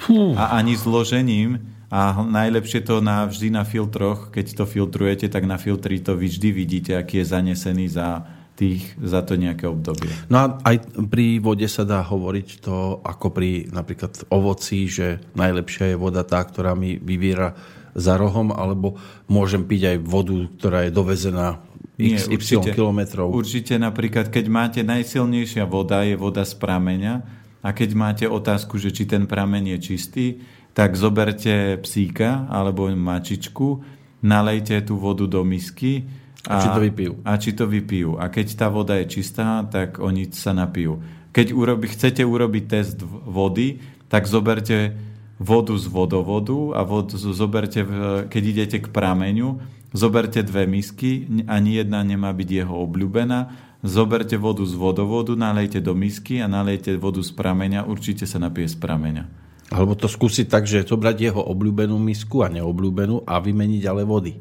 Fú. 0.01 0.33
A 0.33 0.57
ani 0.57 0.73
zložením 0.73 1.70
a 1.91 2.23
najlepšie 2.23 2.87
to 2.87 3.03
na, 3.03 3.27
vždy 3.27 3.51
na 3.51 3.67
filtroch, 3.67 4.31
keď 4.31 4.63
to 4.63 4.65
filtrujete, 4.65 5.27
tak 5.27 5.43
na 5.43 5.59
filtri 5.59 5.99
to 5.99 6.15
vy 6.15 6.31
vždy 6.31 6.49
vidíte, 6.55 6.91
aký 6.95 7.19
je 7.19 7.35
zanesený 7.35 7.91
za, 7.91 8.23
tých, 8.55 8.95
za 8.95 9.19
to 9.27 9.35
nejaké 9.35 9.67
obdobie. 9.67 10.07
No 10.31 10.37
a 10.39 10.45
aj 10.63 10.87
pri 11.11 11.43
vode 11.43 11.67
sa 11.67 11.83
dá 11.83 11.99
hovoriť 11.99 12.63
to, 12.63 13.03
ako 13.03 13.35
pri 13.35 13.67
napríklad 13.75 14.23
ovoci, 14.31 14.87
že 14.87 15.19
najlepšia 15.35 15.91
je 15.91 15.97
voda 15.99 16.23
tá, 16.23 16.39
ktorá 16.39 16.79
mi 16.79 16.95
vyviera 16.95 17.59
za 17.91 18.15
rohom, 18.15 18.55
alebo 18.55 18.95
môžem 19.27 19.67
piť 19.67 19.81
aj 19.91 19.97
vodu, 20.07 20.37
ktorá 20.47 20.87
je 20.87 20.91
dovezená 20.95 21.59
x, 21.99 22.31
Nie, 22.31 22.39
určite, 22.39 22.71
kilometrov. 22.71 23.35
Určite 23.35 23.75
napríklad, 23.75 24.31
keď 24.31 24.45
máte 24.47 24.81
najsilnejšia 24.85 25.67
voda, 25.67 26.07
je 26.07 26.15
voda 26.15 26.47
z 26.47 26.55
prameňa 26.55 27.13
a 27.61 27.69
keď 27.75 27.89
máte 27.93 28.25
otázku, 28.31 28.79
že 28.79 28.95
či 28.95 29.03
ten 29.03 29.27
prameň 29.27 29.75
je 29.75 29.77
čistý, 29.81 30.25
tak 30.71 30.95
zoberte 30.95 31.79
psíka 31.83 32.47
alebo 32.47 32.87
mačičku, 32.87 33.83
nalejte 34.23 34.79
tú 34.85 34.95
vodu 34.95 35.27
do 35.27 35.43
misky 35.43 36.07
a, 36.47 36.57
a 36.57 36.61
či 36.61 36.69
to 36.73 36.81
vypijú. 36.81 37.13
A 37.21 37.31
či 37.37 37.51
to 37.53 37.65
vypijú. 37.69 38.11
A 38.17 38.25
keď 38.31 38.47
tá 38.57 38.67
voda 38.71 38.97
je 38.97 39.05
čistá, 39.19 39.61
tak 39.69 40.01
oni 40.01 40.31
sa 40.33 40.55
napijú. 40.57 41.01
Keď 41.31 41.53
urobi, 41.53 41.85
chcete 41.87 42.25
urobiť 42.25 42.63
test 42.65 42.97
vody, 43.05 43.79
tak 44.09 44.25
zoberte 44.25 44.97
vodu 45.41 45.73
z 45.77 45.85
vodovodu 45.87 46.75
a 46.77 46.81
vod, 46.83 47.13
zoberte, 47.15 47.81
keď 48.29 48.43
idete 48.45 48.77
k 48.83 48.87
prameňu, 48.91 49.63
zoberte 49.95 50.43
dve 50.45 50.69
misky, 50.69 51.25
ani 51.49 51.81
jedna 51.81 52.05
nemá 52.05 52.29
byť 52.35 52.49
jeho 52.51 52.75
obľúbená, 52.83 53.39
zoberte 53.81 54.37
vodu 54.37 54.61
z 54.61 54.75
vodovodu, 54.77 55.33
nalejte 55.33 55.81
do 55.81 55.97
misky 55.97 56.41
a 56.43 56.51
nalejte 56.51 56.93
vodu 56.97 57.21
z 57.25 57.31
prameňa, 57.33 57.89
určite 57.89 58.29
sa 58.29 58.37
napije 58.37 58.69
z 58.69 58.77
prameňa. 58.77 59.40
Alebo 59.71 59.95
to 59.95 60.11
skúsiť 60.11 60.51
tak, 60.51 60.67
že 60.67 60.83
zobrať 60.83 61.31
jeho 61.31 61.41
obľúbenú 61.41 61.95
misku 61.95 62.43
a 62.43 62.51
neobľúbenú 62.51 63.23
a 63.23 63.39
vymeniť 63.39 63.83
ale 63.87 64.03
vody. 64.03 64.35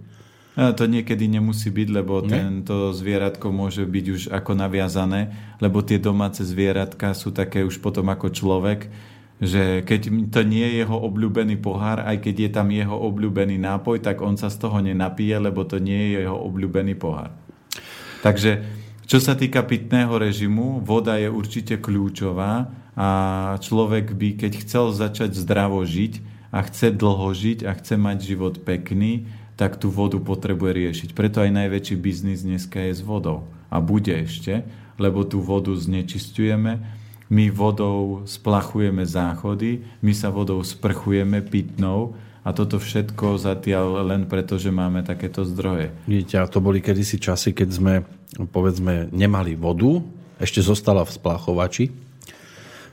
A 0.59 0.75
to 0.75 0.91
niekedy 0.91 1.31
nemusí 1.31 1.71
byť, 1.71 1.89
lebo 1.95 2.27
ne? 2.27 2.35
tento 2.35 2.91
zvieratko 2.91 3.55
môže 3.55 3.87
byť 3.87 4.07
už 4.11 4.23
ako 4.35 4.59
naviazané, 4.59 5.31
lebo 5.63 5.87
tie 5.87 6.03
domáce 6.03 6.43
zvieratka 6.43 7.15
sú 7.15 7.31
také 7.31 7.63
už 7.63 7.79
potom 7.79 8.11
ako 8.11 8.35
človek, 8.35 8.91
že 9.41 9.87
keď 9.87 10.29
to 10.35 10.45
nie 10.45 10.67
je 10.67 10.85
jeho 10.85 10.99
obľúbený 11.01 11.63
pohár, 11.63 12.05
aj 12.05 12.27
keď 12.27 12.35
je 12.37 12.51
tam 12.51 12.69
jeho 12.75 12.93
obľúbený 12.93 13.57
nápoj, 13.57 14.03
tak 14.03 14.21
on 14.21 14.35
sa 14.37 14.51
z 14.51 14.61
toho 14.61 14.83
nenapije, 14.83 15.39
lebo 15.39 15.65
to 15.65 15.81
nie 15.81 16.13
je 16.13 16.27
jeho 16.27 16.37
obľúbený 16.37 16.99
pohár. 16.99 17.33
Takže 18.21 18.61
čo 19.09 19.17
sa 19.17 19.39
týka 19.39 19.65
pitného 19.65 20.13
režimu, 20.13 20.85
voda 20.85 21.17
je 21.17 21.33
určite 21.33 21.81
kľúčová 21.81 22.69
a 22.99 23.09
človek 23.63 24.15
by, 24.15 24.29
keď 24.39 24.53
chcel 24.67 24.91
začať 24.91 25.35
zdravo 25.39 25.83
žiť 25.87 26.21
a 26.51 26.67
chce 26.67 26.91
dlho 26.95 27.31
žiť 27.31 27.67
a 27.67 27.73
chce 27.79 27.95
mať 27.95 28.19
život 28.23 28.55
pekný, 28.67 29.31
tak 29.55 29.77
tú 29.77 29.93
vodu 29.93 30.17
potrebuje 30.17 30.73
riešiť. 30.73 31.09
Preto 31.13 31.45
aj 31.45 31.53
najväčší 31.53 31.97
biznis 32.01 32.43
dneska 32.43 32.81
je 32.91 32.97
s 32.97 33.03
vodou. 33.05 33.47
A 33.69 33.79
bude 33.79 34.11
ešte, 34.11 34.65
lebo 34.97 35.23
tú 35.23 35.45
vodu 35.45 35.71
znečistujeme, 35.77 36.81
my 37.31 37.47
vodou 37.55 38.27
splachujeme 38.27 39.07
záchody, 39.07 39.87
my 40.03 40.11
sa 40.11 40.35
vodou 40.35 40.59
sprchujeme 40.67 41.39
pitnou 41.47 42.19
a 42.43 42.51
toto 42.51 42.83
všetko 42.83 43.39
zatiaľ 43.39 44.03
len 44.03 44.27
preto, 44.27 44.59
že 44.59 44.75
máme 44.75 45.07
takéto 45.07 45.47
zdroje. 45.47 45.95
Vidíte, 46.11 46.43
a 46.43 46.51
to 46.51 46.59
boli 46.59 46.83
kedysi 46.83 47.23
časy, 47.23 47.55
keď 47.55 47.69
sme, 47.71 47.95
povedzme, 48.51 49.15
nemali 49.15 49.55
vodu, 49.55 50.03
ešte 50.43 50.59
zostala 50.59 51.07
v 51.07 51.15
splachovači, 51.15 52.10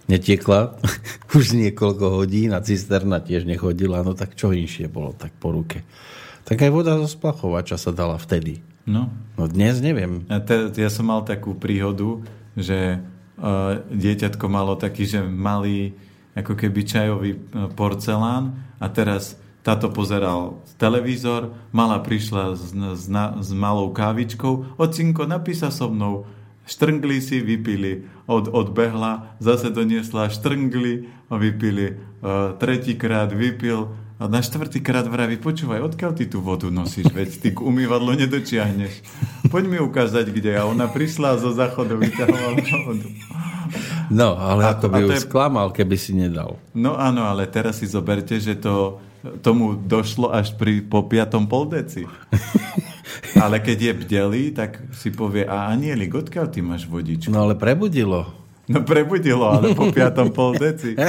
netiekla 0.08 0.80
už 1.38 1.54
niekoľko 1.54 2.06
hodín 2.24 2.56
a 2.56 2.64
cisterna 2.64 3.20
tiež 3.20 3.44
nechodila, 3.44 4.02
no 4.02 4.16
tak 4.16 4.34
čo 4.34 4.56
inšie 4.56 4.88
bolo 4.88 5.14
tak 5.14 5.36
po 5.38 5.52
ruke. 5.54 5.84
Tak 6.48 6.64
aj 6.64 6.72
voda 6.72 6.96
zo 6.96 7.12
splachovača 7.12 7.76
sa 7.76 7.92
dala 7.92 8.16
vtedy. 8.16 8.64
No. 8.88 9.12
No 9.36 9.52
dnes 9.52 9.84
neviem. 9.84 10.24
Ja, 10.32 10.40
te, 10.40 10.72
ja 10.72 10.88
som 10.88 11.12
mal 11.12 11.28
takú 11.28 11.52
príhodu, 11.52 12.24
že 12.56 13.04
uh, 13.38 13.84
dieťatko 13.92 14.48
malo 14.48 14.80
taký, 14.80 15.04
že 15.04 15.20
malý 15.20 15.92
ako 16.38 16.54
keby 16.54 16.82
čajový 16.86 17.32
e, 17.34 17.40
porcelán 17.74 18.54
a 18.78 18.86
teraz 18.94 19.42
táto 19.66 19.90
pozeral 19.90 20.62
televízor, 20.78 21.50
mala 21.74 21.98
prišla 21.98 22.54
s, 22.54 22.72
s, 22.78 23.06
s 23.10 23.50
malou 23.58 23.90
kávičkou, 23.90 24.78
ocinko, 24.78 25.26
napísa 25.26 25.74
so 25.74 25.90
mnou, 25.90 26.30
štrngli 26.68 27.24
si, 27.24 27.40
vypili, 27.40 28.06
od, 28.28 28.52
odbehla, 28.52 29.40
zase 29.40 29.72
doniesla 29.72 30.28
štrngli 30.28 31.08
vypili, 31.32 31.96
uh, 31.96 32.54
tretíkrát 32.60 33.32
vypil 33.32 33.96
a 34.18 34.26
na 34.26 34.42
štvrtýkrát 34.42 35.06
vraví, 35.06 35.38
počúvaj, 35.38 35.94
odkiaľ 35.94 36.12
ty 36.18 36.26
tú 36.26 36.42
vodu 36.42 36.74
nosíš, 36.74 37.14
veď 37.14 37.30
ty 37.38 37.50
k 37.54 37.62
umývadlu 37.62 38.18
nedočiahneš. 38.18 39.06
Poď 39.54 39.64
mi 39.70 39.78
ukázať, 39.78 40.34
kde. 40.34 40.58
A 40.58 40.66
ona 40.66 40.90
prišla 40.90 41.38
zo 41.38 41.54
záchodu, 41.54 41.94
vyťahovala 42.02 42.58
vodu. 42.90 43.08
No, 44.10 44.34
ale 44.34 44.66
a 44.66 44.74
ako 44.74 44.90
by 44.90 45.00
ju 45.06 45.10
je... 45.14 45.22
sklamal, 45.22 45.70
keby 45.70 45.96
si 46.02 46.18
nedal. 46.18 46.58
No 46.74 46.98
áno, 46.98 47.30
ale 47.30 47.46
teraz 47.46 47.78
si 47.78 47.86
zoberte, 47.86 48.42
že 48.42 48.58
to 48.58 48.98
tomu 49.46 49.78
došlo 49.78 50.34
až 50.34 50.56
pri, 50.58 50.82
po 50.82 51.06
piatom 51.06 51.46
poldeci. 51.46 52.10
Ale 53.44 53.60
keď 53.60 53.78
je 53.82 53.94
bdelý, 53.94 54.44
tak 54.54 54.82
si 54.94 55.10
povie, 55.14 55.46
a 55.46 55.72
anielik, 55.72 56.16
odkiaľ 56.16 56.48
ty 56.50 56.60
máš 56.62 56.86
vodičku? 56.90 57.30
No 57.30 57.46
ale 57.46 57.56
prebudilo. 57.58 58.30
No 58.68 58.84
prebudilo, 58.84 59.48
ale 59.48 59.72
po 59.72 59.88
piatom 59.92 60.32
pol 60.32 60.60
deci. 60.60 60.94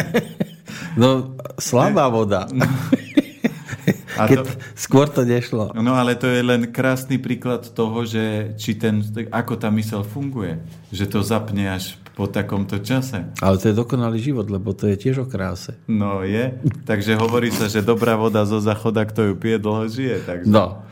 No, 0.98 1.38
slabá 1.56 2.10
voda. 2.12 2.44
No. 2.52 2.66
A 4.18 4.26
Keď 4.26 4.36
to, 4.42 4.50
skôr 4.74 5.06
to 5.06 5.22
nešlo. 5.22 5.70
No 5.78 5.94
ale 5.94 6.18
to 6.18 6.26
je 6.26 6.42
len 6.42 6.68
krásny 6.74 7.22
príklad 7.22 7.70
toho, 7.70 8.02
že 8.02 8.52
či 8.58 8.74
ten, 8.74 9.00
ako 9.30 9.54
tá 9.54 9.70
mysel 9.70 10.02
funguje. 10.02 10.58
Že 10.90 11.04
to 11.06 11.18
zapne 11.22 11.70
až 11.70 11.94
po 12.18 12.26
takomto 12.26 12.82
čase. 12.82 13.30
Ale 13.38 13.62
to 13.62 13.70
je 13.70 13.78
dokonalý 13.78 14.18
život, 14.18 14.50
lebo 14.50 14.74
to 14.74 14.90
je 14.90 14.98
tiež 14.98 15.22
o 15.22 15.26
kráse. 15.30 15.78
No 15.86 16.26
je. 16.26 16.50
Takže 16.82 17.14
hovorí 17.14 17.54
sa, 17.54 17.70
že 17.70 17.78
dobrá 17.78 18.18
voda 18.18 18.42
zo 18.42 18.58
záchoda, 18.58 19.06
kto 19.06 19.32
ju 19.32 19.34
pije, 19.38 19.62
dlho 19.62 19.86
žije. 19.86 20.16
Takže... 20.26 20.50
No. 20.50 20.82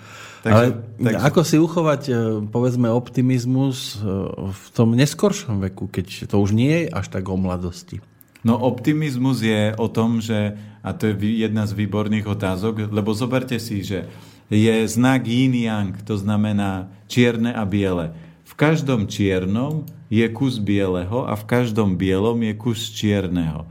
Takže, 0.47 0.55
Ale 0.55 0.67
takže... 1.03 1.19
ako 1.27 1.41
si 1.43 1.57
uchovať, 1.59 2.03
e, 2.07 2.15
povedzme, 2.47 2.87
optimizmus 2.87 3.99
e, 3.99 4.07
v 4.47 4.67
tom 4.71 4.95
neskoršom 4.95 5.59
veku, 5.59 5.91
keď 5.91 6.31
to 6.31 6.39
už 6.39 6.55
nie 6.55 6.87
je 6.87 6.95
až 6.95 7.11
tak 7.11 7.27
o 7.27 7.35
mladosti? 7.35 7.99
No 8.47 8.55
optimizmus 8.55 9.43
je 9.43 9.75
o 9.75 9.91
tom, 9.91 10.23
že, 10.23 10.55
a 10.87 10.95
to 10.95 11.11
je 11.11 11.43
jedna 11.43 11.67
z 11.67 11.75
výborných 11.75 12.31
otázok, 12.31 12.95
lebo 12.95 13.11
zoberte 13.11 13.59
si, 13.59 13.83
že 13.83 14.07
je 14.47 14.87
znak 14.87 15.27
yin-yang, 15.27 15.99
to 16.07 16.15
znamená 16.15 16.87
čierne 17.11 17.51
a 17.51 17.67
biele. 17.67 18.15
V 18.47 18.55
každom 18.55 19.11
čiernom 19.11 19.83
je 20.07 20.23
kus 20.31 20.63
bieleho 20.63 21.27
a 21.27 21.35
v 21.35 21.43
každom 21.43 21.99
bielom 21.99 22.39
je 22.47 22.55
kus 22.55 22.87
čierneho. 22.95 23.67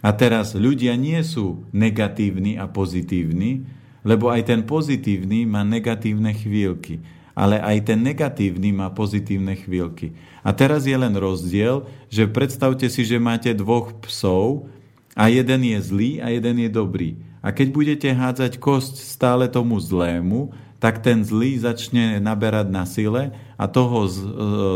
A 0.00 0.08
teraz 0.16 0.56
ľudia 0.56 0.96
nie 0.96 1.20
sú 1.20 1.68
negatívni 1.76 2.56
a 2.56 2.64
pozitívni, 2.64 3.68
lebo 4.04 4.28
aj 4.28 4.46
ten 4.46 4.60
pozitívny 4.62 5.48
má 5.48 5.64
negatívne 5.64 6.36
chvíľky, 6.36 7.00
ale 7.32 7.58
aj 7.58 7.90
ten 7.90 7.98
negatívny 7.98 8.70
má 8.70 8.92
pozitívne 8.92 9.56
chvíľky. 9.58 10.14
A 10.44 10.52
teraz 10.52 10.84
je 10.84 10.94
len 10.94 11.16
rozdiel, 11.16 11.88
že 12.12 12.28
predstavte 12.28 12.86
si, 12.86 13.02
že 13.02 13.16
máte 13.16 13.50
dvoch 13.56 13.96
psov 14.04 14.68
a 15.16 15.32
jeden 15.32 15.74
je 15.74 15.78
zlý 15.80 16.10
a 16.20 16.30
jeden 16.30 16.62
je 16.62 16.70
dobrý. 16.70 17.16
A 17.40 17.50
keď 17.50 17.68
budete 17.72 18.08
hádzať 18.12 18.60
kosť 18.60 19.00
stále 19.00 19.48
tomu 19.48 19.80
zlému, 19.80 20.52
tak 20.84 21.00
ten 21.00 21.24
zlý 21.24 21.56
začne 21.56 22.20
naberať 22.20 22.68
na 22.68 22.84
sile 22.84 23.32
a 23.56 23.64
toho 23.64 24.04
z, 24.04 24.16
e, 24.20 24.28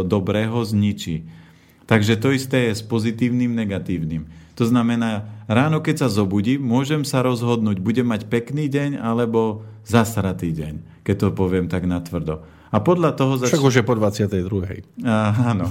dobrého 0.09 0.57
zničí. 0.65 1.29
Takže 1.85 2.17
to 2.17 2.33
isté 2.33 2.69
je 2.69 2.81
s 2.81 2.85
pozitívnym, 2.85 3.53
negatívnym. 3.53 4.25
To 4.59 4.67
znamená, 4.67 5.31
ráno 5.47 5.79
keď 5.79 6.03
sa 6.03 6.09
zobudím, 6.11 6.59
môžem 6.59 7.07
sa 7.07 7.23
rozhodnúť, 7.23 7.79
budem 7.79 8.11
mať 8.11 8.27
pekný 8.27 8.67
deň 8.67 8.99
alebo 8.99 9.63
zasratý 9.87 10.51
deň, 10.51 11.07
keď 11.07 11.15
to 11.15 11.27
poviem 11.31 11.71
tak 11.71 11.87
natvrdo. 11.87 12.43
A 12.69 12.83
podľa 12.83 13.17
toho... 13.17 13.41
Zač... 13.41 13.55
Však 13.55 13.65
už 13.65 13.75
je 13.81 13.85
po 13.87 13.97
22. 13.97 14.85
A, 15.07 15.17
áno. 15.55 15.71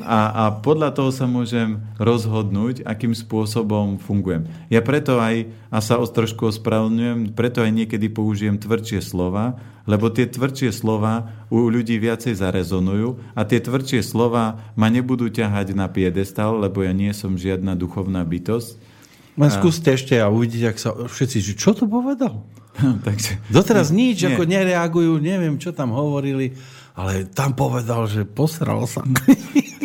A, 0.00 0.18
a 0.30 0.44
podľa 0.62 0.94
toho 0.94 1.10
sa 1.10 1.26
môžem 1.26 1.82
rozhodnúť, 1.98 2.86
akým 2.86 3.16
spôsobom 3.16 3.98
fungujem. 3.98 4.46
Ja 4.70 4.78
preto 4.84 5.18
aj, 5.18 5.50
a 5.70 5.78
sa 5.82 5.98
trošku 5.98 6.54
ospravedlňujem, 6.54 7.34
preto 7.34 7.62
aj 7.62 7.70
niekedy 7.74 8.06
použijem 8.10 8.58
tvrdšie 8.58 9.02
slova, 9.02 9.58
lebo 9.88 10.12
tie 10.12 10.28
tvrdšie 10.28 10.72
slova 10.72 11.30
u 11.48 11.68
ľudí 11.68 11.96
viacej 11.96 12.36
zarezonujú 12.36 13.20
a 13.32 13.44
tie 13.48 13.60
tvrdšie 13.60 14.04
slova 14.04 14.60
ma 14.76 14.88
nebudú 14.92 15.32
ťahať 15.32 15.72
na 15.72 15.88
piedestal, 15.88 16.60
lebo 16.60 16.84
ja 16.84 16.92
nie 16.92 17.12
som 17.16 17.36
žiadna 17.36 17.76
duchovná 17.76 18.24
bytosť. 18.24 18.99
Len 19.38 19.50
skúste 19.50 19.94
ešte 19.94 20.18
a 20.18 20.26
uvidíte, 20.26 20.74
ak 20.74 20.78
sa 20.78 20.90
všetci, 20.94 21.38
že 21.42 21.52
čo 21.54 21.70
to 21.76 21.86
povedal? 21.86 22.42
Takže, 23.06 23.38
Doteraz 23.50 23.90
nič, 23.94 24.24
nie. 24.24 24.34
ako 24.34 24.42
nereagujú, 24.46 25.18
neviem, 25.20 25.58
čo 25.60 25.70
tam 25.74 25.92
hovorili, 25.94 26.54
ale 26.96 27.28
tam 27.30 27.54
povedal, 27.54 28.06
že 28.10 28.26
posral 28.26 28.86
sa. 28.88 29.04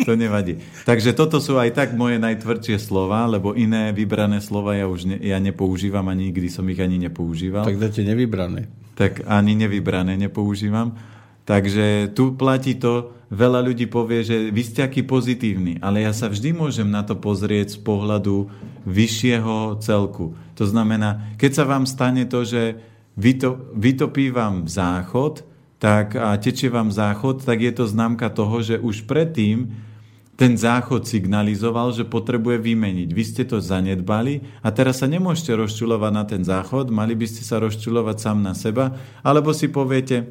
To 0.06 0.14
nevadí. 0.14 0.62
Takže 0.86 1.18
toto 1.18 1.42
sú 1.42 1.58
aj 1.58 1.74
tak 1.74 1.90
moje 1.98 2.22
najtvrdšie 2.22 2.78
slova, 2.78 3.26
lebo 3.26 3.58
iné 3.58 3.90
vybrané 3.90 4.38
slova 4.38 4.78
ja 4.78 4.86
už 4.86 5.02
ne, 5.02 5.18
ja 5.18 5.42
nepoužívam, 5.42 6.06
ani 6.06 6.30
nikdy 6.30 6.46
som 6.46 6.62
ich 6.70 6.78
ani 6.78 6.94
nepoužíval. 7.02 7.66
Tak 7.66 7.74
dáte 7.74 8.06
nevybrané. 8.06 8.70
Tak 8.94 9.26
ani 9.26 9.58
nevybrané 9.58 10.14
nepoužívam. 10.14 10.94
Takže 11.42 12.14
tu 12.14 12.38
platí 12.38 12.78
to, 12.78 13.15
veľa 13.30 13.60
ľudí 13.66 13.90
povie, 13.90 14.22
že 14.22 14.36
vy 14.54 14.62
ste 14.62 14.86
aký 14.86 15.02
pozitívny, 15.02 15.82
ale 15.82 16.06
ja 16.06 16.14
sa 16.14 16.30
vždy 16.30 16.54
môžem 16.54 16.86
na 16.86 17.02
to 17.02 17.18
pozrieť 17.18 17.74
z 17.74 17.78
pohľadu 17.82 18.50
vyššieho 18.86 19.82
celku. 19.82 20.38
To 20.54 20.64
znamená, 20.64 21.34
keď 21.36 21.50
sa 21.62 21.64
vám 21.66 21.84
stane 21.90 22.22
to, 22.30 22.46
že 22.46 22.78
vytopí 23.74 24.30
vám 24.30 24.70
záchod 24.70 25.42
tak, 25.76 26.16
a 26.16 26.38
tečie 26.40 26.72
vám 26.72 26.88
záchod, 26.88 27.44
tak 27.44 27.60
je 27.60 27.72
to 27.74 27.84
známka 27.84 28.32
toho, 28.32 28.64
že 28.64 28.80
už 28.80 29.04
predtým 29.04 29.74
ten 30.36 30.52
záchod 30.52 31.08
signalizoval, 31.08 31.96
že 31.96 32.04
potrebuje 32.04 32.60
vymeniť. 32.60 33.08
Vy 33.08 33.22
ste 33.24 33.42
to 33.48 33.56
zanedbali 33.56 34.44
a 34.60 34.68
teraz 34.68 35.00
sa 35.00 35.08
nemôžete 35.08 35.56
rozčulovať 35.56 36.12
na 36.12 36.24
ten 36.28 36.44
záchod, 36.44 36.92
mali 36.92 37.16
by 37.16 37.24
ste 37.24 37.40
sa 37.40 37.56
rozčulovať 37.56 38.16
sám 38.20 38.38
na 38.44 38.52
seba, 38.52 38.92
alebo 39.24 39.56
si 39.56 39.72
poviete, 39.72 40.28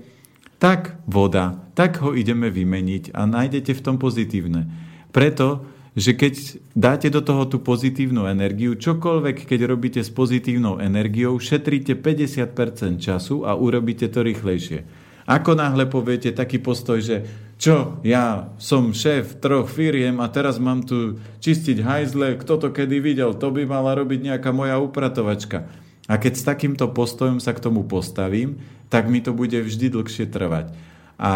tak 0.59 0.99
voda, 1.05 1.59
tak 1.75 1.99
ho 1.99 2.15
ideme 2.15 2.47
vymeniť 2.47 3.11
a 3.11 3.27
nájdete 3.27 3.75
v 3.75 3.83
tom 3.83 3.95
pozitívne. 3.99 4.67
Preto 5.11 5.75
že 5.95 6.11
keď 6.11 6.59
dáte 6.75 7.07
do 7.07 7.23
toho 7.23 7.47
tú 7.47 7.63
pozitívnu 7.63 8.27
energiu, 8.27 8.75
čokoľvek, 8.75 9.47
keď 9.47 9.59
robíte 9.63 10.01
s 10.03 10.11
pozitívnou 10.11 10.83
energiou, 10.83 11.39
šetríte 11.39 11.95
50% 11.95 12.99
času 12.99 13.47
a 13.47 13.55
urobíte 13.55 14.11
to 14.11 14.19
rýchlejšie. 14.19 14.83
Ako 15.25 15.57
náhle 15.57 15.87
poviete 15.89 16.35
taký 16.35 16.59
postoj, 16.61 16.99
že 16.99 17.25
čo, 17.55 17.97
ja 18.03 18.51
som 18.59 18.91
šéf 18.91 19.39
troch 19.39 19.71
firiem 19.71 20.19
a 20.19 20.27
teraz 20.27 20.59
mám 20.59 20.83
tu 20.83 21.17
čistiť 21.39 21.81
hajzle, 21.81 22.37
kto 22.43 22.59
to 22.59 22.67
kedy 22.75 22.99
videl, 22.99 23.31
to 23.31 23.49
by 23.49 23.63
mala 23.63 23.95
robiť 23.95 24.19
nejaká 24.21 24.51
moja 24.51 24.77
upratovačka. 24.77 25.65
A 26.05 26.21
keď 26.21 26.33
s 26.37 26.43
takýmto 26.45 26.91
postojom 26.93 27.41
sa 27.41 27.55
k 27.55 27.63
tomu 27.63 27.87
postavím, 27.87 28.61
tak 28.95 29.11
mi 29.11 29.19
to 29.19 29.35
bude 29.35 29.59
vždy 29.59 29.91
dlhšie 29.91 30.31
trvať. 30.31 30.71
A 31.19 31.31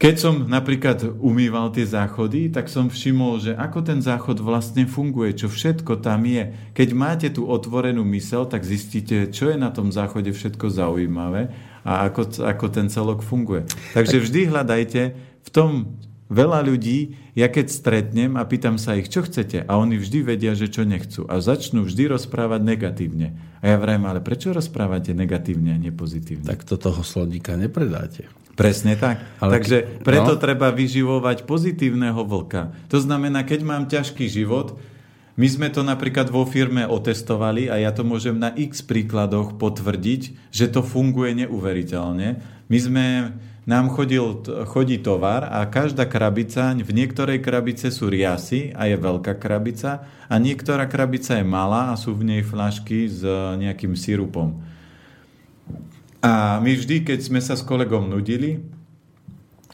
keď 0.00 0.14
som 0.16 0.48
napríklad 0.48 1.20
umýval 1.20 1.76
tie 1.76 1.84
záchody, 1.84 2.48
tak 2.48 2.72
som 2.72 2.88
všimol, 2.88 3.36
že 3.36 3.52
ako 3.52 3.84
ten 3.84 4.00
záchod 4.00 4.40
vlastne 4.40 4.88
funguje, 4.88 5.36
čo 5.36 5.52
všetko 5.52 6.00
tam 6.00 6.24
je. 6.24 6.56
Keď 6.72 6.88
máte 6.96 7.28
tú 7.28 7.44
otvorenú 7.44 8.00
mysel, 8.16 8.48
tak 8.48 8.64
zistíte, 8.64 9.28
čo 9.28 9.52
je 9.52 9.60
na 9.60 9.68
tom 9.68 9.92
záchode 9.92 10.32
všetko 10.32 10.72
zaujímavé 10.72 11.52
a 11.84 12.08
ako, 12.08 12.48
ako 12.48 12.66
ten 12.72 12.88
celok 12.88 13.20
funguje. 13.20 13.68
Takže 13.92 14.24
vždy 14.24 14.40
hľadajte 14.48 15.02
v 15.20 15.48
tom 15.52 16.00
veľa 16.30 16.62
ľudí, 16.62 17.18
ja 17.34 17.50
keď 17.50 17.66
stretnem 17.68 18.38
a 18.38 18.46
pýtam 18.46 18.78
sa 18.78 18.94
ich, 18.94 19.10
čo 19.10 19.26
chcete, 19.26 19.66
a 19.66 19.72
oni 19.76 19.98
vždy 19.98 20.22
vedia, 20.22 20.54
že 20.54 20.70
čo 20.70 20.86
nechcú. 20.86 21.26
A 21.26 21.42
začnú 21.42 21.84
vždy 21.84 22.14
rozprávať 22.14 22.62
negatívne. 22.62 23.34
A 23.60 23.74
ja 23.74 23.76
vrajím, 23.76 24.06
ale 24.06 24.22
prečo 24.22 24.54
rozprávate 24.54 25.12
negatívne 25.12 25.74
a 25.74 25.78
nepozitívne? 25.82 26.46
Tak 26.46 26.62
to 26.64 26.78
toho 26.78 27.02
sloníka 27.02 27.58
nepredáte. 27.58 28.30
Presne 28.54 28.94
tak. 28.94 29.20
Ale 29.42 29.58
Takže 29.58 30.06
preto 30.06 30.36
no? 30.36 30.40
treba 30.40 30.70
vyživovať 30.70 31.44
pozitívneho 31.44 32.22
vlka. 32.22 32.70
To 32.92 32.98
znamená, 33.02 33.42
keď 33.42 33.60
mám 33.66 33.84
ťažký 33.90 34.30
život, 34.30 34.78
my 35.40 35.48
sme 35.48 35.72
to 35.72 35.80
napríklad 35.80 36.28
vo 36.28 36.44
firme 36.44 36.84
otestovali 36.84 37.72
a 37.72 37.80
ja 37.80 37.96
to 37.96 38.04
môžem 38.04 38.36
na 38.36 38.52
x 38.52 38.84
príkladoch 38.84 39.56
potvrdiť, 39.56 40.52
že 40.52 40.68
to 40.68 40.84
funguje 40.84 41.32
neuveriteľne. 41.46 42.44
My 42.68 42.78
sme, 42.78 43.06
nám 43.68 43.92
chodil, 43.92 44.40
chodí 44.68 44.98
tovar 44.98 45.44
a 45.44 45.68
každá 45.68 46.08
krabica, 46.08 46.72
v 46.72 46.90
niektorej 46.90 47.44
krabice 47.44 47.92
sú 47.92 48.08
riasy 48.08 48.72
a 48.72 48.88
je 48.88 48.96
veľká 48.96 49.36
krabica 49.36 50.08
a 50.28 50.34
niektorá 50.40 50.88
krabica 50.88 51.36
je 51.36 51.44
malá 51.44 51.92
a 51.92 52.00
sú 52.00 52.16
v 52.16 52.24
nej 52.24 52.42
flašky 52.42 53.08
s 53.08 53.20
nejakým 53.60 53.92
sirupom. 53.92 54.56
A 56.20 56.60
my 56.60 56.72
vždy, 56.76 57.04
keď 57.04 57.18
sme 57.20 57.40
sa 57.40 57.56
s 57.56 57.64
kolegom 57.64 58.08
nudili, 58.08 58.60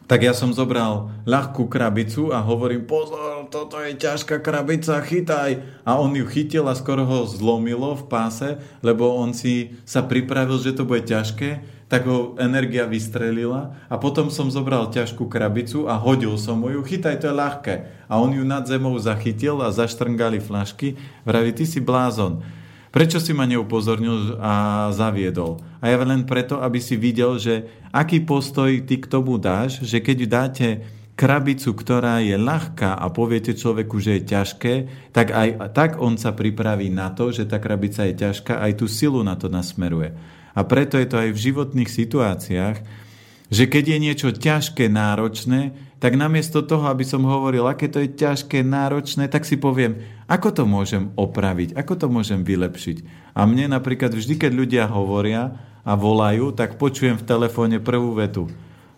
tak 0.07 0.23
ja 0.23 0.31
som 0.31 0.55
zobral 0.55 1.11
ľahkú 1.27 1.67
krabicu 1.67 2.31
a 2.31 2.39
hovorím, 2.39 2.87
pozor, 2.87 3.51
toto 3.51 3.83
je 3.83 3.99
ťažká 3.99 4.39
krabica, 4.39 5.03
chytaj. 5.03 5.83
A 5.83 5.99
on 5.99 6.15
ju 6.15 6.23
chytil 6.31 6.71
a 6.71 6.79
skoro 6.79 7.03
ho 7.03 7.27
zlomilo 7.27 7.99
v 7.99 8.07
páse, 8.07 8.63
lebo 8.87 9.19
on 9.19 9.35
si 9.35 9.75
sa 9.83 10.07
pripravil, 10.07 10.63
že 10.63 10.79
to 10.79 10.87
bude 10.87 11.11
ťažké, 11.11 11.76
tak 11.87 12.03
ho 12.11 12.35
energia 12.43 12.83
vystrelila 12.83 13.79
a 13.87 13.95
potom 13.95 14.27
som 14.27 14.51
zobral 14.51 14.91
ťažkú 14.91 15.31
krabicu 15.31 15.87
a 15.87 15.95
hodil 15.95 16.35
som 16.35 16.59
mu 16.59 16.75
ju, 16.75 16.83
chytaj, 16.83 17.23
to 17.23 17.31
je 17.31 17.35
ľahké. 17.39 17.75
A 18.11 18.19
on 18.19 18.35
ju 18.35 18.43
nad 18.43 18.67
zemou 18.67 18.99
zachytil 18.99 19.63
a 19.63 19.71
zaštrngali 19.71 20.43
flašky. 20.43 20.99
Vraví, 21.23 21.55
ty 21.55 21.63
si 21.63 21.79
blázon. 21.79 22.43
Prečo 22.91 23.21
si 23.23 23.31
ma 23.37 23.47
neupozornil 23.47 24.41
a 24.41 24.89
zaviedol? 24.91 25.63
A 25.79 25.93
ja 25.93 26.01
len 26.03 26.27
preto, 26.27 26.59
aby 26.59 26.81
si 26.81 26.99
videl, 26.99 27.37
že 27.39 27.69
aký 27.93 28.25
postoj 28.25 28.73
ty 28.83 28.99
k 28.99 29.07
tomu 29.07 29.39
dáš, 29.39 29.85
že 29.85 30.03
keď 30.03 30.19
dáte 30.27 30.69
krabicu, 31.17 31.73
ktorá 31.73 32.21
je 32.21 32.37
ľahká 32.37 32.97
a 32.99 33.07
poviete 33.09 33.57
človeku, 33.57 33.97
že 34.01 34.21
je 34.21 34.23
ťažké, 34.33 34.75
tak 35.17 35.33
aj 35.33 35.73
tak 35.73 35.91
on 35.97 36.21
sa 36.21 36.37
pripraví 36.37 36.93
na 36.93 37.09
to, 37.13 37.33
že 37.33 37.49
tá 37.49 37.57
krabica 37.57 38.05
je 38.05 38.17
ťažká, 38.17 38.61
aj 38.61 38.73
tú 38.81 38.87
silu 38.89 39.25
na 39.25 39.33
to 39.37 39.49
nasmeruje. 39.49 40.13
A 40.57 40.65
preto 40.65 40.97
je 40.97 41.07
to 41.07 41.21
aj 41.21 41.37
v 41.37 41.43
životných 41.53 41.91
situáciách, 41.93 42.77
že 43.47 43.65
keď 43.71 43.85
je 43.95 43.99
niečo 44.01 44.29
ťažké, 44.35 44.91
náročné, 44.91 45.77
tak 46.03 46.19
namiesto 46.19 46.61
toho, 46.67 46.91
aby 46.91 47.07
som 47.07 47.25
hovoril, 47.25 47.65
aké 47.65 47.87
to 47.87 48.03
je 48.03 48.11
ťažké, 48.11 48.67
náročné, 48.67 49.31
tak 49.31 49.47
si 49.47 49.57
poviem, 49.57 50.03
ako 50.27 50.51
to 50.53 50.65
môžem 50.67 51.15
opraviť, 51.15 51.79
ako 51.79 51.95
to 51.95 52.07
môžem 52.11 52.43
vylepšiť. 52.43 53.31
A 53.39 53.47
mne 53.47 53.71
napríklad 53.71 54.13
vždy, 54.13 54.35
keď 54.37 54.53
ľudia 54.53 54.85
hovoria 54.91 55.57
a 55.87 55.93
volajú, 55.95 56.51
tak 56.53 56.83
počujem 56.83 57.17
v 57.17 57.27
telefóne 57.29 57.79
prvú 57.79 58.19
vetu. 58.19 58.51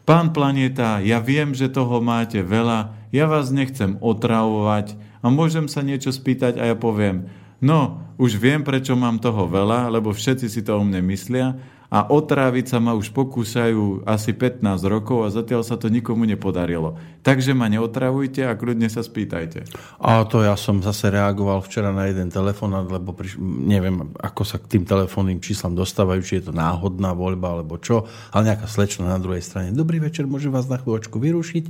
Pán 0.08 0.32
Planeta, 0.32 1.04
ja 1.04 1.20
viem, 1.20 1.52
že 1.52 1.68
toho 1.68 2.00
máte 2.00 2.40
veľa, 2.40 2.96
ja 3.12 3.28
vás 3.28 3.52
nechcem 3.52 4.00
otravovať 4.00 4.96
a 5.20 5.28
môžem 5.28 5.68
sa 5.68 5.84
niečo 5.84 6.08
spýtať 6.08 6.56
a 6.56 6.72
ja 6.72 6.76
poviem, 6.80 7.28
no, 7.62 8.02
už 8.18 8.34
viem, 8.38 8.62
prečo 8.66 8.98
mám 8.98 9.22
toho 9.22 9.46
veľa, 9.46 9.90
lebo 9.90 10.10
všetci 10.10 10.46
si 10.50 10.60
to 10.66 10.78
o 10.78 10.82
mne 10.82 11.02
myslia 11.06 11.54
a 11.88 12.04
otráviť 12.04 12.68
sa 12.68 12.78
ma 12.84 12.92
už 12.92 13.16
pokúšajú 13.16 14.04
asi 14.04 14.36
15 14.36 14.60
rokov 14.84 15.24
a 15.24 15.32
zatiaľ 15.32 15.64
sa 15.64 15.80
to 15.80 15.88
nikomu 15.88 16.28
nepodarilo. 16.28 17.00
Takže 17.24 17.56
ma 17.56 17.64
neotravujte 17.72 18.44
a 18.44 18.52
kľudne 18.52 18.92
sa 18.92 19.00
spýtajte. 19.00 19.64
A 20.04 20.28
to 20.28 20.44
ja 20.44 20.52
som 20.60 20.84
zase 20.84 21.08
reagoval 21.08 21.64
včera 21.64 21.88
na 21.88 22.12
jeden 22.12 22.28
telefonát, 22.28 22.84
lebo 22.84 23.16
priš... 23.16 23.40
neviem, 23.40 24.12
ako 24.20 24.42
sa 24.44 24.60
k 24.60 24.76
tým 24.76 24.84
telefónnym 24.84 25.40
číslam 25.40 25.72
dostávajú, 25.72 26.20
či 26.20 26.44
je 26.44 26.52
to 26.52 26.52
náhodná 26.52 27.16
voľba 27.16 27.56
alebo 27.56 27.80
čo, 27.80 28.04
ale 28.36 28.52
nejaká 28.52 28.68
slečna 28.68 29.08
na 29.08 29.16
druhej 29.16 29.40
strane. 29.40 29.72
Dobrý 29.72 29.96
večer, 29.96 30.28
môžem 30.28 30.52
vás 30.52 30.68
na 30.68 30.76
chvíľočku 30.76 31.16
vyrušiť 31.16 31.66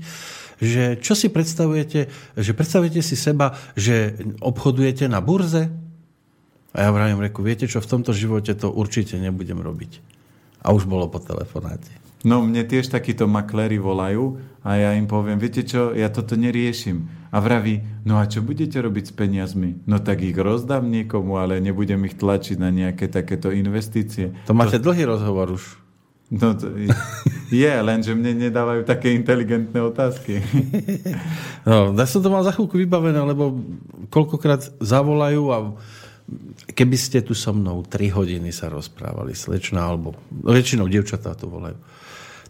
že 0.58 0.98
čo 0.98 1.14
si 1.14 1.30
predstavujete, 1.30 2.10
že 2.34 2.50
predstavujete 2.50 2.98
si 2.98 3.14
seba, 3.14 3.54
že 3.78 4.18
obchodujete 4.42 5.06
na 5.06 5.22
burze, 5.22 5.70
a 6.76 6.84
ja 6.84 6.90
vravím, 6.92 7.24
reku, 7.24 7.40
viete 7.40 7.64
čo, 7.64 7.80
v 7.80 7.90
tomto 7.90 8.12
živote 8.12 8.52
to 8.52 8.68
určite 8.68 9.16
nebudem 9.16 9.56
robiť. 9.56 10.04
A 10.60 10.74
už 10.76 10.84
bolo 10.84 11.08
po 11.08 11.22
telefonáte. 11.22 11.88
No 12.26 12.42
mne 12.42 12.66
tiež 12.66 12.90
takíto 12.90 13.30
makléri 13.30 13.78
volajú 13.78 14.42
a 14.66 14.74
ja 14.74 14.90
im 14.98 15.06
poviem, 15.06 15.38
viete 15.38 15.62
čo, 15.62 15.94
ja 15.94 16.10
toto 16.10 16.34
neriešim. 16.34 17.06
A 17.30 17.38
vraví, 17.38 17.84
no 18.08 18.18
a 18.18 18.26
čo 18.26 18.42
budete 18.42 18.80
robiť 18.80 19.04
s 19.08 19.14
peniazmi? 19.14 19.84
No 19.86 20.02
tak 20.02 20.24
ich 20.24 20.34
rozdám 20.34 20.88
niekomu, 20.88 21.38
ale 21.38 21.62
nebudem 21.62 22.02
ich 22.08 22.18
tlačiť 22.18 22.56
na 22.58 22.72
nejaké 22.72 23.06
takéto 23.06 23.52
investície. 23.54 24.34
To 24.50 24.56
máte 24.56 24.80
to... 24.80 24.90
dlhý 24.90 25.06
rozhovor 25.06 25.54
už. 25.54 25.78
No 26.28 26.52
to 26.52 26.68
je, 27.48 27.72
lenže 27.80 28.12
mne 28.12 28.36
nedávajú 28.50 28.84
také 28.84 29.16
inteligentné 29.16 29.80
otázky. 29.80 30.40
No, 31.68 31.92
ja 31.92 32.08
som 32.08 32.24
to 32.24 32.32
mal 32.32 32.40
za 32.40 32.56
chvíľku 32.56 32.80
vybavené, 32.80 33.20
lebo 33.20 33.60
koľkokrát 34.08 34.72
zavolajú 34.80 35.52
a 35.52 35.76
keby 36.72 36.96
ste 37.00 37.24
tu 37.24 37.32
so 37.32 37.56
mnou 37.56 37.80
3 37.84 38.12
hodiny 38.12 38.52
sa 38.52 38.68
rozprávali, 38.68 39.32
slečna, 39.32 39.88
alebo 39.88 40.16
no, 40.30 40.52
väčšinou 40.52 40.86
dievčatá 40.86 41.32
to 41.32 41.48
volajú, 41.48 41.76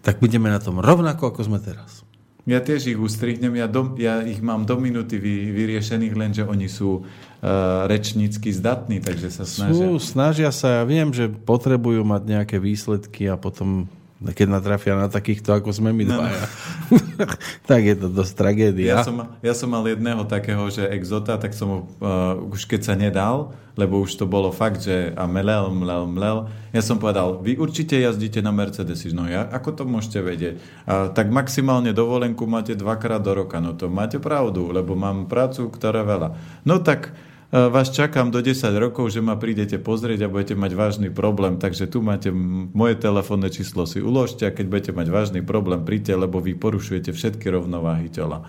tak 0.02 0.18
budeme 0.18 0.50
na 0.50 0.58
tom 0.58 0.82
rovnako, 0.82 1.30
ako 1.30 1.40
sme 1.46 1.58
teraz. 1.62 2.02
Ja 2.48 2.64
tiež 2.64 2.88
ich 2.88 2.96
ustrihnem, 2.96 3.60
ja, 3.60 3.68
do, 3.68 3.92
ja 4.00 4.24
ich 4.24 4.40
mám 4.40 4.64
do 4.64 4.80
minúty 4.80 5.20
vy, 5.20 5.52
vyriešených, 5.52 6.14
lenže 6.16 6.42
oni 6.48 6.64
sú 6.64 7.04
uh, 7.04 7.84
rečnícky 7.84 8.48
zdatní, 8.56 9.04
takže 9.04 9.28
sa 9.28 9.44
snažia. 9.44 9.76
Sú, 9.76 10.00
snažia 10.00 10.48
sa, 10.48 10.80
ja 10.80 10.84
viem, 10.88 11.12
že 11.12 11.28
potrebujú 11.28 12.08
mať 12.08 12.22
nejaké 12.24 12.56
výsledky 12.56 13.28
a 13.28 13.36
potom 13.36 13.84
keď 14.18 14.46
natrafia 14.50 14.98
na 14.98 15.06
takýchto, 15.06 15.54
ako 15.54 15.70
sme 15.70 15.94
my 15.94 16.04
no. 16.04 16.18
dvaja. 16.18 16.42
No. 16.42 16.98
tak 17.70 17.86
je 17.86 17.94
to 17.94 18.10
dosť 18.10 18.32
tragédia. 18.34 18.98
Ja 18.98 19.06
som, 19.06 19.22
ja 19.38 19.54
som 19.54 19.70
mal 19.70 19.86
jedného 19.86 20.26
takého, 20.26 20.66
že 20.74 20.90
exota, 20.90 21.38
tak 21.38 21.54
som 21.54 21.66
mu, 21.70 21.78
uh, 22.02 22.34
už 22.50 22.66
keď 22.66 22.80
sa 22.82 22.94
nedal, 22.98 23.54
lebo 23.78 24.02
už 24.02 24.18
to 24.18 24.26
bolo 24.26 24.50
fakt, 24.50 24.82
že 24.82 25.14
a 25.14 25.22
mlel, 25.30 25.70
mlel, 25.70 26.10
mlel, 26.10 26.38
ja 26.74 26.82
som 26.82 26.98
povedal, 26.98 27.38
vy 27.38 27.62
určite 27.62 27.94
jazdíte 27.94 28.42
na 28.42 28.50
Mercedesi. 28.50 29.14
No 29.14 29.30
ja, 29.30 29.46
ako 29.46 29.70
to 29.78 29.82
môžete 29.86 30.18
vedieť? 30.18 30.54
A, 30.82 31.14
tak 31.14 31.30
maximálne 31.30 31.94
dovolenku 31.94 32.42
máte 32.50 32.74
dvakrát 32.74 33.22
do 33.22 33.38
roka. 33.38 33.62
No 33.62 33.78
to 33.78 33.86
máte 33.86 34.18
pravdu, 34.18 34.74
lebo 34.74 34.98
mám 34.98 35.30
prácu, 35.30 35.70
ktorá 35.70 36.02
veľa. 36.02 36.34
No 36.66 36.82
tak 36.82 37.14
vás 37.48 37.88
čakám 37.88 38.28
do 38.28 38.44
10 38.44 38.60
rokov, 38.76 39.08
že 39.08 39.24
ma 39.24 39.32
prídete 39.40 39.80
pozrieť 39.80 40.28
a 40.28 40.32
budete 40.32 40.52
mať 40.52 40.72
vážny 40.76 41.08
problém, 41.08 41.56
takže 41.56 41.88
tu 41.88 42.04
máte 42.04 42.28
moje 42.28 43.00
telefónne 43.00 43.48
číslo 43.48 43.88
si 43.88 44.04
uložte 44.04 44.44
a 44.44 44.52
keď 44.52 44.66
budete 44.68 44.92
mať 44.92 45.08
vážny 45.08 45.40
problém, 45.40 45.80
príďte, 45.80 46.12
lebo 46.12 46.44
vy 46.44 46.52
porušujete 46.52 47.08
všetky 47.16 47.48
rovnováhy 47.48 48.12
tela. 48.12 48.44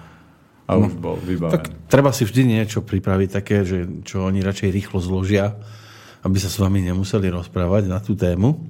A 0.67 0.75
no, 0.75 0.91
už 0.91 0.99
bol 0.99 1.15
vybavený. 1.15 1.55
Tak 1.55 1.63
treba 1.87 2.11
si 2.11 2.27
vždy 2.27 2.59
niečo 2.59 2.83
pripraviť 2.83 3.29
také, 3.31 3.63
že, 3.63 3.87
čo 4.03 4.27
oni 4.27 4.43
radšej 4.43 4.69
rýchlo 4.69 4.99
zložia, 4.99 5.55
aby 6.21 6.35
sa 6.35 6.51
s 6.51 6.59
vami 6.59 6.83
nemuseli 6.83 7.31
rozprávať 7.31 7.87
na 7.87 8.03
tú 8.03 8.19
tému. 8.19 8.67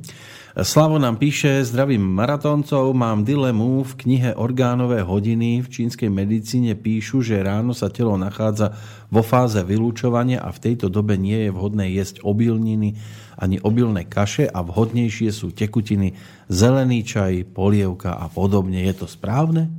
Slavo 0.59 0.99
nám 0.99 1.15
píše, 1.15 1.63
zdravím 1.63 2.03
maratóncov, 2.03 2.91
mám 2.91 3.23
dilemu, 3.23 3.79
v 3.79 3.93
knihe 3.95 4.29
Orgánové 4.35 4.99
hodiny 5.07 5.63
v 5.63 5.67
čínskej 5.71 6.11
medicíne 6.11 6.75
píšu, 6.75 7.23
že 7.23 7.39
ráno 7.39 7.71
sa 7.71 7.87
telo 7.87 8.19
nachádza 8.19 8.75
vo 9.07 9.23
fáze 9.23 9.63
vylúčovania 9.63 10.43
a 10.43 10.51
v 10.51 10.59
tejto 10.59 10.91
dobe 10.91 11.15
nie 11.15 11.47
je 11.47 11.55
vhodné 11.55 11.95
jesť 11.95 12.27
obilniny 12.27 12.99
ani 13.39 13.63
obilné 13.63 14.03
kaše 14.03 14.51
a 14.51 14.59
vhodnejšie 14.59 15.31
sú 15.31 15.55
tekutiny, 15.55 16.19
zelený 16.51 17.07
čaj, 17.07 17.55
polievka 17.55 18.19
a 18.19 18.27
podobne. 18.27 18.83
Je 18.83 18.91
to 18.99 19.07
správne? 19.07 19.71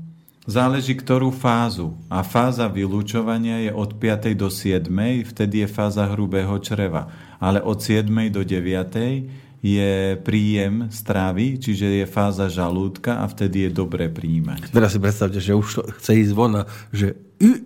Záleží, 0.49 0.97
ktorú 0.97 1.29
fázu. 1.29 1.93
A 2.09 2.25
fáza 2.25 2.65
vylúčovania 2.73 3.69
je 3.69 3.71
od 3.77 4.01
5. 4.01 4.33
do 4.33 4.49
7. 4.49 4.89
Vtedy 5.29 5.63
je 5.63 5.69
fáza 5.69 6.09
hrubého 6.09 6.57
čreva. 6.65 7.13
Ale 7.37 7.61
od 7.61 7.77
7. 7.77 8.09
do 8.33 8.41
9 8.41 9.50
je 9.61 10.17
príjem 10.25 10.89
stravy, 10.89 11.61
čiže 11.61 12.05
je 12.05 12.07
fáza 12.09 12.49
žalúdka 12.49 13.21
a 13.21 13.29
vtedy 13.29 13.69
je 13.69 13.71
dobré 13.77 14.09
príjmať. 14.09 14.73
Teraz 14.73 14.97
si 14.97 15.01
predstavte, 15.01 15.37
že 15.37 15.53
už 15.53 15.85
chce 16.01 16.13
ísť 16.17 16.33
von 16.33 16.65
a 16.65 16.69
že 16.89 17.13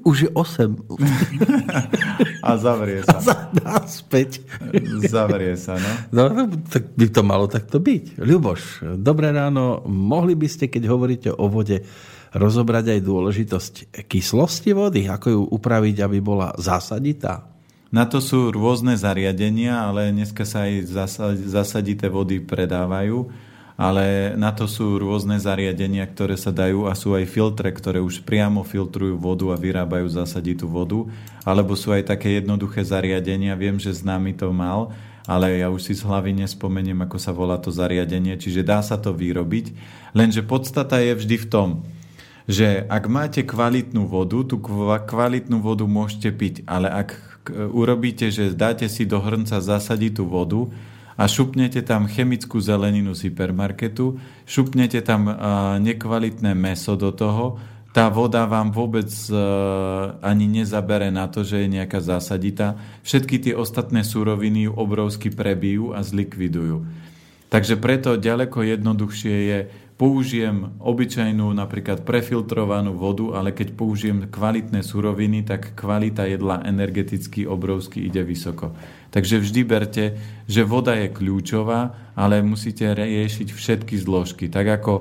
už 0.07 0.17
je 0.27 0.31
8. 0.31 0.75
a 2.47 2.51
zavrie 2.59 3.03
sa. 3.03 3.19
A 3.67 3.83
späť. 3.91 4.43
zavrie 5.07 5.59
sa, 5.59 5.75
no. 5.79 5.91
no. 6.15 6.23
No, 6.31 6.43
tak 6.71 6.95
by 6.95 7.07
to 7.11 7.23
malo 7.27 7.47
takto 7.51 7.83
byť. 7.83 8.19
Ľuboš, 8.23 8.63
dobré 8.99 9.35
ráno. 9.35 9.83
Mohli 9.87 10.39
by 10.39 10.47
ste, 10.51 10.71
keď 10.71 10.83
hovoríte 10.87 11.31
o 11.31 11.47
vode, 11.51 11.83
rozobrať 12.35 12.99
aj 12.99 13.01
dôležitosť 13.03 13.75
kyslosti 14.11 14.75
vody? 14.75 15.07
Ako 15.07 15.27
ju 15.31 15.41
upraviť, 15.43 16.07
aby 16.07 16.19
bola 16.23 16.55
zásaditá? 16.59 17.54
Na 17.95 18.11
to 18.11 18.19
sú 18.19 18.51
rôzne 18.51 18.99
zariadenia, 18.99 19.87
ale 19.87 20.11
dneska 20.11 20.43
sa 20.43 20.67
aj 20.67 20.91
zasadité 21.47 22.11
vody 22.11 22.43
predávajú, 22.43 23.31
ale 23.79 24.35
na 24.35 24.51
to 24.51 24.67
sú 24.67 24.99
rôzne 24.99 25.39
zariadenia, 25.39 26.03
ktoré 26.03 26.35
sa 26.35 26.51
dajú 26.51 26.91
a 26.91 26.99
sú 26.99 27.15
aj 27.15 27.31
filtre, 27.31 27.71
ktoré 27.71 28.03
už 28.03 28.27
priamo 28.27 28.67
filtrujú 28.67 29.15
vodu 29.15 29.55
a 29.55 29.57
vyrábajú 29.63 30.11
zasaditú 30.11 30.67
vodu, 30.67 31.07
alebo 31.47 31.79
sú 31.79 31.95
aj 31.95 32.11
také 32.11 32.43
jednoduché 32.43 32.83
zariadenia, 32.83 33.55
viem, 33.55 33.79
že 33.79 33.95
nami 34.03 34.35
to 34.35 34.51
mal, 34.51 34.91
ale 35.31 35.63
ja 35.63 35.71
už 35.71 35.87
si 35.87 35.95
z 35.95 36.03
hlavy 36.03 36.35
nespomeniem, 36.35 36.99
ako 36.99 37.23
sa 37.23 37.31
volá 37.31 37.63
to 37.63 37.71
zariadenie, 37.71 38.35
čiže 38.35 38.67
dá 38.67 38.83
sa 38.83 38.99
to 38.99 39.15
vyrobiť, 39.15 39.71
lenže 40.19 40.43
podstata 40.43 40.99
je 40.99 41.15
vždy 41.15 41.37
v 41.39 41.47
tom, 41.47 41.69
že 42.51 42.91
ak 42.91 43.07
máte 43.07 43.47
kvalitnú 43.47 44.11
vodu, 44.11 44.43
tú 44.43 44.59
kvalitnú 44.59 45.63
vodu 45.63 45.87
môžete 45.87 46.35
piť, 46.35 46.67
ale 46.67 46.91
ak 46.91 47.34
urobíte, 47.53 48.33
že 48.33 48.53
dáte 48.55 48.89
si 48.89 49.05
do 49.05 49.21
hrnca 49.21 49.61
zasaditú 49.61 50.25
vodu 50.29 50.71
a 51.15 51.29
šupnete 51.31 51.85
tam 51.85 52.11
chemickú 52.11 52.59
zeleninu 52.59 53.15
z 53.15 53.31
hypermarketu, 53.31 54.19
šupnete 54.49 54.99
tam 55.05 55.31
nekvalitné 55.79 56.57
meso 56.59 56.99
do 56.99 57.15
toho, 57.15 57.61
tá 57.95 58.11
voda 58.11 58.43
vám 58.51 58.75
vôbec 58.75 59.07
ani 60.19 60.51
nezabere 60.51 61.15
na 61.15 61.31
to, 61.31 61.47
že 61.47 61.63
je 61.63 61.79
nejaká 61.79 62.03
zásadita. 62.03 62.75
Všetky 63.07 63.39
tie 63.39 63.55
ostatné 63.55 64.03
súroviny 64.03 64.67
ju 64.67 64.75
obrovsky 64.75 65.31
prebijú 65.31 65.95
a 65.95 66.03
zlikvidujú. 66.03 66.83
Takže 67.55 67.79
preto 67.79 68.19
ďaleko 68.19 68.67
jednoduchšie 68.67 69.35
je 69.47 69.59
použijem 69.95 70.75
obyčajnú 70.83 71.55
napríklad 71.55 72.03
prefiltrovanú 72.03 72.99
vodu, 72.99 73.39
ale 73.39 73.55
keď 73.55 73.79
použijem 73.79 74.19
kvalitné 74.27 74.83
suroviny, 74.83 75.47
tak 75.47 75.79
kvalita 75.79 76.27
jedla 76.27 76.67
energeticky 76.67 77.47
obrovsky 77.47 78.11
ide 78.11 78.27
vysoko. 78.27 78.75
Takže 79.15 79.39
vždy 79.39 79.61
berte, 79.63 80.05
že 80.51 80.67
voda 80.67 80.99
je 80.99 81.15
kľúčová, 81.15 82.13
ale 82.19 82.43
musíte 82.43 82.91
riešiť 82.91 83.49
všetky 83.55 83.95
zložky. 84.03 84.51
Tak 84.51 84.83
ako 84.83 84.93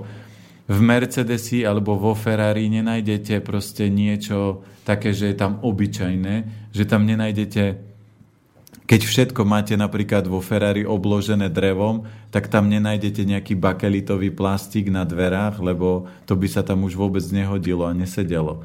v 0.70 0.80
Mercedesi 0.80 1.66
alebo 1.66 1.98
vo 1.98 2.14
Ferrari 2.14 2.70
nenájdete 2.70 3.42
proste 3.42 3.90
niečo 3.90 4.62
také, 4.86 5.12
že 5.12 5.34
je 5.34 5.36
tam 5.36 5.60
obyčajné, 5.60 6.70
že 6.70 6.84
tam 6.86 7.10
nenájdete 7.10 7.93
keď 8.84 9.02
všetko 9.08 9.48
máte 9.48 9.80
napríklad 9.80 10.28
vo 10.28 10.44
Ferrari 10.44 10.84
obložené 10.84 11.48
drevom, 11.48 12.04
tak 12.36 12.52
tam 12.52 12.68
nenájdete 12.68 13.24
nejaký 13.24 13.56
bakelitový 13.56 14.28
plastik 14.36 14.92
na 14.92 15.08
dverách, 15.08 15.64
lebo 15.64 16.12
to 16.28 16.36
by 16.36 16.48
sa 16.52 16.68
tam 16.68 16.84
už 16.84 17.00
vôbec 17.00 17.24
nehodilo 17.32 17.88
a 17.88 17.96
nesedelo. 17.96 18.60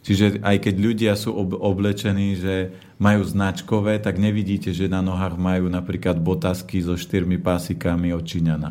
Čiže 0.00 0.40
aj 0.42 0.56
keď 0.64 0.74
ľudia 0.80 1.12
sú 1.14 1.36
oblečení, 1.60 2.34
že 2.34 2.72
majú 2.96 3.22
značkové, 3.22 4.00
tak 4.00 4.16
nevidíte, 4.16 4.72
že 4.72 4.88
na 4.88 5.04
nohách 5.04 5.36
majú 5.36 5.68
napríklad 5.68 6.18
botasky 6.18 6.80
so 6.80 6.96
štyrmi 6.96 7.38
pásikami 7.38 8.10
od 8.16 8.24
Číňana. 8.24 8.70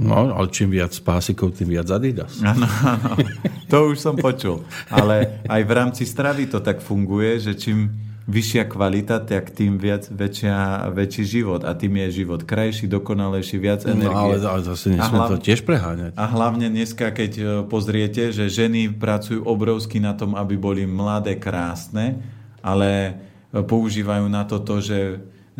No, 0.00 0.32
ale 0.32 0.48
čím 0.48 0.72
viac 0.72 0.96
pásikov, 1.04 1.52
tým 1.52 1.76
viac 1.76 1.88
Adidas. 1.92 2.40
Áno, 2.52 2.64
áno. 2.64 3.20
To 3.68 3.92
už 3.92 4.00
som 4.00 4.16
počul. 4.16 4.64
Ale 4.88 5.44
aj 5.44 5.62
v 5.62 5.72
rámci 5.76 6.08
stravy 6.08 6.48
to 6.48 6.64
tak 6.64 6.80
funguje, 6.80 7.36
že 7.36 7.52
čím 7.52 8.09
vyššia 8.30 8.64
kvalita, 8.70 9.18
tak 9.26 9.50
tým 9.50 9.76
viac, 9.76 10.06
väčšia, 10.06 10.88
väčší 10.94 11.24
život. 11.26 11.66
A 11.66 11.74
tým 11.74 11.98
je 12.06 12.22
život 12.22 12.46
krajší, 12.46 12.86
dokonalejší, 12.86 13.56
viac 13.58 13.82
energie. 13.84 14.06
No, 14.06 14.30
ale, 14.30 14.38
ale 14.38 14.62
zase 14.62 14.94
nesme 14.94 15.18
hlav... 15.18 15.28
to 15.34 15.38
tiež 15.42 15.66
preháňať. 15.66 16.14
A 16.14 16.24
hlavne 16.30 16.70
dneska, 16.70 17.10
keď 17.10 17.32
e, 17.36 17.44
pozriete, 17.66 18.30
že 18.30 18.46
ženy 18.46 18.94
pracujú 18.94 19.42
obrovsky 19.42 19.98
na 19.98 20.14
tom, 20.14 20.38
aby 20.38 20.54
boli 20.54 20.86
mladé, 20.86 21.36
krásne, 21.36 22.22
ale 22.62 23.18
e, 23.50 23.60
používajú 23.60 24.30
na 24.30 24.46
to 24.46 24.62
to, 24.62 24.78
že 24.78 24.98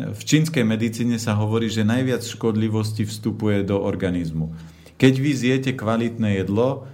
v 0.01 0.21
čínskej 0.23 0.65
medicíne 0.65 1.21
sa 1.21 1.37
hovorí, 1.37 1.69
že 1.69 1.85
najviac 1.85 2.25
škodlivosti 2.25 3.05
vstupuje 3.05 3.61
do 3.61 3.77
organizmu. 3.77 4.49
Keď 4.97 5.13
vy 5.19 5.31
zjete 5.33 5.71
kvalitné 5.77 6.41
jedlo, 6.41 6.89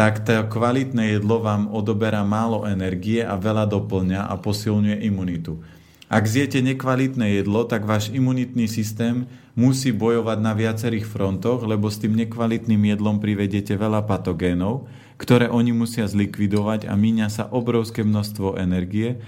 tak 0.00 0.24
to 0.24 0.32
kvalitné 0.48 1.20
jedlo 1.20 1.44
vám 1.44 1.68
odoberá 1.68 2.24
málo 2.24 2.64
energie 2.64 3.20
a 3.20 3.36
veľa 3.36 3.68
doplňa 3.68 4.32
a 4.32 4.34
posilňuje 4.40 4.96
imunitu. 5.04 5.60
Ak 6.08 6.24
zjete 6.24 6.64
nekvalitné 6.64 7.36
jedlo, 7.36 7.68
tak 7.68 7.84
váš 7.84 8.08
imunitný 8.08 8.64
systém 8.64 9.28
musí 9.52 9.92
bojovať 9.92 10.40
na 10.40 10.56
viacerých 10.56 11.04
frontoch, 11.04 11.60
lebo 11.68 11.92
s 11.92 12.00
tým 12.00 12.16
nekvalitným 12.16 12.80
jedlom 12.96 13.20
privedete 13.20 13.76
veľa 13.76 14.08
patogénov, 14.08 14.88
ktoré 15.20 15.52
oni 15.52 15.76
musia 15.76 16.08
zlikvidovať 16.08 16.88
a 16.88 16.96
míňa 16.96 17.28
sa 17.28 17.44
obrovské 17.52 18.00
množstvo 18.00 18.56
energie 18.56 19.20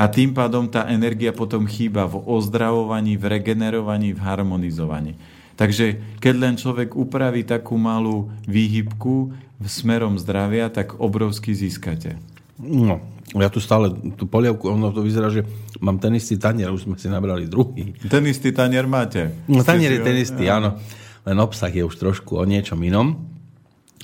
a 0.00 0.08
tým 0.08 0.32
pádom 0.32 0.64
tá 0.64 0.88
energia 0.88 1.36
potom 1.36 1.68
chýba 1.68 2.08
v 2.08 2.24
ozdravovaní, 2.24 3.20
v 3.20 3.36
regenerovaní, 3.36 4.16
v 4.16 4.24
harmonizovaní. 4.24 5.12
Takže 5.56 6.20
keď 6.20 6.34
len 6.36 6.54
človek 6.60 6.92
upraví 6.92 7.40
takú 7.40 7.80
malú 7.80 8.28
výhybku 8.44 9.45
smerom 9.64 10.20
zdravia, 10.20 10.68
tak 10.68 11.00
obrovsky 11.00 11.56
získate. 11.56 12.20
No, 12.60 13.00
ja 13.36 13.48
tu 13.52 13.60
stále 13.60 13.92
tú 14.16 14.28
polievku, 14.28 14.68
ono 14.68 14.92
to 14.92 15.04
vyzerá, 15.04 15.28
že 15.32 15.44
mám 15.80 16.00
ten 16.00 16.12
istý 16.16 16.36
tanier, 16.40 16.72
už 16.72 16.88
sme 16.88 16.96
si 16.96 17.08
nabrali 17.08 17.48
druhý. 17.48 17.96
Ten 18.08 18.24
istý 18.28 18.52
tanier 18.52 18.84
máte? 18.88 19.32
No, 19.48 19.60
tanier 19.64 19.96
je 19.96 20.02
ten 20.04 20.16
istý, 20.16 20.48
áno. 20.48 20.80
Len 21.26 21.36
obsah 21.40 21.72
je 21.72 21.84
už 21.84 21.96
trošku 21.96 22.38
o 22.38 22.44
niečom 22.44 22.80
inom. 22.84 23.16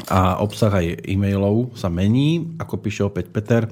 A 0.08 0.40
obsah 0.40 0.72
aj 0.72 1.04
e-mailov 1.04 1.76
sa 1.76 1.92
mení, 1.92 2.56
ako 2.56 2.80
píše 2.80 3.04
opäť 3.04 3.28
Peter. 3.28 3.68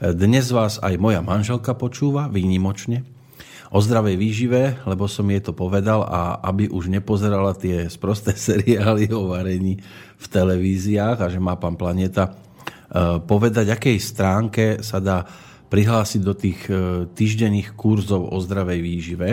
Dnes 0.00 0.48
vás 0.50 0.80
aj 0.80 0.96
moja 0.96 1.20
manželka 1.20 1.76
počúva, 1.76 2.26
výnimočne, 2.26 3.04
o 3.72 3.78
zdravej 3.80 4.20
výžive, 4.20 4.62
lebo 4.84 5.08
som 5.08 5.24
jej 5.32 5.40
to 5.40 5.56
povedal 5.56 6.04
a 6.04 6.36
aby 6.44 6.68
už 6.68 6.92
nepozerala 6.92 7.56
tie 7.56 7.88
sprosté 7.88 8.36
seriály 8.52 9.08
o 9.16 9.32
varení 9.32 9.80
v 10.20 10.26
televíziách 10.28 11.18
a 11.24 11.26
že 11.32 11.40
má 11.40 11.56
pán 11.56 11.80
Planeta 11.80 12.28
e, 12.28 12.32
povedať, 13.24 13.72
akej 13.72 13.98
stránke 13.98 14.64
sa 14.84 15.00
dá 15.00 15.24
prihlásiť 15.72 16.20
do 16.20 16.36
tých 16.36 16.60
e, 16.68 17.08
týždenných 17.08 17.72
kurzov 17.72 18.28
o 18.28 18.36
zdravej 18.44 18.80
výžive. 18.84 19.28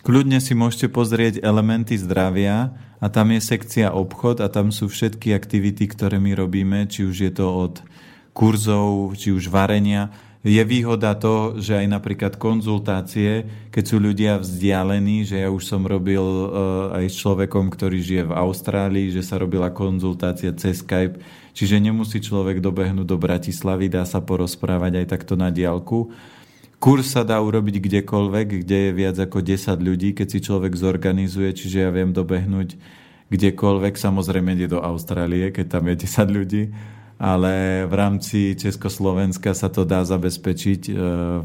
Kľudne 0.00 0.40
si 0.40 0.56
môžete 0.56 0.88
pozrieť 0.88 1.44
elementy 1.44 2.00
zdravia 2.00 2.72
a 3.00 3.06
tam 3.12 3.36
je 3.36 3.40
sekcia 3.40 3.92
obchod 3.92 4.40
a 4.40 4.48
tam 4.48 4.72
sú 4.72 4.88
všetky 4.88 5.36
aktivity, 5.36 5.84
ktoré 5.88 6.16
my 6.16 6.32
robíme, 6.32 6.88
či 6.88 7.04
už 7.04 7.16
je 7.28 7.32
to 7.32 7.48
od 7.48 7.84
kurzov, 8.32 9.12
či 9.16 9.32
už 9.32 9.52
varenia. 9.52 10.08
Je 10.44 10.60
výhoda 10.60 11.16
to, 11.16 11.56
že 11.56 11.72
aj 11.72 11.88
napríklad 11.88 12.36
konzultácie, 12.36 13.48
keď 13.72 13.84
sú 13.88 13.96
ľudia 13.96 14.36
vzdialení, 14.36 15.24
že 15.24 15.40
ja 15.40 15.48
už 15.48 15.64
som 15.64 15.88
robil 15.88 16.20
uh, 16.20 16.92
aj 17.00 17.08
s 17.08 17.16
človekom, 17.16 17.72
ktorý 17.72 18.04
žije 18.04 18.28
v 18.28 18.36
Austrálii, 18.36 19.08
že 19.08 19.24
sa 19.24 19.40
robila 19.40 19.72
konzultácia 19.72 20.52
cez 20.52 20.84
Skype, 20.84 21.16
čiže 21.56 21.80
nemusí 21.80 22.20
človek 22.20 22.60
dobehnúť 22.60 23.08
do 23.08 23.16
Bratislavy, 23.16 23.88
dá 23.88 24.04
sa 24.04 24.20
porozprávať 24.20 25.00
aj 25.00 25.06
takto 25.16 25.32
na 25.32 25.48
diálku. 25.48 26.12
Kurs 26.76 27.16
sa 27.16 27.24
dá 27.24 27.40
urobiť 27.40 27.80
kdekoľvek, 27.80 28.68
kde 28.68 28.78
je 28.84 28.90
viac 28.92 29.16
ako 29.16 29.40
10 29.40 29.80
ľudí, 29.80 30.12
keď 30.12 30.28
si 30.28 30.44
človek 30.44 30.76
zorganizuje, 30.76 31.56
čiže 31.56 31.88
ja 31.88 31.88
viem 31.88 32.12
dobehnúť 32.12 32.76
kdekoľvek, 33.32 33.96
samozrejme 33.96 34.52
ide 34.52 34.68
do 34.68 34.84
Austrálie, 34.84 35.48
keď 35.48 35.80
tam 35.80 35.88
je 35.88 36.04
10 36.04 36.36
ľudí, 36.36 36.62
ale 37.18 37.86
v 37.86 37.94
rámci 37.94 38.58
Československa 38.58 39.54
sa 39.54 39.70
to 39.70 39.86
dá 39.86 40.02
zabezpečiť 40.02 40.82
e, 40.90 40.92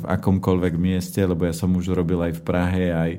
v 0.01 0.03
akomkoľvek 0.03 0.73
mieste, 0.75 1.21
lebo 1.21 1.45
ja 1.45 1.53
som 1.53 1.69
už 1.77 1.93
robil 1.93 2.17
aj 2.25 2.33
v 2.37 2.41
Prahe, 2.41 2.85
aj, 2.89 3.11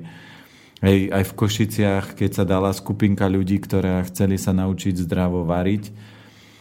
aj, 0.83 0.97
aj 1.15 1.25
v 1.31 1.37
Košiciach, 1.39 2.07
keď 2.19 2.31
sa 2.35 2.45
dala 2.45 2.75
skupinka 2.75 3.31
ľudí, 3.31 3.63
ktorá 3.63 4.03
chceli 4.11 4.35
sa 4.35 4.51
naučiť 4.51 4.99
zdravo 5.07 5.47
variť. 5.47 5.95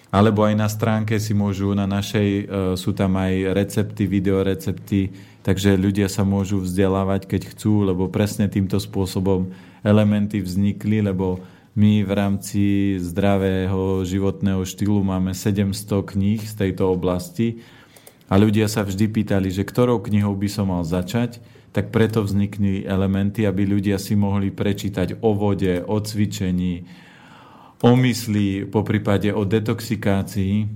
Alebo 0.10 0.42
aj 0.42 0.58
na 0.58 0.66
stránke 0.66 1.22
si 1.22 1.38
môžu, 1.38 1.74
na 1.74 1.90
našej 1.90 2.30
e, 2.30 2.44
sú 2.78 2.94
tam 2.94 3.18
aj 3.18 3.54
recepty, 3.54 4.06
videorecepty, 4.06 5.02
takže 5.42 5.74
ľudia 5.74 6.06
sa 6.06 6.22
môžu 6.22 6.62
vzdelávať, 6.62 7.26
keď 7.26 7.42
chcú, 7.54 7.86
lebo 7.86 8.10
presne 8.10 8.46
týmto 8.46 8.78
spôsobom 8.78 9.50
elementy 9.82 10.42
vznikli, 10.42 11.02
lebo 11.02 11.42
my 11.80 12.04
v 12.04 12.12
rámci 12.12 12.64
zdravého 13.00 14.04
životného 14.04 14.68
štýlu 14.68 15.00
máme 15.00 15.32
700 15.32 16.12
kníh 16.12 16.44
z 16.44 16.54
tejto 16.60 16.92
oblasti 16.92 17.64
a 18.28 18.36
ľudia 18.36 18.68
sa 18.68 18.84
vždy 18.84 19.08
pýtali, 19.08 19.48
že 19.48 19.64
ktorou 19.64 20.04
knihou 20.04 20.36
by 20.36 20.50
som 20.52 20.76
mal 20.76 20.84
začať, 20.84 21.40
tak 21.72 21.96
preto 21.96 22.20
vznikli 22.20 22.84
elementy, 22.84 23.48
aby 23.48 23.64
ľudia 23.64 23.96
si 23.96 24.20
mohli 24.20 24.52
prečítať 24.52 25.24
o 25.24 25.32
vode, 25.32 25.80
o 25.80 25.98
cvičení, 26.04 26.84
o 27.80 27.96
mysli, 27.96 28.68
po 28.68 28.84
prípade 28.84 29.32
o 29.32 29.48
detoxikácii, 29.48 30.68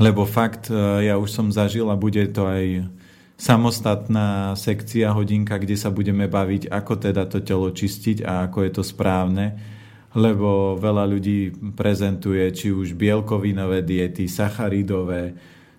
lebo 0.00 0.24
fakt, 0.24 0.72
e, 0.72 1.04
ja 1.04 1.20
už 1.20 1.28
som 1.28 1.52
zažil 1.52 1.84
a 1.92 2.00
bude 2.00 2.24
to 2.32 2.48
aj 2.48 2.88
samostatná 3.36 4.56
sekcia, 4.56 5.12
hodinka, 5.12 5.60
kde 5.60 5.76
sa 5.76 5.92
budeme 5.92 6.32
baviť, 6.32 6.72
ako 6.72 6.92
teda 6.96 7.28
to 7.28 7.44
telo 7.44 7.68
čistiť 7.68 8.24
a 8.24 8.48
ako 8.48 8.58
je 8.64 8.70
to 8.72 8.80
správne 8.80 9.76
lebo 10.16 10.78
veľa 10.80 11.04
ľudí 11.04 11.52
prezentuje 11.76 12.48
či 12.54 12.72
už 12.72 12.96
bielkovinové 12.96 13.84
diety, 13.84 14.24
sacharidové, 14.24 15.36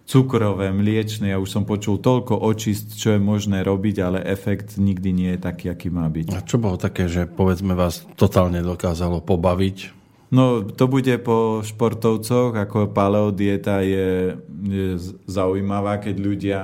cukrové, 0.09 0.73
mliečne. 0.73 1.33
Ja 1.33 1.37
už 1.37 1.49
som 1.49 1.63
počul 1.69 2.01
toľko 2.01 2.37
očist, 2.41 2.97
čo 2.97 3.13
je 3.13 3.21
možné 3.21 3.61
robiť, 3.61 3.95
ale 4.01 4.25
efekt 4.25 4.81
nikdy 4.81 5.09
nie 5.13 5.29
je 5.37 5.39
taký, 5.41 5.69
aký 5.69 5.93
má 5.93 6.09
byť. 6.09 6.33
A 6.33 6.41
čo 6.41 6.57
bolo 6.57 6.81
také, 6.81 7.05
že 7.05 7.29
povedzme 7.29 7.77
vás 7.77 8.05
totálne 8.17 8.61
dokázalo 8.65 9.21
pobaviť? 9.21 9.97
No, 10.29 10.61
to 10.61 10.85
bude 10.85 11.13
po 11.25 11.65
športovcoch, 11.65 12.53
ako 12.53 12.93
paleo 12.93 13.33
dieta 13.33 13.81
je, 13.81 14.37
je 14.65 14.87
zaujímavá, 15.25 15.97
keď 15.97 16.15
ľudia... 16.21 16.59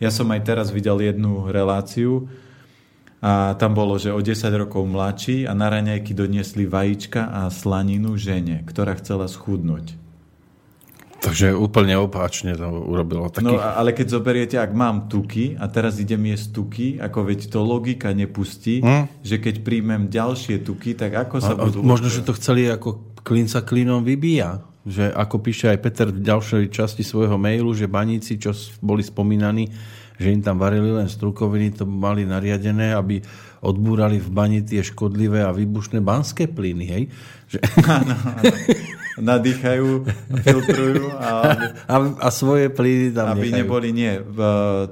Ja 0.00 0.08
som 0.08 0.32
aj 0.32 0.42
teraz 0.48 0.72
videl 0.72 0.98
jednu 0.98 1.52
reláciu, 1.52 2.26
a 3.22 3.54
tam 3.54 3.78
bolo, 3.78 4.02
že 4.02 4.10
o 4.10 4.18
10 4.18 4.34
rokov 4.58 4.82
mladší 4.82 5.46
a 5.46 5.54
na 5.54 5.70
raňajky 5.70 6.10
doniesli 6.10 6.66
vajíčka 6.66 7.30
a 7.30 7.40
slaninu 7.54 8.18
žene, 8.18 8.66
ktorá 8.66 8.98
chcela 8.98 9.30
schudnúť. 9.30 10.02
Takže 11.22 11.54
úplne 11.54 11.94
opáčne 12.02 12.58
to 12.58 12.66
urobilo. 12.66 13.30
Taký... 13.30 13.46
No 13.46 13.62
ale 13.62 13.94
keď 13.94 14.18
zoberiete, 14.18 14.58
ak 14.58 14.74
mám 14.74 15.06
tuky 15.06 15.54
a 15.54 15.70
teraz 15.70 16.02
idem 16.02 16.34
jesť 16.34 16.46
tuky, 16.50 16.86
ako 16.98 17.30
veď 17.30 17.40
to 17.46 17.62
logika 17.62 18.10
nepustí, 18.10 18.82
hm? 18.82 19.22
že 19.22 19.38
keď 19.38 19.62
príjmem 19.62 20.10
ďalšie 20.10 20.66
tuky, 20.66 20.98
tak 20.98 21.14
ako 21.14 21.38
sa 21.38 21.54
a, 21.54 21.62
budú... 21.62 21.78
Možno, 21.86 22.10
že 22.10 22.26
to 22.26 22.34
chceli 22.34 22.66
ako 22.66 23.14
klin 23.22 23.46
sa 23.46 23.62
klinom 23.62 24.02
vybíja. 24.02 24.66
Že 24.82 25.14
ako 25.14 25.36
píše 25.38 25.70
aj 25.70 25.78
Peter 25.78 26.10
v 26.10 26.26
ďalšej 26.26 26.74
časti 26.74 27.06
svojho 27.06 27.38
mailu, 27.38 27.70
že 27.70 27.86
baníci, 27.86 28.34
čo 28.34 28.50
boli 28.82 29.06
spomínaní, 29.06 29.70
že 30.22 30.30
im 30.30 30.40
tam 30.40 30.62
varili 30.62 30.94
len 30.94 31.10
strukoviny, 31.10 31.74
to 31.74 31.82
mali 31.82 32.22
nariadené, 32.22 32.94
aby 32.94 33.18
odbúrali 33.62 34.22
v 34.22 34.30
bani 34.30 34.58
tie 34.62 34.82
škodlivé 34.82 35.42
a 35.42 35.50
výbušné 35.50 35.98
banské 35.98 36.46
plyny, 36.46 36.86
hej? 36.86 37.04
Že... 37.50 37.58
Áno, 37.86 38.14
nadýchajú, 39.22 39.88
filtrujú 40.42 41.10
a, 41.14 41.30
a, 41.84 41.96
a 42.22 42.28
svoje 42.32 42.72
plyny 42.72 43.14
tam 43.14 43.34
Aby 43.34 43.50
nechajú. 43.52 43.58
neboli, 43.62 43.88
nie. 43.94 44.12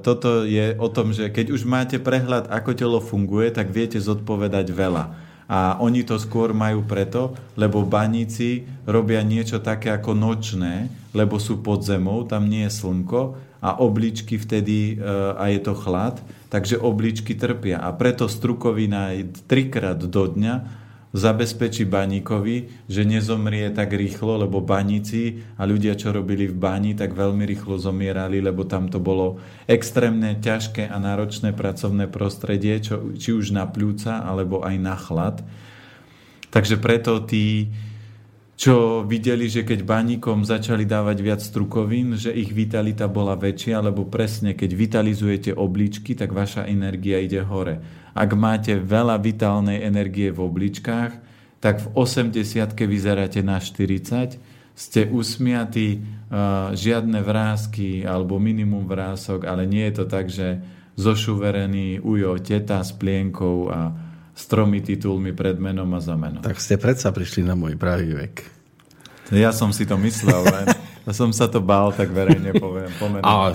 Toto 0.05 0.47
je 0.47 0.77
o 0.77 0.87
tom, 0.87 1.11
že 1.11 1.27
keď 1.33 1.51
už 1.51 1.67
máte 1.67 1.97
prehľad, 1.99 2.47
ako 2.47 2.71
telo 2.75 2.99
funguje, 3.03 3.51
tak 3.51 3.73
viete 3.73 3.99
zodpovedať 3.99 4.71
veľa. 4.71 5.05
A 5.51 5.75
oni 5.83 6.07
to 6.07 6.15
skôr 6.15 6.55
majú 6.55 6.87
preto, 6.87 7.35
lebo 7.59 7.83
baníci 7.83 8.63
robia 8.87 9.19
niečo 9.19 9.59
také 9.59 9.91
ako 9.91 10.15
nočné, 10.15 10.87
lebo 11.11 11.35
sú 11.43 11.59
pod 11.59 11.83
zemou, 11.83 12.23
tam 12.23 12.47
nie 12.47 12.63
je 12.71 12.71
slnko 12.71 13.50
a 13.61 13.77
obličky 13.77 14.41
vtedy, 14.41 14.97
e, 14.97 15.05
a 15.37 15.47
je 15.53 15.59
to 15.61 15.77
chlad, 15.77 16.17
takže 16.49 16.81
obličky 16.81 17.37
trpia. 17.37 17.77
A 17.77 17.93
preto 17.93 18.25
strukovina 18.25 19.13
trikrát 19.45 20.01
do 20.01 20.25
dňa 20.25 20.81
zabezpečí 21.11 21.83
baníkovi, 21.83 22.87
že 22.87 23.03
nezomrie 23.03 23.67
tak 23.75 23.91
rýchlo, 23.91 24.47
lebo 24.47 24.63
baníci 24.63 25.43
a 25.59 25.67
ľudia, 25.67 25.99
čo 25.99 26.15
robili 26.15 26.47
v 26.47 26.55
bani, 26.55 26.91
tak 26.95 27.11
veľmi 27.11 27.43
rýchlo 27.43 27.75
zomierali, 27.75 28.39
lebo 28.39 28.63
tam 28.63 28.87
to 28.87 28.97
bolo 28.97 29.43
extrémne 29.67 30.39
ťažké 30.39 30.87
a 30.87 30.97
náročné 30.97 31.51
pracovné 31.51 32.07
prostredie, 32.07 32.79
čo, 32.79 33.11
či 33.19 33.35
už 33.35 33.51
na 33.51 33.67
pľúca, 33.67 34.23
alebo 34.23 34.63
aj 34.63 34.75
na 34.79 34.95
chlad. 34.95 35.43
Takže 36.51 36.79
preto 36.79 37.19
tí 37.27 37.71
čo 38.61 39.01
videli, 39.01 39.49
že 39.49 39.65
keď 39.65 39.81
baníkom 39.81 40.45
začali 40.45 40.85
dávať 40.85 41.17
viac 41.25 41.41
strukovín, 41.41 42.13
že 42.13 42.29
ich 42.29 42.53
vitalita 42.53 43.09
bola 43.09 43.33
väčšia, 43.33 43.81
lebo 43.81 44.05
presne 44.05 44.53
keď 44.53 44.69
vitalizujete 44.77 45.51
obličky, 45.57 46.13
tak 46.13 46.29
vaša 46.29 46.69
energia 46.69 47.17
ide 47.17 47.41
hore. 47.41 47.81
Ak 48.13 48.37
máte 48.37 48.77
veľa 48.77 49.17
vitálnej 49.17 49.81
energie 49.81 50.29
v 50.29 50.45
obličkách, 50.45 51.11
tak 51.57 51.81
v 51.81 51.87
80 52.05 52.37
vyzeráte 52.85 53.41
na 53.41 53.57
40, 53.57 54.37
ste 54.77 55.01
usmiatí, 55.09 56.05
žiadne 56.77 57.17
vrázky 57.25 58.05
alebo 58.05 58.37
minimum 58.37 58.85
vrások, 58.85 59.49
ale 59.49 59.65
nie 59.65 59.89
je 59.89 59.93
to 59.97 60.05
tak, 60.05 60.29
že 60.29 60.61
zošuverený 61.01 61.97
ujo 62.05 62.37
teta 62.37 62.85
s 62.85 62.93
plienkou 62.93 63.73
a 63.73 63.89
s 64.41 64.49
tromi 64.49 64.81
titulmi 64.81 65.37
pred 65.37 65.61
menom 65.61 65.85
a 65.93 66.01
za 66.01 66.17
menom. 66.17 66.41
Tak 66.41 66.57
ste 66.57 66.81
predsa 66.81 67.13
prišli 67.13 67.45
na 67.45 67.53
môj 67.53 67.77
pravý 67.77 68.17
vek. 68.17 68.41
Ja 69.29 69.53
som 69.53 69.69
si 69.69 69.85
to 69.85 69.95
myslel, 70.01 70.41
len 70.43 70.65
som 71.13 71.29
sa 71.29 71.45
to 71.45 71.61
bál, 71.61 71.93
tak 71.93 72.09
verejne 72.09 72.57
poviem. 72.57 72.89
A 73.21 73.53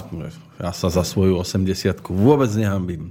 ja 0.62 0.70
sa 0.70 0.88
za 0.88 1.02
svoju 1.02 1.42
80 1.42 2.00
vôbec 2.14 2.48
nehambím. 2.54 3.10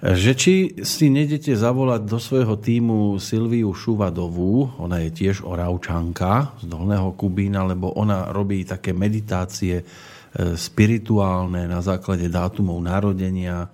Že 0.00 0.32
či 0.32 0.54
si 0.80 1.12
nedete 1.12 1.52
zavolať 1.52 2.08
do 2.08 2.16
svojho 2.16 2.56
týmu 2.56 3.20
Silviu 3.20 3.68
Šuvadovú, 3.76 4.80
ona 4.80 5.04
je 5.04 5.12
tiež 5.12 5.44
oravčanka 5.44 6.56
z 6.56 6.72
Dolného 6.72 7.12
Kubína, 7.12 7.68
lebo 7.68 7.92
ona 7.92 8.32
robí 8.32 8.64
také 8.64 8.96
meditácie 8.96 9.76
e, 9.76 9.84
spirituálne 10.56 11.68
na 11.68 11.84
základe 11.84 12.32
dátumov 12.32 12.80
narodenia, 12.80 13.68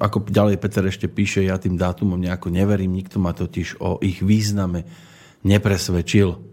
ako 0.00 0.24
ďalej 0.24 0.56
Peter 0.56 0.84
ešte 0.88 1.04
píše, 1.04 1.44
ja 1.44 1.60
tým 1.60 1.76
dátumom 1.76 2.16
nejako 2.16 2.48
neverím, 2.48 2.96
nikto 2.96 3.20
ma 3.20 3.36
totiž 3.36 3.76
o 3.80 4.00
ich 4.00 4.24
význame 4.24 4.88
nepresvedčil. 5.44 6.50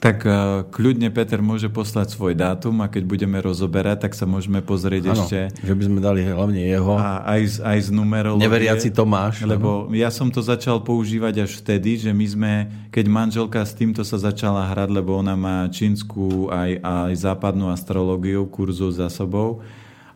Tak 0.00 0.24
e, 0.24 0.32
kľudne 0.72 1.12
Peter 1.12 1.44
môže 1.44 1.68
poslať 1.68 2.16
svoj 2.16 2.32
dátum 2.32 2.80
a 2.80 2.88
keď 2.88 3.04
budeme 3.04 3.36
rozoberať, 3.36 4.08
tak 4.08 4.16
sa 4.16 4.24
môžeme 4.24 4.64
pozrieť 4.64 5.12
ano, 5.12 5.28
ešte... 5.28 5.38
že 5.60 5.74
by 5.76 5.82
sme 5.84 5.98
dali 6.00 6.24
hlavne 6.24 6.56
jeho. 6.56 6.96
A 6.96 7.20
aj, 7.36 7.60
aj 7.60 7.78
z 7.84 7.88
numerológie. 7.92 8.40
Neveriaci 8.40 8.88
Tomáš. 8.96 9.44
Lebo 9.44 9.92
ano. 9.92 9.92
ja 9.92 10.08
som 10.08 10.32
to 10.32 10.40
začal 10.40 10.80
používať 10.80 11.44
až 11.44 11.60
vtedy, 11.60 12.00
že 12.00 12.16
my 12.16 12.26
sme, 12.26 12.52
keď 12.88 13.04
manželka 13.12 13.60
s 13.60 13.76
týmto 13.76 14.00
sa 14.00 14.16
začala 14.16 14.72
hrať, 14.72 14.88
lebo 14.88 15.20
ona 15.20 15.36
má 15.36 15.68
čínsku 15.68 16.48
aj, 16.48 16.80
aj 16.80 17.12
západnú 17.20 17.68
astrológiu, 17.68 18.48
kurzu 18.48 18.88
za 18.88 19.12
sobou, 19.12 19.60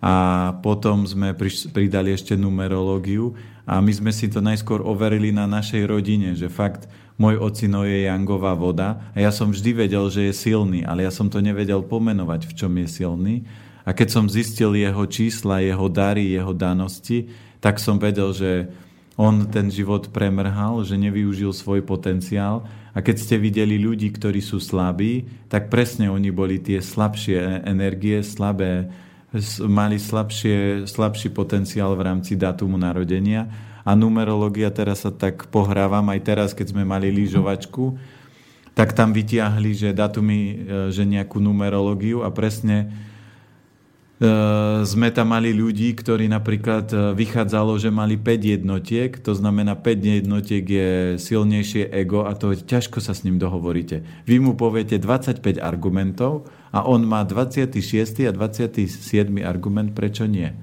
a 0.04 0.14
potom 0.60 1.08
sme 1.08 1.32
pridali 1.72 2.12
ešte 2.12 2.36
numerológiu 2.36 3.32
a 3.64 3.80
my 3.80 3.88
sme 3.88 4.12
si 4.12 4.28
to 4.28 4.44
najskôr 4.44 4.84
overili 4.84 5.32
na 5.32 5.48
našej 5.48 5.88
rodine, 5.88 6.36
že 6.36 6.52
fakt 6.52 6.84
môj 7.16 7.40
ocino 7.40 7.88
je 7.88 8.04
Jangová 8.04 8.52
voda 8.52 9.00
a 9.16 9.24
ja 9.24 9.32
som 9.32 9.48
vždy 9.48 9.88
vedel, 9.88 10.04
že 10.12 10.28
je 10.28 10.34
silný, 10.36 10.84
ale 10.84 11.08
ja 11.08 11.12
som 11.14 11.32
to 11.32 11.40
nevedel 11.40 11.80
pomenovať, 11.80 12.44
v 12.44 12.52
čom 12.52 12.72
je 12.84 12.88
silný. 12.92 13.34
A 13.88 13.96
keď 13.96 14.12
som 14.12 14.28
zistil 14.28 14.76
jeho 14.76 15.08
čísla, 15.08 15.64
jeho 15.64 15.88
dary, 15.88 16.36
jeho 16.36 16.52
danosti, 16.52 17.32
tak 17.64 17.80
som 17.80 17.96
vedel, 17.96 18.36
že 18.36 18.68
on 19.16 19.48
ten 19.48 19.72
život 19.72 20.12
premrhal, 20.12 20.84
že 20.84 21.00
nevyužil 21.00 21.56
svoj 21.56 21.80
potenciál. 21.80 22.68
A 22.92 23.00
keď 23.00 23.16
ste 23.24 23.36
videli 23.40 23.80
ľudí, 23.80 24.12
ktorí 24.12 24.44
sú 24.44 24.60
slabí, 24.60 25.24
tak 25.48 25.72
presne 25.72 26.12
oni 26.12 26.28
boli 26.28 26.60
tie 26.60 26.82
slabšie 26.82 27.64
energie, 27.64 28.20
slabé 28.20 28.92
mali 29.66 29.98
slabšie, 29.98 30.86
slabší 30.86 31.34
potenciál 31.34 31.94
v 31.98 32.06
rámci 32.06 32.38
datumu 32.38 32.78
narodenia. 32.78 33.50
A 33.84 33.92
numerológia, 33.92 34.72
teraz 34.72 35.04
sa 35.04 35.12
tak 35.12 35.50
pohrávam, 35.52 36.08
aj 36.08 36.20
teraz, 36.24 36.50
keď 36.56 36.72
sme 36.72 36.88
mali 36.88 37.12
lyžovačku, 37.12 38.00
tak 38.72 38.96
tam 38.96 39.12
vytiahli, 39.12 39.70
že 39.76 39.90
datumy, 39.94 40.40
e, 40.40 40.54
že 40.90 41.04
nejakú 41.04 41.38
numerológiu 41.38 42.24
a 42.24 42.32
presne 42.32 42.90
sme 44.86 45.10
tam 45.10 45.34
mali 45.34 45.50
ľudí, 45.50 45.90
ktorí 45.98 46.30
napríklad 46.30 46.86
e, 46.94 46.96
vychádzalo, 47.18 47.74
že 47.82 47.90
mali 47.90 48.14
5 48.14 48.54
jednotiek, 48.62 49.10
to 49.18 49.34
znamená 49.34 49.74
5 49.74 50.22
jednotiek 50.22 50.62
je 50.62 50.90
silnejšie 51.18 51.90
ego 51.90 52.22
a 52.22 52.38
to 52.38 52.54
ťažko 52.54 53.02
sa 53.02 53.10
s 53.10 53.26
ním 53.26 53.42
dohovoríte. 53.42 54.06
Vy 54.30 54.38
mu 54.38 54.54
poviete 54.54 55.02
25 55.02 55.58
argumentov 55.58 56.46
a 56.70 56.86
on 56.86 57.02
má 57.02 57.26
26. 57.26 57.74
a 58.24 58.32
27. 58.32 58.86
argument, 59.42 59.90
prečo 59.90 60.30
nie. 60.30 60.54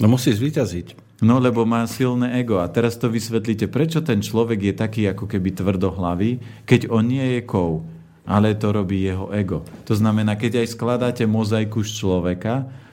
No 0.00 0.08
musí 0.08 0.32
zvíťaziť. 0.32 1.20
No 1.20 1.38
lebo 1.38 1.68
má 1.68 1.84
silné 1.84 2.40
ego. 2.40 2.58
A 2.58 2.66
teraz 2.72 2.96
to 2.96 3.12
vysvetlíte, 3.12 3.68
prečo 3.68 4.00
ten 4.00 4.24
človek 4.24 4.72
je 4.72 4.74
taký 4.74 5.02
ako 5.12 5.28
keby 5.28 5.52
tvrdohlavý, 5.52 6.40
keď 6.64 6.88
on 6.88 7.04
nie 7.06 7.38
je 7.38 7.40
kov, 7.44 7.84
ale 8.24 8.56
to 8.56 8.72
robí 8.72 9.04
jeho 9.04 9.28
ego. 9.30 9.60
To 9.84 9.92
znamená, 9.92 10.40
keď 10.40 10.64
aj 10.64 10.72
skladáte 10.72 11.24
mozaiku 11.28 11.84
z 11.84 12.00
človeka, 12.00 12.83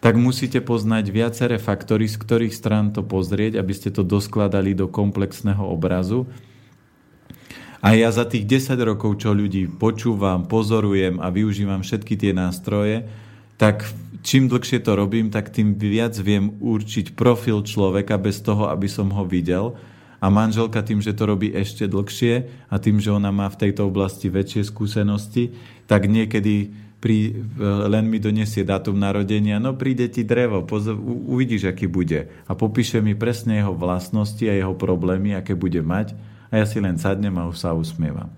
tak 0.00 0.16
musíte 0.16 0.64
poznať 0.64 1.12
viaceré 1.12 1.56
faktory, 1.60 2.08
z 2.08 2.16
ktorých 2.16 2.56
strán 2.56 2.92
to 2.96 3.04
pozrieť, 3.04 3.60
aby 3.60 3.72
ste 3.76 3.92
to 3.92 4.00
doskladali 4.00 4.72
do 4.72 4.88
komplexného 4.88 5.62
obrazu 5.62 6.28
a 7.80 7.96
ja 7.96 8.12
za 8.12 8.28
tých 8.28 8.44
10 8.44 8.76
rokov, 8.84 9.24
čo 9.24 9.32
ľudí 9.32 9.64
počúvam, 9.80 10.44
pozorujem 10.44 11.16
a 11.16 11.32
využívam 11.32 11.80
všetky 11.80 12.12
tie 12.20 12.36
nástroje, 12.36 13.08
tak 13.56 13.88
čím 14.20 14.52
dlhšie 14.52 14.84
to 14.84 14.92
robím, 14.92 15.32
tak 15.32 15.48
tým 15.48 15.80
viac 15.80 16.12
viem 16.20 16.60
určiť 16.60 17.16
profil 17.16 17.64
človeka 17.64 18.20
bez 18.20 18.44
toho, 18.44 18.68
aby 18.68 18.84
som 18.84 19.08
ho 19.16 19.24
videl. 19.24 19.80
A 20.20 20.28
manželka 20.28 20.84
tým, 20.84 21.00
že 21.00 21.16
to 21.16 21.24
robí 21.24 21.48
ešte 21.56 21.88
dlhšie 21.88 22.68
a 22.68 22.76
tým, 22.76 23.00
že 23.00 23.08
ona 23.08 23.32
má 23.32 23.48
v 23.48 23.64
tejto 23.64 23.88
oblasti 23.88 24.28
väčšie 24.28 24.68
skúsenosti, 24.68 25.56
tak 25.88 26.04
niekedy 26.04 26.76
pri, 27.00 27.32
len 27.88 28.04
mi 28.12 28.20
donesie 28.20 28.60
dátum 28.60 29.00
narodenia, 29.00 29.56
no 29.56 29.72
príde 29.72 30.12
ti 30.12 30.20
drevo, 30.20 30.68
pozor, 30.68 31.00
uvidíš, 31.00 31.72
aký 31.72 31.88
bude. 31.88 32.28
A 32.44 32.52
popíše 32.52 33.00
mi 33.00 33.16
presne 33.16 33.64
jeho 33.64 33.72
vlastnosti 33.72 34.44
a 34.44 34.52
jeho 34.52 34.76
problémy, 34.76 35.32
aké 35.32 35.56
bude 35.56 35.80
mať 35.80 36.12
a 36.50 36.60
ja 36.60 36.66
si 36.66 36.82
len 36.82 36.98
sadnem 36.98 37.32
a 37.38 37.48
už 37.48 37.56
sa 37.56 37.72
usmievam. 37.72 38.28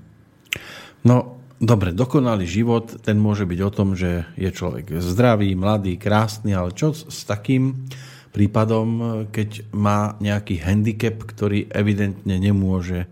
No, 1.03 1.43
dobre, 1.59 1.91
dokonalý 1.97 2.47
život, 2.47 3.03
ten 3.03 3.19
môže 3.19 3.49
byť 3.49 3.61
o 3.65 3.75
tom, 3.75 3.99
že 3.99 4.29
je 4.39 4.47
človek 4.53 5.03
zdravý, 5.03 5.57
mladý, 5.57 5.99
krásny, 5.99 6.55
ale 6.55 6.77
čo 6.77 6.95
s 6.95 7.25
takým 7.27 7.89
prípadom, 8.31 9.29
keď 9.29 9.75
má 9.77 10.17
nejaký 10.21 10.61
handicap, 10.63 11.21
ktorý 11.21 11.69
evidentne 11.69 12.41
nemôže 12.41 13.05
e, 13.05 13.09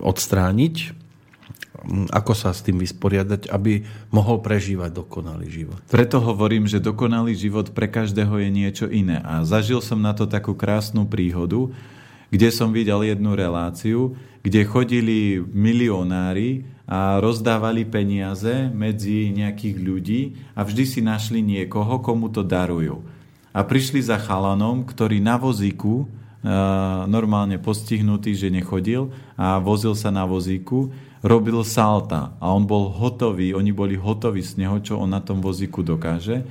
odstrániť, 0.00 1.03
ako 2.10 2.32
sa 2.32 2.50
s 2.50 2.64
tým 2.64 2.80
vysporiadať, 2.80 3.52
aby 3.52 3.84
mohol 4.10 4.40
prežívať 4.40 4.90
dokonalý 4.92 5.46
život. 5.48 5.80
Preto 5.88 6.18
hovorím, 6.20 6.64
že 6.64 6.82
dokonalý 6.82 7.36
život 7.36 7.70
pre 7.72 7.86
každého 7.86 8.40
je 8.40 8.48
niečo 8.50 8.86
iné. 8.88 9.20
A 9.22 9.44
zažil 9.44 9.84
som 9.84 10.00
na 10.00 10.16
to 10.16 10.24
takú 10.24 10.56
krásnu 10.56 11.04
príhodu, 11.04 11.70
kde 12.34 12.48
som 12.50 12.74
videl 12.74 13.04
jednu 13.06 13.36
reláciu, 13.38 14.18
kde 14.42 14.66
chodili 14.66 15.40
milionári 15.40 16.66
a 16.84 17.16
rozdávali 17.16 17.88
peniaze 17.88 18.68
medzi 18.74 19.32
nejakých 19.32 19.76
ľudí 19.80 20.22
a 20.52 20.66
vždy 20.66 20.84
si 20.84 21.00
našli 21.00 21.40
niekoho, 21.40 22.02
komu 22.02 22.28
to 22.28 22.44
darujú. 22.44 23.00
A 23.54 23.62
prišli 23.62 24.02
za 24.02 24.18
chalanom, 24.18 24.82
ktorý 24.82 25.22
na 25.22 25.38
vozíku, 25.38 26.10
normálne 27.08 27.56
postihnutý, 27.56 28.36
že 28.36 28.52
nechodil 28.52 29.08
a 29.40 29.56
vozil 29.56 29.96
sa 29.96 30.12
na 30.12 30.28
vozíku, 30.28 30.92
robil 31.24 31.64
salta 31.64 32.36
a 32.36 32.52
on 32.52 32.68
bol 32.68 32.92
hotový, 32.92 33.56
oni 33.56 33.72
boli 33.72 33.96
hotoví 33.96 34.44
z 34.44 34.60
neho, 34.60 34.76
čo 34.84 35.00
on 35.00 35.08
na 35.08 35.24
tom 35.24 35.40
vozíku 35.40 35.80
dokáže 35.80 36.44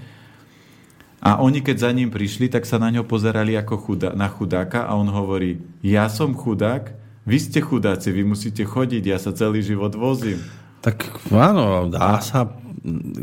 a 1.24 1.39
oni, 1.39 1.64
keď 1.64 1.88
za 1.88 1.91
ním 1.96 2.12
prišli, 2.12 2.52
tak 2.52 2.68
sa 2.68 2.76
na 2.76 2.91
ňo 2.91 3.08
pozerali 3.08 3.56
ako 3.56 3.80
chuda, 3.80 4.12
na 4.12 4.28
chudáka 4.28 4.84
a 4.84 5.00
on 5.00 5.08
hovorí, 5.08 5.64
ja 5.80 6.12
som 6.12 6.36
chudák, 6.36 6.91
vy 7.24 7.38
ste 7.39 7.64
chudáci, 7.64 8.12
vy 8.12 8.28
musíte 8.28 8.68
chodiť, 8.68 9.04
ja 9.08 9.16
sa 9.16 9.32
celý 9.32 9.64
život 9.64 9.96
vozím. 9.96 10.44
Tak 10.84 11.32
áno, 11.32 11.88
dá 11.88 12.20
sa 12.20 12.52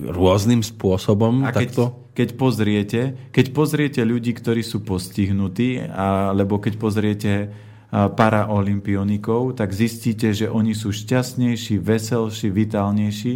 rôznym 0.09 0.65
spôsobom 0.65 1.45
a 1.45 1.53
keď, 1.53 1.69
takto? 1.69 1.85
keď 2.17 2.29
pozriete, 2.41 3.01
keď 3.29 3.47
pozriete 3.53 4.01
ľudí, 4.01 4.33
ktorí 4.33 4.65
sú 4.65 4.81
postihnutí, 4.81 5.85
alebo 5.93 6.57
keď 6.57 6.75
pozriete 6.81 7.33
paraolimpionikov, 7.93 9.61
tak 9.61 9.77
zistíte, 9.77 10.33
že 10.33 10.49
oni 10.49 10.73
sú 10.73 10.95
šťastnejší, 10.95 11.77
veselší, 11.83 12.49
vitálnejší 12.49 13.35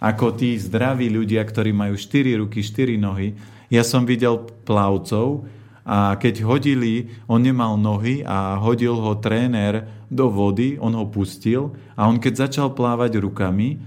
ako 0.00 0.36
tí 0.36 0.56
zdraví 0.60 1.08
ľudia, 1.08 1.40
ktorí 1.42 1.72
majú 1.72 1.96
4 1.96 2.40
ruky, 2.40 2.60
4 2.60 3.00
nohy, 3.00 3.32
ja 3.72 3.82
som 3.82 4.06
videl 4.06 4.44
plavcov 4.62 5.48
a 5.86 6.18
keď 6.18 6.42
hodili, 6.42 7.14
on 7.30 7.46
nemal 7.46 7.78
nohy 7.78 8.26
a 8.26 8.58
hodil 8.58 8.98
ho 8.98 9.14
tréner 9.22 9.86
do 10.10 10.26
vody, 10.26 10.74
on 10.82 10.98
ho 10.98 11.06
pustil 11.06 11.78
a 11.94 12.10
on 12.10 12.18
keď 12.18 12.50
začal 12.50 12.74
plávať 12.74 13.22
rukami, 13.22 13.78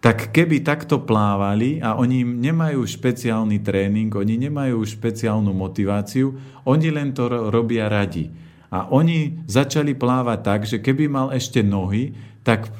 tak 0.00 0.32
keby 0.32 0.64
takto 0.64 1.04
plávali 1.04 1.84
a 1.84 2.00
oni 2.00 2.24
nemajú 2.24 2.80
špeciálny 2.80 3.60
tréning, 3.60 4.08
oni 4.08 4.40
nemajú 4.48 4.80
špeciálnu 4.80 5.52
motiváciu, 5.52 6.32
oni 6.64 6.88
len 6.88 7.12
to 7.12 7.28
robia 7.52 7.92
radi. 7.92 8.32
A 8.72 8.88
oni 8.88 9.44
začali 9.44 9.92
plávať 9.92 10.38
tak, 10.40 10.60
že 10.64 10.80
keby 10.80 11.12
mal 11.12 11.28
ešte 11.34 11.60
nohy, 11.60 12.16
tak 12.40 12.72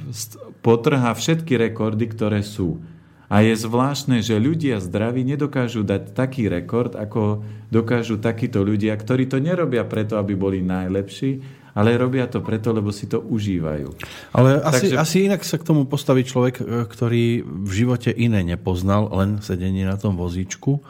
potrhá 0.65 1.13
všetky 1.13 1.59
rekordy, 1.69 2.09
ktoré 2.09 2.41
sú. 2.41 2.81
A 3.29 3.45
je 3.45 3.53
zvláštne, 3.53 4.25
že 4.25 4.41
ľudia 4.41 4.81
zdraví 4.81 5.21
nedokážu 5.21 5.85
dať 5.85 6.17
taký 6.17 6.49
rekord, 6.49 6.97
ako 6.97 7.45
dokážu 7.69 8.17
takíto 8.17 8.65
ľudia, 8.65 8.97
ktorí 8.97 9.29
to 9.29 9.37
nerobia 9.37 9.85
preto, 9.85 10.17
aby 10.17 10.33
boli 10.33 10.65
najlepší, 10.65 11.45
ale 11.77 12.01
robia 12.01 12.25
to 12.25 12.41
preto, 12.41 12.73
lebo 12.73 12.89
si 12.89 13.05
to 13.05 13.21
užívajú. 13.21 13.93
Ale 14.33 14.65
asi, 14.65 14.91
Takže... 14.91 14.97
asi 14.97 15.17
inak 15.29 15.45
sa 15.45 15.61
k 15.61 15.69
tomu 15.69 15.85
postaví 15.85 16.25
človek, 16.25 16.55
e, 16.59 16.63
ktorý 16.89 17.45
v 17.45 17.71
živote 17.71 18.11
iné 18.11 18.41
nepoznal, 18.43 19.13
len 19.13 19.45
sedenie 19.45 19.85
na 19.85 20.01
tom 20.01 20.17
vozíčku 20.17 20.81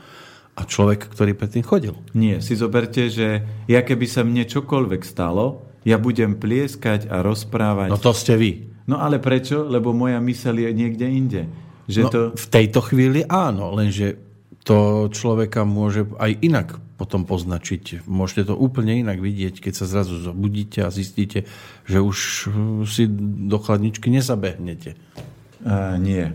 a 0.54 0.62
človek, 0.62 1.10
ktorý 1.10 1.34
predtým 1.34 1.66
chodil. 1.66 1.98
Nie, 2.14 2.38
si 2.38 2.54
zoberte, 2.54 3.10
že 3.10 3.42
ja 3.66 3.82
keby 3.82 4.06
sa 4.06 4.22
mne 4.22 4.46
čokoľvek 4.46 5.02
stalo, 5.02 5.66
ja 5.82 5.98
budem 5.98 6.38
plieskať 6.38 7.10
a 7.10 7.20
rozprávať. 7.20 7.90
No 7.90 7.98
to 7.98 8.14
ste 8.14 8.38
vy. 8.38 8.50
No 8.88 9.02
ale 9.02 9.20
prečo? 9.20 9.68
Lebo 9.68 9.92
moja 9.92 10.16
myseľ 10.18 10.54
je 10.64 10.70
niekde 10.72 11.06
inde. 11.06 11.42
Že 11.88 12.00
no, 12.04 12.08
to... 12.12 12.20
V 12.36 12.46
tejto 12.52 12.80
chvíli 12.84 13.24
áno, 13.24 13.72
lenže 13.72 14.20
to 14.62 15.08
človeka 15.08 15.64
môže 15.64 16.04
aj 16.20 16.32
inak 16.44 16.68
potom 17.00 17.24
poznačiť. 17.24 18.04
Môžete 18.04 18.52
to 18.52 18.54
úplne 18.58 19.00
inak 19.00 19.22
vidieť, 19.22 19.62
keď 19.62 19.72
sa 19.72 19.86
zrazu 19.88 20.20
zobudíte 20.20 20.84
a 20.84 20.92
zistíte, 20.92 21.48
že 21.88 21.98
už 22.02 22.18
si 22.84 23.08
do 23.48 23.56
chladničky 23.62 24.12
nezabehnete. 24.12 24.98
Uh, 25.64 25.96
nie. 25.96 26.28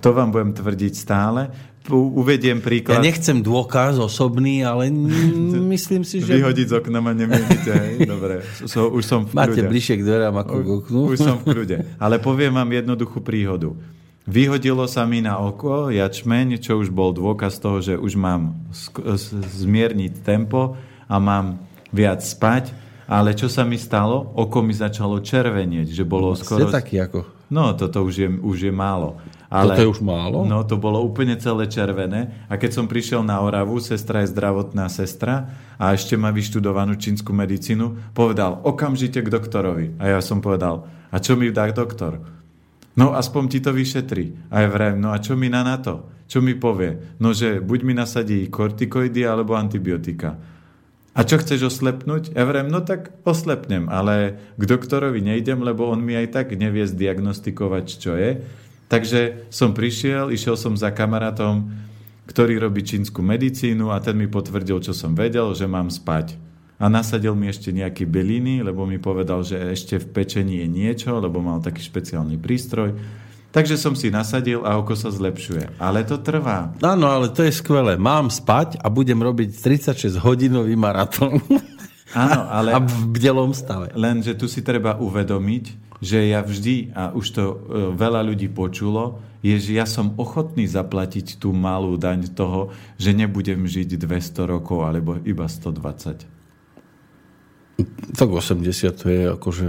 To 0.00 0.14
vám 0.14 0.32
budem 0.32 0.54
tvrdiť 0.54 0.92
stále. 0.94 1.52
Uvediem 1.86 2.58
príklad. 2.58 2.98
Ja 2.98 3.02
nechcem 3.02 3.42
dôkaz 3.42 3.98
osobný, 4.02 4.62
ale 4.66 4.90
myslím 5.74 6.02
si, 6.02 6.18
že... 6.22 6.38
Vyhodiť 6.38 6.66
z 6.70 6.74
okna 6.82 6.98
ma 6.98 7.14
nemienite, 7.14 7.70
hej? 7.70 8.06
Dobre, 8.06 8.42
so, 8.66 8.90
už 8.90 9.04
som 9.06 9.26
v 9.26 9.34
Máte 9.34 9.62
bližšie 9.62 10.00
k 10.00 10.02
dverám 10.02 10.34
ako 10.34 10.54
k 10.54 10.68
oknu. 10.82 11.00
Už 11.14 11.18
som 11.18 11.36
v 11.42 11.44
kľude. 11.50 11.76
Ale 12.04 12.18
poviem 12.18 12.58
vám 12.58 12.70
jednoduchú 12.70 13.22
príhodu. 13.22 13.74
Vyhodilo 14.26 14.90
sa 14.90 15.06
mi 15.06 15.22
na 15.22 15.38
oko 15.38 15.86
jačmeň, 15.86 16.58
čo 16.58 16.82
už 16.82 16.90
bol 16.90 17.14
dôkaz 17.14 17.62
toho, 17.62 17.78
že 17.78 17.94
už 17.94 18.18
mám 18.18 18.58
zmierniť 19.54 20.26
tempo 20.26 20.74
a 21.06 21.16
mám 21.22 21.62
viac 21.94 22.26
spať. 22.26 22.74
Ale 23.06 23.38
čo 23.38 23.46
sa 23.46 23.62
mi 23.62 23.78
stalo? 23.78 24.34
Oko 24.34 24.66
mi 24.66 24.74
začalo 24.74 25.22
červenieť, 25.22 25.94
že 25.94 26.02
bolo 26.02 26.34
no, 26.34 26.38
skoro... 26.38 26.66
Ste 26.66 26.74
taký 26.74 26.98
ako... 26.98 27.22
No, 27.46 27.70
toto 27.78 28.02
už 28.02 28.14
je, 28.18 28.26
už 28.26 28.66
je 28.66 28.74
málo. 28.74 29.22
Ale, 29.46 29.78
Toto 29.78 29.82
je 29.86 29.92
už 29.94 30.02
málo? 30.02 30.42
No, 30.42 30.66
to 30.66 30.74
bolo 30.74 30.98
úplne 30.98 31.38
celé 31.38 31.70
červené. 31.70 32.34
A 32.50 32.58
keď 32.58 32.82
som 32.82 32.90
prišiel 32.90 33.22
na 33.22 33.38
Oravu, 33.38 33.78
sestra 33.78 34.26
je 34.26 34.34
zdravotná 34.34 34.90
sestra 34.90 35.54
a 35.78 35.94
ešte 35.94 36.18
má 36.18 36.34
vyštudovanú 36.34 36.98
čínsku 36.98 37.30
medicínu, 37.30 38.10
povedal 38.10 38.58
okamžite 38.66 39.22
k 39.22 39.30
doktorovi. 39.30 39.94
A 40.02 40.18
ja 40.18 40.20
som 40.20 40.42
povedal, 40.42 40.90
a 41.14 41.16
čo 41.22 41.38
mi 41.38 41.54
dá 41.54 41.70
doktor? 41.70 42.35
No 42.96 43.12
aspoň 43.12 43.42
ti 43.52 43.58
to 43.60 43.76
vyšetri. 43.76 44.48
A 44.48 44.64
ja 44.64 44.68
vrajím, 44.72 45.04
no 45.04 45.12
a 45.12 45.20
čo 45.20 45.36
mi 45.36 45.52
na 45.52 45.60
na 45.60 45.76
to? 45.76 46.08
Čo 46.26 46.40
mi 46.40 46.56
povie? 46.56 47.16
No, 47.20 47.36
že 47.36 47.60
buď 47.60 47.80
mi 47.86 47.94
nasadí 47.94 48.48
kortikoidy 48.48 49.22
alebo 49.22 49.54
antibiotika. 49.54 50.40
A 51.16 51.24
čo 51.24 51.40
chceš 51.40 51.72
oslepnúť? 51.72 52.36
Ja 52.36 52.44
vrem, 52.44 52.68
no 52.68 52.84
tak 52.84 53.12
oslepnem, 53.24 53.88
ale 53.88 54.36
k 54.60 54.62
doktorovi 54.68 55.24
nejdem, 55.24 55.64
lebo 55.64 55.88
on 55.88 56.04
mi 56.04 56.12
aj 56.12 56.28
tak 56.28 56.46
nevie 56.52 56.84
zdiagnostikovať, 56.84 57.86
čo 57.96 58.12
je. 58.16 58.44
Takže 58.92 59.48
som 59.48 59.72
prišiel, 59.72 60.28
išiel 60.28 60.60
som 60.60 60.76
za 60.76 60.92
kamarátom, 60.92 61.72
ktorý 62.28 62.60
robí 62.60 62.84
čínsku 62.84 63.24
medicínu 63.24 63.92
a 63.94 64.02
ten 64.02 64.18
mi 64.18 64.28
potvrdil, 64.28 64.82
čo 64.82 64.92
som 64.92 65.16
vedel, 65.16 65.46
že 65.56 65.64
mám 65.64 65.88
spať 65.88 66.45
a 66.76 66.92
nasadil 66.92 67.32
mi 67.32 67.48
ešte 67.48 67.72
nejaký 67.72 68.04
beliny, 68.04 68.60
lebo 68.60 68.84
mi 68.84 69.00
povedal, 69.00 69.40
že 69.40 69.56
ešte 69.72 69.96
v 69.96 70.12
pečení 70.12 70.60
je 70.60 70.68
niečo, 70.68 71.16
lebo 71.16 71.40
mal 71.40 71.64
taký 71.64 71.80
špeciálny 71.80 72.36
prístroj. 72.36 72.92
Takže 73.48 73.80
som 73.80 73.96
si 73.96 74.12
nasadil 74.12 74.60
a 74.68 74.76
oko 74.76 74.92
sa 74.92 75.08
zlepšuje. 75.08 75.80
Ale 75.80 76.04
to 76.04 76.20
trvá. 76.20 76.76
Áno, 76.84 77.08
ale 77.08 77.32
to 77.32 77.40
je 77.40 77.56
skvelé. 77.56 77.96
Mám 77.96 78.28
spať 78.28 78.76
a 78.84 78.92
budem 78.92 79.16
robiť 79.16 79.56
36-hodinový 79.56 80.76
maratón. 80.76 81.40
Áno, 82.12 82.44
ale... 82.52 82.76
A 82.76 82.78
v 82.84 83.16
bdelom 83.16 83.56
stave. 83.56 83.96
Lenže 83.96 84.36
tu 84.36 84.44
si 84.44 84.60
treba 84.60 85.00
uvedomiť, 85.00 85.96
že 86.04 86.28
ja 86.28 86.44
vždy, 86.44 86.92
a 86.92 87.16
už 87.16 87.26
to 87.32 87.42
e, 87.44 87.54
veľa 87.96 88.20
ľudí 88.28 88.52
počulo, 88.52 89.24
je, 89.40 89.56
že 89.56 89.72
ja 89.80 89.88
som 89.88 90.12
ochotný 90.20 90.68
zaplatiť 90.68 91.40
tú 91.40 91.56
malú 91.56 91.96
daň 91.96 92.28
toho, 92.36 92.76
že 93.00 93.16
nebudem 93.16 93.64
žiť 93.64 93.96
200 93.96 94.52
rokov 94.52 94.84
alebo 94.84 95.16
iba 95.24 95.48
120. 95.48 96.35
Tak 98.16 98.28
80 98.28 98.96
to 98.96 99.06
je 99.08 99.22
akože 99.28 99.66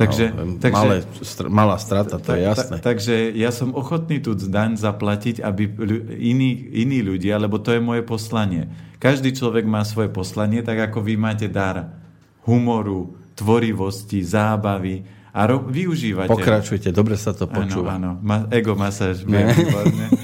Takže, 0.00 0.32
no, 0.32 0.56
takže, 0.56 0.72
malé, 0.80 0.96
str- 1.20 1.50
malá 1.52 1.76
strata, 1.76 2.16
to 2.16 2.32
je 2.32 2.40
jasné. 2.40 2.80
Ta, 2.80 2.88
takže 2.88 3.36
ja 3.36 3.52
som 3.52 3.76
ochotný 3.76 4.16
tú 4.16 4.32
daň 4.32 4.80
zaplatiť, 4.80 5.44
aby 5.44 5.68
iní, 6.16 6.72
iní 6.72 7.04
ľudia, 7.04 7.36
lebo 7.36 7.60
to 7.60 7.76
je 7.76 7.84
moje 7.84 8.00
poslanie. 8.00 8.64
Každý 8.96 9.36
človek 9.36 9.68
má 9.68 9.84
svoje 9.84 10.08
poslanie, 10.08 10.64
tak 10.64 10.88
ako 10.88 11.04
vy 11.04 11.20
máte 11.20 11.52
dar 11.52 12.00
humoru, 12.48 13.12
tvorivosti, 13.36 14.24
zábavy 14.24 15.04
a 15.36 15.44
ro- 15.44 15.68
využívate. 15.68 16.32
Pokračujte, 16.32 16.88
dobre 16.96 17.20
sa 17.20 17.36
to 17.36 17.44
počúva. 17.44 18.00
Áno, 18.00 18.16
áno. 18.16 18.24
Ma- 18.24 18.48
ego 18.48 18.72
masáž, 18.80 19.20
výborne. 19.28 20.08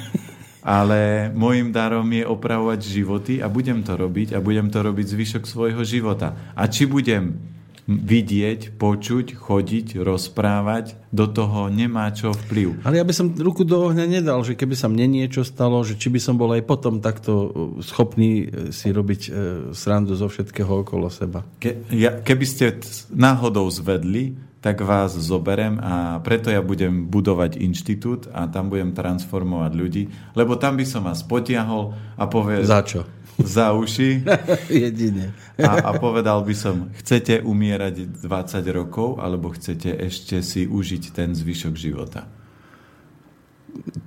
ale 0.67 1.31
môjim 1.31 1.71
darom 1.71 2.11
je 2.11 2.27
opravovať 2.27 2.81
životy 2.83 3.35
a 3.39 3.47
budem 3.47 3.87
to 3.87 3.95
robiť 3.95 4.35
a 4.35 4.43
budem 4.43 4.67
to 4.67 4.83
robiť 4.83 5.07
zvyšok 5.07 5.45
svojho 5.47 5.87
života. 5.87 6.35
A 6.59 6.67
či 6.67 6.91
budem 6.91 7.39
vidieť, 7.87 8.75
počuť, 8.83 9.39
chodiť, 9.39 10.03
rozprávať, 10.03 10.99
do 11.15 11.31
toho 11.31 11.71
nemá 11.71 12.11
čo 12.11 12.35
vplyv. 12.35 12.83
Ale 12.83 12.99
ja 12.99 13.07
by 13.07 13.15
som 13.15 13.31
ruku 13.31 13.63
do 13.63 13.79
ohňa 13.79 14.11
nedal, 14.11 14.43
že 14.43 14.59
keby 14.59 14.75
sa 14.75 14.91
mne 14.91 15.23
niečo 15.23 15.47
stalo, 15.47 15.87
že 15.87 15.95
či 15.95 16.11
by 16.11 16.19
som 16.19 16.35
bol 16.35 16.51
aj 16.51 16.67
potom 16.67 16.99
takto 16.99 17.33
uh, 17.33 17.49
schopný 17.87 18.31
uh, 18.43 18.75
si 18.75 18.91
robiť 18.91 19.23
uh, 19.23 19.33
srandu 19.71 20.19
zo 20.19 20.27
všetkého 20.27 20.83
okolo 20.83 21.07
seba. 21.15 21.47
Ke, 21.63 21.87
ja, 21.95 22.19
keby 22.19 22.45
ste 22.45 22.75
náhodou 23.15 23.71
zvedli, 23.71 24.35
tak 24.67 24.83
vás 24.83 25.15
zoberem 25.15 25.79
a 25.79 26.19
preto 26.27 26.51
ja 26.51 26.59
budem 26.59 27.07
budovať 27.07 27.55
inštitút 27.63 28.27
a 28.35 28.51
tam 28.51 28.67
budem 28.67 28.91
transformovať 28.91 29.73
ľudí, 29.79 30.11
lebo 30.35 30.59
tam 30.59 30.75
by 30.75 30.83
som 30.83 31.07
vás 31.07 31.23
potiahol 31.23 31.95
a 32.19 32.27
povedal... 32.27 32.67
Za 32.67 32.83
čo? 32.83 33.07
Za 33.39 33.71
uši. 33.79 34.27
Jedine. 34.91 35.31
a, 35.63 35.87
a 35.87 35.91
povedal 36.03 36.43
by 36.43 36.51
som, 36.59 36.91
chcete 36.99 37.47
umierať 37.47 38.19
20 38.19 38.59
rokov, 38.75 39.23
alebo 39.23 39.55
chcete 39.55 39.87
ešte 40.03 40.43
si 40.43 40.67
užiť 40.67 41.15
ten 41.15 41.31
zvyšok 41.31 41.75
života? 41.79 42.27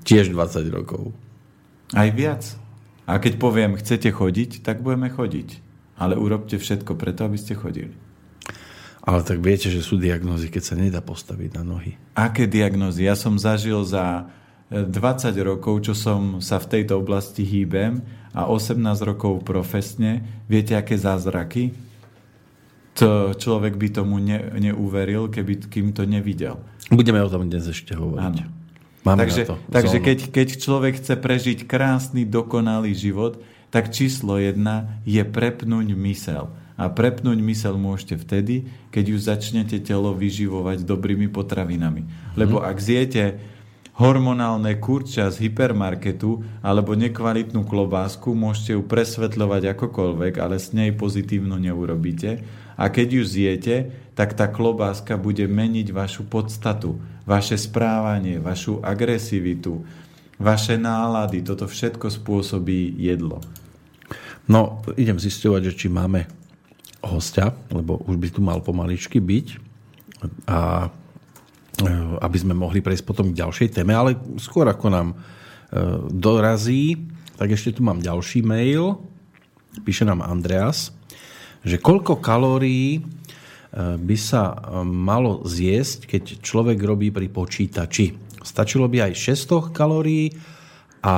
Tiež 0.04 0.36
20 0.36 0.76
rokov. 0.76 1.16
Aj 1.96 2.12
viac. 2.12 2.44
A 3.08 3.16
keď 3.16 3.40
poviem, 3.40 3.80
chcete 3.80 4.12
chodiť, 4.12 4.60
tak 4.60 4.84
budeme 4.84 5.08
chodiť. 5.08 5.64
Ale 5.96 6.20
urobte 6.20 6.60
všetko 6.60 7.00
preto, 7.00 7.24
aby 7.24 7.40
ste 7.40 7.56
chodili. 7.56 8.09
Ale 9.00 9.24
tak 9.24 9.40
viete, 9.40 9.72
že 9.72 9.80
sú 9.80 9.96
diagnózy, 9.96 10.52
keď 10.52 10.64
sa 10.64 10.76
nedá 10.76 11.00
postaviť 11.00 11.56
na 11.56 11.64
nohy. 11.64 11.96
Aké 12.14 12.46
diagnózy? 12.46 13.08
Ja 13.08 13.16
som 13.16 13.40
zažil 13.40 13.80
za 13.88 14.28
20 14.70 14.92
e, 14.92 15.42
rokov, 15.42 15.88
čo 15.88 15.94
som 15.96 16.44
sa 16.44 16.60
v 16.60 16.68
tejto 16.78 17.00
oblasti 17.00 17.48
hýbem 17.48 18.04
a 18.36 18.46
18 18.46 18.78
rokov 19.08 19.42
profesne. 19.48 20.44
Viete, 20.46 20.76
aké 20.76 21.00
zázraky? 21.00 21.72
To 23.00 23.32
človek 23.32 23.80
by 23.80 23.88
tomu 23.96 24.20
ne, 24.20 24.52
neuveril, 24.60 25.32
keby, 25.32 25.72
kým 25.72 25.96
to 25.96 26.04
nevidel. 26.04 26.60
Budeme 26.92 27.24
o 27.24 27.32
tom 27.32 27.48
dnes 27.48 27.72
ešte 27.72 27.96
hovoriť. 27.96 28.20
Áno. 28.20 28.60
Máme 29.08 29.24
takže 29.24 29.48
to 29.48 29.56
takže 29.72 29.98
keď, 30.04 30.20
keď 30.28 30.48
človek 30.60 30.94
chce 31.00 31.16
prežiť 31.16 31.60
krásny, 31.64 32.28
dokonalý 32.28 32.92
život, 32.92 33.40
tak 33.72 33.96
číslo 33.96 34.36
jedna 34.36 35.00
je 35.08 35.24
prepnúť 35.24 35.96
mysel. 35.96 36.52
A 36.80 36.88
prepnúť 36.88 37.44
mysel 37.44 37.76
môžete 37.76 38.16
vtedy, 38.24 38.72
keď 38.96 39.06
už 39.12 39.28
začnete 39.28 39.84
telo 39.84 40.16
vyživovať 40.16 40.88
dobrými 40.88 41.28
potravinami. 41.28 42.08
Lebo 42.40 42.64
mhm. 42.64 42.66
ak 42.66 42.78
zjete 42.80 43.24
hormonálne 44.00 44.80
kurča 44.80 45.28
z 45.28 45.52
hypermarketu 45.52 46.40
alebo 46.64 46.96
nekvalitnú 46.96 47.68
klobásku, 47.68 48.32
môžete 48.32 48.80
ju 48.80 48.82
presvetľovať 48.88 49.76
akokoľvek, 49.76 50.34
ale 50.40 50.56
s 50.56 50.72
nej 50.72 50.96
pozitívno 50.96 51.60
neurobíte. 51.60 52.40
A 52.80 52.88
keď 52.88 53.20
ju 53.20 53.24
zjete, 53.28 53.76
tak 54.16 54.40
tá 54.40 54.48
klobáska 54.48 55.20
bude 55.20 55.44
meniť 55.52 55.92
vašu 55.92 56.32
podstatu, 56.32 56.96
vaše 57.28 57.60
správanie, 57.60 58.40
vašu 58.40 58.80
agresivitu, 58.80 59.84
vaše 60.40 60.80
nálady. 60.80 61.44
Toto 61.44 61.68
všetko 61.68 62.08
spôsobí 62.08 62.96
jedlo. 62.96 63.44
No, 64.48 64.80
idem 64.96 65.20
zisťovať, 65.20 65.62
že 65.70 65.74
či 65.76 65.88
máme 65.92 66.39
hostia, 67.04 67.56
lebo 67.72 68.02
už 68.06 68.16
by 68.20 68.28
tu 68.32 68.42
mal 68.44 68.60
pomaličky 68.60 69.24
byť 69.24 69.48
a 70.52 70.88
e, 70.88 71.90
aby 72.20 72.38
sme 72.38 72.54
mohli 72.56 72.84
prejsť 72.84 73.04
potom 73.08 73.32
k 73.32 73.40
ďalšej 73.40 73.70
téme, 73.80 73.96
ale 73.96 74.20
skôr 74.40 74.68
ako 74.68 74.88
nám 74.92 75.08
e, 75.12 75.16
dorazí, 76.12 77.08
tak 77.40 77.56
ešte 77.56 77.80
tu 77.80 77.82
mám 77.88 78.04
ďalší 78.04 78.44
mail. 78.44 79.00
Píše 79.88 80.04
nám 80.04 80.20
Andreas, 80.26 80.92
že 81.64 81.80
koľko 81.80 82.20
kalórií 82.20 83.00
by 83.80 84.18
sa 84.18 84.58
malo 84.82 85.46
zjesť, 85.46 86.10
keď 86.10 86.24
človek 86.42 86.82
robí 86.82 87.14
pri 87.14 87.30
počítači. 87.30 88.18
Stačilo 88.42 88.90
by 88.90 89.12
aj 89.12 89.14
600 89.14 89.70
kalórií 89.70 90.34
a 91.06 91.16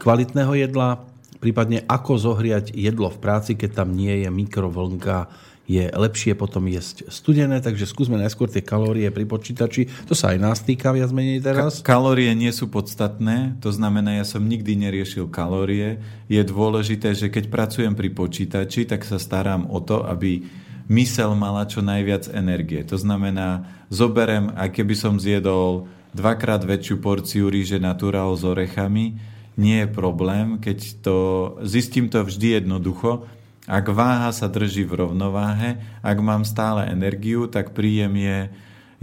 kvalitného 0.00 0.56
jedla, 0.56 1.09
prípadne 1.40 1.82
ako 1.88 2.20
zohriať 2.20 2.76
jedlo 2.76 3.08
v 3.08 3.18
práci, 3.18 3.56
keď 3.56 3.82
tam 3.82 3.96
nie 3.96 4.22
je 4.22 4.28
mikrovlnka, 4.28 5.32
je 5.70 5.86
lepšie 5.86 6.34
potom 6.34 6.66
jesť 6.66 7.06
studené, 7.14 7.62
takže 7.62 7.86
skúsme 7.86 8.18
najskôr 8.18 8.50
tie 8.50 8.58
kalórie 8.58 9.06
pri 9.14 9.22
počítači. 9.22 9.86
To 10.10 10.18
sa 10.18 10.34
aj 10.34 10.38
nás 10.42 10.58
týka 10.66 10.90
viac 10.90 11.14
menej 11.14 11.38
teraz. 11.38 11.78
Ka- 11.78 11.94
kalórie 11.94 12.34
nie 12.34 12.50
sú 12.50 12.66
podstatné, 12.66 13.62
to 13.62 13.70
znamená, 13.70 14.18
ja 14.18 14.26
som 14.26 14.42
nikdy 14.42 14.74
neriešil 14.74 15.30
kalórie. 15.30 16.02
Je 16.26 16.42
dôležité, 16.42 17.14
že 17.14 17.30
keď 17.30 17.54
pracujem 17.54 17.94
pri 17.94 18.10
počítači, 18.10 18.82
tak 18.82 19.06
sa 19.06 19.22
starám 19.22 19.70
o 19.70 19.78
to, 19.78 20.02
aby 20.02 20.42
mysel 20.90 21.38
mala 21.38 21.62
čo 21.70 21.86
najviac 21.86 22.26
energie. 22.34 22.82
To 22.90 22.98
znamená, 22.98 23.62
zoberem, 23.94 24.50
aj 24.58 24.74
keby 24.74 24.94
som 24.98 25.22
zjedol 25.22 25.86
dvakrát 26.10 26.66
väčšiu 26.66 26.98
porciu 26.98 27.46
ríže 27.46 27.78
naturál 27.78 28.34
s 28.34 28.42
orechami, 28.42 29.14
nie 29.60 29.84
je 29.84 29.88
problém, 29.92 30.56
keď 30.56 31.04
to, 31.04 31.16
zistím 31.60 32.08
to 32.08 32.24
vždy 32.24 32.64
jednoducho, 32.64 33.28
ak 33.68 33.92
váha 33.92 34.32
sa 34.32 34.48
drží 34.48 34.88
v 34.88 35.04
rovnováhe, 35.04 35.78
ak 36.00 36.18
mám 36.24 36.48
stále 36.48 36.88
energiu, 36.88 37.44
tak 37.44 37.76
príjem 37.76 38.16
je, 38.16 38.38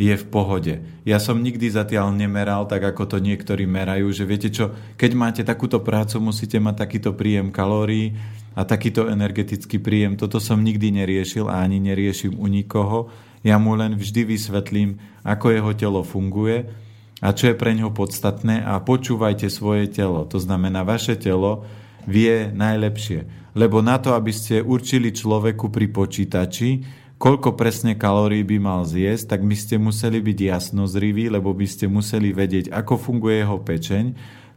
je 0.02 0.14
v 0.18 0.26
pohode. 0.28 0.82
Ja 1.06 1.22
som 1.22 1.40
nikdy 1.40 1.70
zatiaľ 1.70 2.12
nemeral, 2.12 2.66
tak 2.66 2.84
ako 2.84 3.16
to 3.16 3.18
niektorí 3.22 3.70
merajú, 3.70 4.10
že 4.10 4.26
viete 4.26 4.50
čo, 4.50 4.74
keď 4.98 5.12
máte 5.14 5.42
takúto 5.46 5.80
prácu, 5.80 6.20
musíte 6.20 6.58
mať 6.58 6.84
takýto 6.84 7.14
príjem 7.14 7.54
kalórií 7.54 8.18
a 8.58 8.66
takýto 8.66 9.08
energetický 9.08 9.78
príjem. 9.78 10.18
Toto 10.18 10.42
som 10.42 10.60
nikdy 10.60 11.00
neriešil 11.00 11.46
a 11.48 11.62
ani 11.62 11.78
neriešim 11.78 12.34
u 12.36 12.50
nikoho. 12.50 13.14
Ja 13.46 13.62
mu 13.62 13.78
len 13.78 13.94
vždy 13.94 14.36
vysvetlím, 14.36 14.98
ako 15.22 15.54
jeho 15.54 15.72
telo 15.78 16.02
funguje 16.02 16.87
a 17.18 17.34
čo 17.34 17.50
je 17.50 17.56
pre 17.58 17.74
ňo 17.74 17.94
podstatné 17.94 18.62
a 18.62 18.78
počúvajte 18.82 19.50
svoje 19.50 19.90
telo. 19.90 20.26
To 20.30 20.38
znamená, 20.38 20.86
vaše 20.86 21.18
telo 21.18 21.66
vie 22.06 22.54
najlepšie 22.54 23.48
lebo 23.58 23.82
na 23.82 23.98
to, 23.98 24.14
aby 24.14 24.30
ste 24.30 24.62
určili 24.62 25.10
človeku 25.10 25.74
pri 25.74 25.90
počítači, 25.90 26.86
koľko 27.18 27.58
presne 27.58 27.98
kalórií 27.98 28.46
by 28.46 28.58
mal 28.62 28.82
zjesť, 28.86 29.34
tak 29.34 29.42
by 29.42 29.58
ste 29.58 29.82
museli 29.82 30.22
byť 30.22 30.38
jasnozriví, 30.38 31.34
lebo 31.34 31.50
by 31.58 31.66
ste 31.66 31.90
museli 31.90 32.30
vedieť, 32.30 32.70
ako 32.70 32.94
funguje 33.02 33.42
jeho 33.42 33.58
pečeň, 33.58 34.06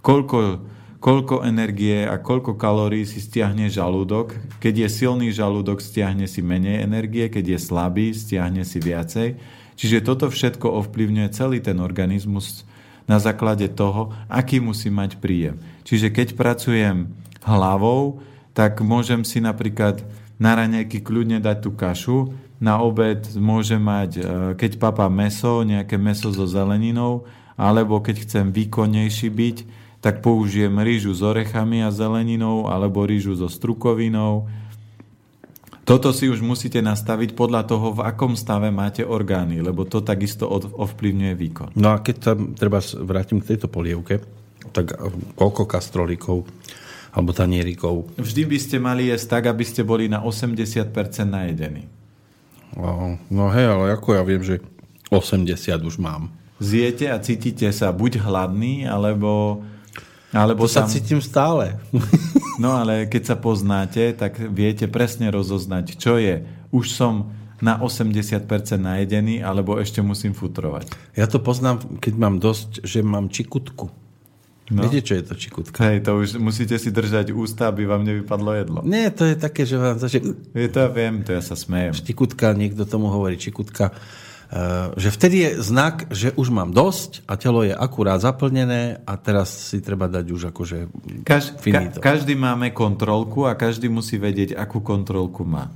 koľko, 0.05 0.61
koľko 1.01 1.49
energie 1.49 2.05
a 2.05 2.21
koľko 2.21 2.61
kalórií 2.61 3.09
si 3.09 3.25
stiahne 3.25 3.73
žalúdok. 3.73 4.37
Keď 4.61 4.85
je 4.85 4.89
silný 4.93 5.33
žalúdok, 5.33 5.81
stiahne 5.81 6.29
si 6.29 6.45
menej 6.45 6.85
energie, 6.85 7.33
keď 7.33 7.57
je 7.57 7.59
slabý, 7.59 8.13
stiahne 8.13 8.69
si 8.69 8.85
viacej. 8.85 9.41
Čiže 9.81 10.05
toto 10.05 10.29
všetko 10.29 10.85
ovplyvňuje 10.85 11.29
celý 11.33 11.65
ten 11.65 11.81
organizmus 11.81 12.69
na 13.09 13.17
základe 13.17 13.65
toho, 13.73 14.13
aký 14.29 14.61
musí 14.61 14.93
mať 14.93 15.17
príjem. 15.17 15.57
Čiže 15.89 16.13
keď 16.13 16.37
pracujem 16.37 17.09
hlavou, 17.41 18.21
tak 18.53 18.85
môžem 18.85 19.25
si 19.25 19.41
napríklad 19.41 20.05
na 20.37 20.53
raňajky 20.53 21.01
kľudne 21.01 21.41
dať 21.41 21.57
tú 21.65 21.73
kašu, 21.73 22.37
na 22.61 22.77
obed 22.77 23.25
môžem 23.41 23.81
mať, 23.81 24.11
e, 24.21 24.23
keď 24.61 24.77
papa 24.77 25.09
meso, 25.09 25.65
nejaké 25.65 25.97
meso 25.97 26.29
so 26.29 26.45
zeleninou, 26.45 27.25
alebo 27.57 28.05
keď 28.05 28.29
chcem 28.29 28.53
výkonnejší 28.53 29.33
byť, 29.33 29.57
tak 30.05 30.21
použijem 30.21 30.77
rýžu 30.77 31.17
s 31.17 31.25
orechami 31.25 31.81
a 31.81 31.89
zeleninou, 31.89 32.69
alebo 32.69 33.09
rýžu 33.09 33.33
so 33.33 33.49
strukovinou. 33.49 34.45
Toto 35.91 36.15
si 36.15 36.31
už 36.31 36.39
musíte 36.39 36.79
nastaviť 36.79 37.35
podľa 37.35 37.67
toho, 37.67 37.99
v 37.99 38.07
akom 38.07 38.39
stave 38.39 38.71
máte 38.71 39.03
orgány, 39.03 39.59
lebo 39.59 39.83
to 39.83 39.99
takisto 40.07 40.47
ovplyvňuje 40.79 41.35
výkon. 41.35 41.69
No 41.75 41.91
a 41.91 41.99
keď 41.99 42.17
sa 42.23 42.33
treba 42.39 42.79
vrátim 43.03 43.43
k 43.43 43.51
tejto 43.51 43.67
polievke, 43.67 44.23
tak 44.71 44.95
e, 44.95 45.11
koľko 45.35 45.67
kastrolíkov 45.67 46.47
alebo 47.11 47.35
tanierikov. 47.35 48.07
Vždy 48.23 48.43
by 48.47 48.59
ste 48.63 48.79
mali 48.79 49.11
jesť 49.11 49.43
tak, 49.43 49.51
aby 49.51 49.67
ste 49.67 49.83
boli 49.83 50.07
na 50.07 50.23
80% 50.23 50.95
najedení. 51.27 51.91
No, 52.79 53.19
no 53.27 53.51
hej, 53.51 53.67
ale 53.67 53.99
ako 53.99 54.15
ja 54.15 54.23
viem, 54.23 54.47
že 54.47 54.63
80 55.11 55.59
už 55.83 55.99
mám. 55.99 56.31
Zjete 56.63 57.11
a 57.11 57.19
cítite 57.19 57.67
sa 57.75 57.91
buď 57.91 58.23
hladný, 58.23 58.87
alebo... 58.87 59.59
alebo 60.31 60.67
to 60.67 60.75
tam... 60.75 60.87
sa 60.87 60.91
cítim 60.91 61.19
stále. 61.19 61.79
no 62.63 62.79
ale 62.79 63.11
keď 63.11 63.35
sa 63.35 63.37
poznáte, 63.37 64.15
tak 64.15 64.39
viete 64.39 64.87
presne 64.87 65.31
rozoznať, 65.31 65.99
čo 65.99 66.19
je. 66.19 66.47
Už 66.71 66.95
som 66.95 67.35
na 67.61 67.77
80% 67.77 68.49
najedený, 68.81 69.45
alebo 69.45 69.77
ešte 69.77 70.01
musím 70.01 70.33
futrovať. 70.33 70.89
Ja 71.13 71.29
to 71.29 71.45
poznám, 71.45 72.01
keď 72.01 72.15
mám 72.17 72.41
dosť, 72.41 72.89
že 72.89 73.05
mám 73.05 73.29
čikutku. 73.29 73.93
No. 74.71 74.87
Viete, 74.87 75.03
čo 75.03 75.19
je 75.19 75.25
to 75.27 75.35
čikutka? 75.35 75.91
Hej, 75.91 76.07
to 76.07 76.15
už 76.15 76.39
musíte 76.39 76.79
si 76.79 76.95
držať 76.95 77.35
ústa, 77.35 77.67
aby 77.75 77.91
vám 77.91 78.07
nevypadlo 78.07 78.55
jedlo. 78.55 78.81
Nie, 78.87 79.11
to 79.11 79.27
je 79.27 79.35
také, 79.35 79.67
že 79.67 79.75
vám 79.75 79.99
začne... 79.99 80.39
Je 80.55 80.71
to 80.71 80.79
ja 80.87 80.89
viem, 80.89 81.27
to 81.27 81.35
ja 81.35 81.43
sa 81.43 81.59
smejem. 81.59 81.91
Čikutka, 81.91 82.55
niekto 82.55 82.87
tomu 82.87 83.11
hovorí 83.11 83.35
čikutka. 83.35 83.91
Uh, 84.51 84.91
že 84.99 85.15
vtedy 85.15 85.37
je 85.47 85.51
znak, 85.63 86.11
že 86.11 86.35
už 86.35 86.51
mám 86.51 86.75
dosť 86.75 87.23
a 87.31 87.39
telo 87.39 87.63
je 87.63 87.71
akurát 87.71 88.19
zaplnené 88.19 88.99
a 89.07 89.15
teraz 89.15 89.71
si 89.71 89.79
treba 89.79 90.11
dať 90.11 90.27
už 90.27 90.51
akože 90.51 90.79
Kaž, 91.23 91.55
ka, 91.63 92.03
každý 92.03 92.35
máme 92.35 92.75
kontrolku 92.75 93.47
a 93.47 93.55
každý 93.55 93.87
musí 93.87 94.19
vedieť, 94.19 94.59
akú 94.59 94.83
kontrolku 94.83 95.47
má. 95.47 95.71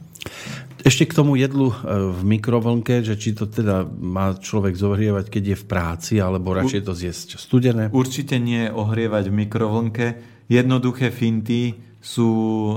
Ešte 0.84 1.08
k 1.08 1.16
tomu 1.16 1.38
jedlu 1.40 1.72
e, 1.72 1.76
v 2.12 2.20
mikrovlnke, 2.36 3.00
že 3.00 3.16
či 3.16 3.32
to 3.32 3.48
teda 3.48 3.88
má 3.88 4.36
človek 4.36 4.76
zohrievať, 4.76 5.32
keď 5.32 5.54
je 5.54 5.56
v 5.56 5.64
práci, 5.64 6.14
alebo 6.20 6.52
radšej 6.52 6.82
to 6.84 6.92
zjesť 6.92 7.28
studené? 7.40 7.88
Určite 7.88 8.36
nie 8.36 8.68
ohrievať 8.68 9.32
v 9.32 9.38
mikrovlnke. 9.48 10.06
Jednoduché 10.50 11.08
finty 11.08 11.78
sú 12.04 12.28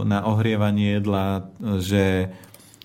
na 0.07 0.23
ohrievanie 0.23 1.03
jedla, 1.03 1.51
že 1.83 2.31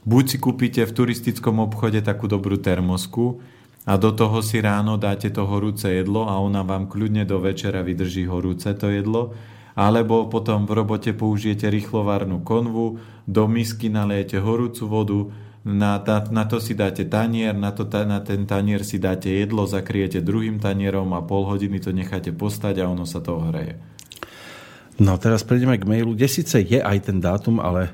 buď 0.02 0.24
si 0.26 0.36
kúpite 0.38 0.82
v 0.86 0.92
turistickom 0.92 1.62
obchode 1.62 2.02
takú 2.02 2.26
dobrú 2.26 2.58
termosku 2.58 3.42
a 3.86 3.98
do 3.98 4.14
toho 4.14 4.42
si 4.42 4.62
ráno 4.62 4.98
dáte 4.98 5.30
to 5.30 5.46
horúce 5.46 5.90
jedlo 5.90 6.30
a 6.30 6.38
ona 6.38 6.62
vám 6.62 6.86
kľudne 6.86 7.26
do 7.26 7.42
večera 7.42 7.82
vydrží 7.82 8.26
horúce 8.30 8.70
to 8.74 8.90
jedlo 8.90 9.34
alebo 9.72 10.28
potom 10.28 10.68
v 10.68 10.84
robote 10.84 11.16
použijete 11.16 11.72
rýchlovárnu 11.72 12.44
konvu, 12.44 13.00
do 13.24 13.48
misky 13.48 13.88
nalejete 13.88 14.36
horúcu 14.36 14.84
vodu, 14.84 15.20
na, 15.62 16.02
na, 16.02 16.18
na 16.26 16.44
to 16.44 16.58
si 16.58 16.74
dáte 16.74 17.06
tanier, 17.06 17.54
na, 17.54 17.70
to, 17.70 17.86
na 17.86 18.18
ten 18.18 18.44
tanier 18.50 18.82
si 18.82 18.98
dáte 18.98 19.30
jedlo, 19.30 19.62
zakriete 19.64 20.18
druhým 20.18 20.58
tanierom 20.58 21.14
a 21.14 21.22
pol 21.22 21.46
hodiny 21.46 21.78
to 21.78 21.94
necháte 21.94 22.34
postať 22.34 22.82
a 22.82 22.90
ono 22.90 23.06
sa 23.06 23.22
to 23.22 23.38
ohreje. 23.38 23.78
No 25.00 25.16
teraz 25.16 25.40
prejdeme 25.40 25.80
k 25.80 25.88
mailu, 25.88 26.12
kde 26.12 26.28
síce 26.28 26.60
je 26.60 26.76
aj 26.76 27.08
ten 27.08 27.16
dátum, 27.16 27.64
ale 27.64 27.88
e, 27.88 27.90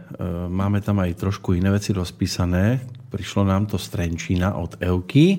máme 0.50 0.82
tam 0.82 0.98
aj 0.98 1.14
trošku 1.14 1.54
iné 1.54 1.70
veci 1.70 1.94
rozpísané. 1.94 2.82
Prišlo 3.14 3.46
nám 3.46 3.70
to 3.70 3.78
z 3.78 3.86
Trenčína 3.94 4.58
od 4.58 4.74
Euky. 4.82 5.38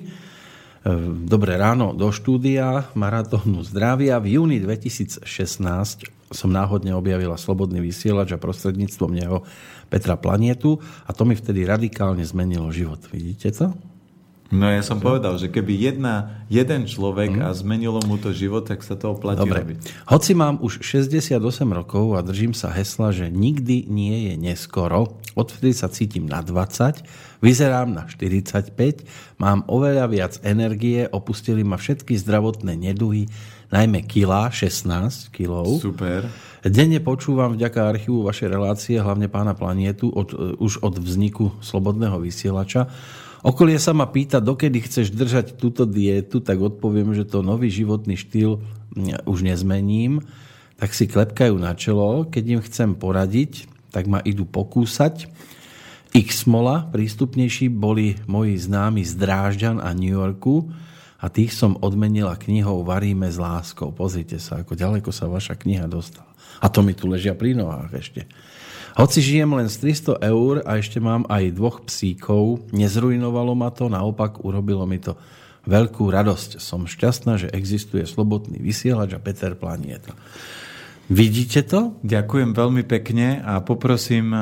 dobré 1.28 1.60
ráno 1.60 1.92
do 1.92 2.08
štúdia 2.08 2.88
Maratónu 2.96 3.60
zdravia. 3.60 4.16
V 4.24 4.40
júni 4.40 4.56
2016 4.56 5.28
som 6.32 6.48
náhodne 6.48 6.96
objavila 6.96 7.36
Slobodný 7.36 7.84
vysielač 7.84 8.32
a 8.32 8.40
prostredníctvom 8.40 9.12
neho 9.12 9.44
Petra 9.92 10.16
Planietu 10.16 10.80
a 11.04 11.10
to 11.12 11.28
mi 11.28 11.36
vtedy 11.36 11.68
radikálne 11.68 12.24
zmenilo 12.24 12.72
život. 12.72 13.04
Vidíte 13.12 13.52
to? 13.52 13.89
No 14.50 14.66
ja 14.66 14.82
som 14.82 14.98
povedal, 14.98 15.38
že 15.38 15.46
keby 15.46 15.78
jedna, 15.78 16.42
jeden 16.50 16.90
človek 16.90 17.38
mm. 17.38 17.42
a 17.46 17.54
zmenilo 17.54 18.02
mu 18.02 18.18
to 18.18 18.34
život, 18.34 18.66
tak 18.66 18.82
sa 18.82 18.98
to 18.98 19.14
oplatí 19.14 19.46
Dobre. 19.46 19.62
robiť. 19.62 19.78
Hoci 20.10 20.34
mám 20.34 20.58
už 20.58 20.82
68 20.82 21.38
rokov 21.70 22.18
a 22.18 22.20
držím 22.26 22.50
sa 22.50 22.66
hesla, 22.74 23.14
že 23.14 23.30
nikdy 23.30 23.86
nie 23.86 24.26
je 24.26 24.34
neskoro, 24.34 25.22
odvtedy 25.38 25.70
sa 25.70 25.86
cítim 25.86 26.26
na 26.26 26.42
20, 26.42 26.98
vyzerám 27.38 27.94
na 27.94 28.10
45, 28.10 28.74
mám 29.38 29.62
oveľa 29.70 30.10
viac 30.10 30.34
energie, 30.42 31.06
opustili 31.06 31.62
ma 31.62 31.78
všetky 31.78 32.18
zdravotné 32.18 32.74
neduhy, 32.74 33.30
najmä 33.70 34.02
kila, 34.02 34.50
16 34.50 35.30
kilov. 35.30 35.78
Super. 35.78 36.26
Denne 36.66 36.98
počúvam 36.98 37.54
vďaka 37.54 37.86
archívu 37.86 38.26
vaše 38.26 38.50
relácie, 38.50 38.98
hlavne 38.98 39.30
pána 39.30 39.54
Planietu, 39.54 40.10
od, 40.10 40.58
už 40.58 40.82
od 40.82 40.98
vzniku 40.98 41.54
Slobodného 41.62 42.18
vysielača. 42.18 42.90
Okolie 43.40 43.80
sa 43.80 43.96
ma 43.96 44.04
pýta, 44.04 44.36
dokedy 44.36 44.84
chceš 44.84 45.16
držať 45.16 45.56
túto 45.56 45.88
dietu, 45.88 46.44
tak 46.44 46.60
odpoviem, 46.60 47.16
že 47.16 47.24
to 47.24 47.40
nový 47.40 47.72
životný 47.72 48.20
štýl 48.20 48.60
už 49.24 49.38
nezmením. 49.40 50.20
Tak 50.76 50.92
si 50.92 51.08
klepkajú 51.08 51.56
na 51.56 51.72
čelo, 51.72 52.28
keď 52.28 52.44
im 52.56 52.60
chcem 52.64 52.92
poradiť, 52.96 53.68
tak 53.92 54.08
ma 54.08 54.20
idú 54.20 54.44
pokúsať. 54.44 55.28
X 56.10 56.44
mola 56.44 56.90
prístupnejší 56.90 57.70
boli 57.70 58.18
moji 58.26 58.58
známi 58.58 59.06
z 59.06 59.12
Drážďan 59.14 59.78
a 59.78 59.94
New 59.94 60.10
Yorku 60.10 60.68
a 61.20 61.30
tých 61.30 61.54
som 61.54 61.78
odmenila 61.80 62.34
knihou 62.34 62.82
Varíme 62.82 63.30
s 63.30 63.38
láskou. 63.38 63.94
Pozrite 63.94 64.42
sa, 64.42 64.64
ako 64.64 64.74
ďaleko 64.74 65.12
sa 65.14 65.30
vaša 65.30 65.54
kniha 65.54 65.86
dostala. 65.86 66.28
A 66.60 66.66
to 66.68 66.82
mi 66.82 66.92
tu 66.92 67.06
ležia 67.06 67.32
pri 67.32 67.54
nohách 67.54 67.92
ešte. 67.94 68.26
Hoci 69.00 69.24
žijem 69.24 69.56
len 69.56 69.64
z 69.64 69.96
300 69.96 70.20
eur 70.28 70.60
a 70.60 70.76
ešte 70.76 71.00
mám 71.00 71.24
aj 71.32 71.56
dvoch 71.56 71.80
psíkov, 71.88 72.68
nezrujnovalo 72.68 73.56
ma 73.56 73.72
to, 73.72 73.88
naopak 73.88 74.44
urobilo 74.44 74.84
mi 74.84 75.00
to 75.00 75.16
veľkú 75.64 76.12
radosť. 76.12 76.60
Som 76.60 76.84
šťastná, 76.84 77.40
že 77.40 77.48
existuje 77.48 78.04
slobodný 78.04 78.60
vysielač 78.60 79.16
a 79.16 79.22
Peter 79.24 79.56
Planieta. 79.56 80.12
Vidíte 81.08 81.64
to? 81.64 81.96
Ďakujem 82.04 82.52
veľmi 82.52 82.84
pekne 82.84 83.40
a 83.40 83.64
poprosím, 83.64 84.36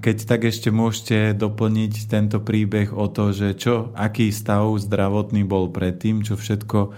keď 0.00 0.16
tak 0.24 0.48
ešte 0.48 0.72
môžete 0.72 1.36
doplniť 1.36 2.08
tento 2.08 2.40
príbeh 2.40 2.96
o 2.96 3.04
to, 3.04 3.36
že 3.36 3.52
čo, 3.60 3.92
aký 3.92 4.32
stav 4.32 4.80
zdravotný 4.80 5.44
bol 5.44 5.68
predtým, 5.68 6.24
čo 6.24 6.40
všetko 6.40 6.96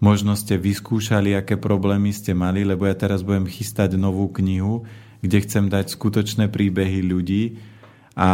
možno 0.00 0.32
ste 0.40 0.56
vyskúšali, 0.56 1.36
aké 1.36 1.60
problémy 1.60 2.16
ste 2.16 2.32
mali, 2.32 2.64
lebo 2.64 2.88
ja 2.88 2.96
teraz 2.96 3.20
budem 3.20 3.44
chystať 3.44 4.00
novú 4.00 4.32
knihu, 4.32 4.88
kde 5.20 5.38
chcem 5.44 5.68
dať 5.68 5.92
skutočné 5.92 6.48
príbehy 6.48 7.04
ľudí 7.04 7.60
a 8.20 8.30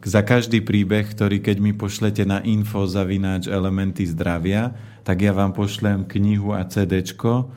za 0.00 0.22
každý 0.24 0.64
príbeh, 0.64 1.06
ktorý 1.06 1.38
keď 1.38 1.56
mi 1.60 1.76
pošlete 1.76 2.24
na 2.24 2.40
info 2.40 2.88
zavináč 2.88 3.46
elementy 3.46 4.08
zdravia, 4.08 4.72
tak 5.04 5.22
ja 5.22 5.36
vám 5.36 5.52
pošlem 5.52 6.08
knihu 6.08 6.56
a 6.56 6.64
CDčko. 6.64 7.52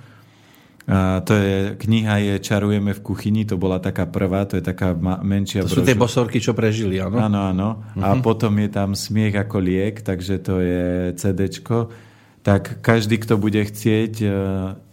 A 0.88 1.20
to 1.20 1.36
je, 1.36 1.76
kniha 1.76 2.16
je 2.24 2.36
Čarujeme 2.40 2.96
v 2.96 3.02
kuchyni, 3.04 3.44
to 3.44 3.60
bola 3.60 3.80
taká 3.80 4.08
prvá, 4.08 4.48
to 4.48 4.56
je 4.56 4.64
taká 4.64 4.96
menšia 5.02 5.68
To 5.68 5.84
sú 5.84 5.88
tie 5.88 6.00
bosorky, 6.00 6.40
čo 6.40 6.56
prežili, 6.56 7.00
áno? 7.02 7.20
Áno, 7.20 7.40
áno. 7.44 7.70
Uh-huh. 7.96 8.04
A 8.04 8.10
mhm. 8.16 8.24
potom 8.24 8.54
je 8.62 8.70
tam 8.72 8.96
Smiech 8.96 9.36
ako 9.36 9.58
liek, 9.60 10.04
takže 10.04 10.40
to 10.44 10.64
je 10.64 11.16
CDčko 11.16 12.08
tak 12.48 12.80
každý, 12.80 13.20
kto 13.20 13.36
bude 13.36 13.60
chcieť 13.60 14.14
e, 14.24 14.28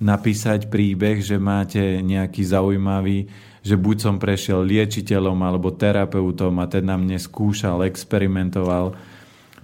napísať 0.02 0.66
príbeh, 0.66 1.22
že 1.22 1.38
máte 1.38 2.02
nejaký 2.02 2.42
zaujímavý, 2.42 3.30
že 3.64 3.80
buď 3.80 3.96
som 3.96 4.16
prešiel 4.20 4.60
liečiteľom 4.60 5.40
alebo 5.40 5.72
terapeutom 5.72 6.60
a 6.60 6.68
ten 6.68 6.84
na 6.84 7.00
mne 7.00 7.16
skúšal, 7.16 7.88
experimentoval, 7.88 8.92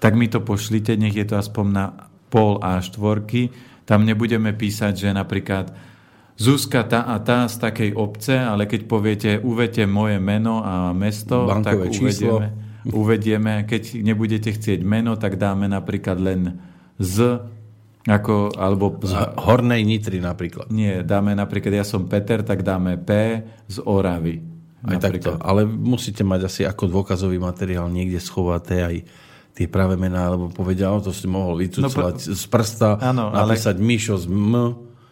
tak 0.00 0.16
mi 0.16 0.32
to 0.32 0.40
pošlite, 0.40 0.96
nech 0.96 1.12
je 1.12 1.28
to 1.28 1.36
aspoň 1.36 1.66
na 1.68 1.84
pol 2.32 2.56
a 2.64 2.80
štvorky. 2.80 3.52
Tam 3.84 4.08
nebudeme 4.08 4.56
písať, 4.56 4.96
že 4.96 5.08
napríklad 5.12 5.76
Zuzka 6.40 6.88
tá 6.88 7.04
a 7.04 7.20
tá 7.20 7.44
z 7.44 7.60
takej 7.60 7.90
obce, 7.92 8.32
ale 8.32 8.64
keď 8.64 8.80
poviete, 8.88 9.30
uvete 9.44 9.84
moje 9.84 10.16
meno 10.16 10.64
a 10.64 10.96
mesto, 10.96 11.44
Bankové 11.44 11.92
tak 11.92 12.00
uvedieme, 12.00 12.46
uvedieme. 12.88 13.52
Keď 13.68 14.00
nebudete 14.00 14.48
chcieť 14.56 14.80
meno, 14.80 15.20
tak 15.20 15.36
dáme 15.36 15.68
napríklad 15.68 16.16
len 16.16 16.56
z 16.96 17.44
ako, 18.08 18.56
alebo... 18.56 18.96
Z 19.04 19.36
Hornej 19.36 19.84
Nitry 19.84 20.24
napríklad. 20.24 20.72
Nie, 20.72 21.04
dáme 21.04 21.36
napríklad, 21.36 21.72
ja 21.74 21.84
som 21.84 22.08
Peter, 22.08 22.40
tak 22.40 22.64
dáme 22.64 22.96
P 22.96 23.42
z 23.68 23.76
Oravy. 23.84 24.40
Aj 24.80 24.96
takto. 24.96 25.36
Ale 25.44 25.68
musíte 25.68 26.24
mať 26.24 26.40
asi 26.48 26.62
ako 26.64 26.88
dôkazový 26.88 27.36
materiál 27.36 27.92
niekde 27.92 28.16
schovaté 28.16 28.80
aj 28.80 28.96
tie 29.52 29.68
práve 29.68 30.00
mená, 30.00 30.32
alebo 30.32 30.48
povedia, 30.48 30.88
to 31.04 31.12
si 31.12 31.28
mohol 31.28 31.60
vycucovať 31.60 32.16
no, 32.16 32.32
z 32.32 32.44
prsta, 32.48 32.96
áno, 33.02 33.28
napísať 33.28 33.76
ale... 33.76 33.84
Mišo 33.84 34.16
z 34.16 34.26
M. 34.30 34.54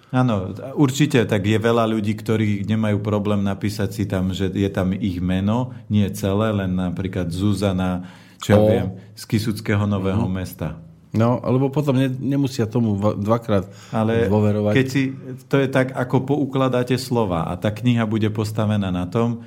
Áno, 0.09 0.57
určite, 0.73 1.21
tak 1.29 1.45
je 1.45 1.61
veľa 1.61 1.85
ľudí, 1.85 2.17
ktorí 2.17 2.65
nemajú 2.65 3.05
problém 3.05 3.45
napísať 3.45 3.93
si 3.93 4.05
tam, 4.09 4.33
že 4.33 4.49
je 4.49 4.71
tam 4.73 4.97
ich 4.97 5.21
meno, 5.21 5.77
nie 5.93 6.09
celé, 6.17 6.49
len 6.65 6.73
napríklad 6.73 7.29
Zuzana, 7.29 8.09
čo 8.41 8.57
ja 8.57 8.61
viem, 8.65 8.87
z 9.13 9.23
Kisuckého 9.29 9.85
Nového 9.85 10.25
mm. 10.25 10.33
mesta. 10.33 10.81
No, 11.09 11.41
lebo 11.41 11.73
potom 11.73 11.97
ne, 11.97 12.13
nemusia 12.13 12.69
tomu 12.69 13.01
dvakrát 13.17 13.65
Ale 13.89 14.29
dôverovať. 14.29 14.75
Keď 14.77 14.87
si, 14.93 15.17
to 15.49 15.57
je 15.57 15.69
tak, 15.73 15.97
ako 15.97 16.29
poukladáte 16.29 17.01
slova 17.01 17.49
a 17.49 17.57
tá 17.57 17.73
kniha 17.73 18.05
bude 18.05 18.29
postavená 18.29 18.93
na 18.93 19.09
tom, 19.09 19.41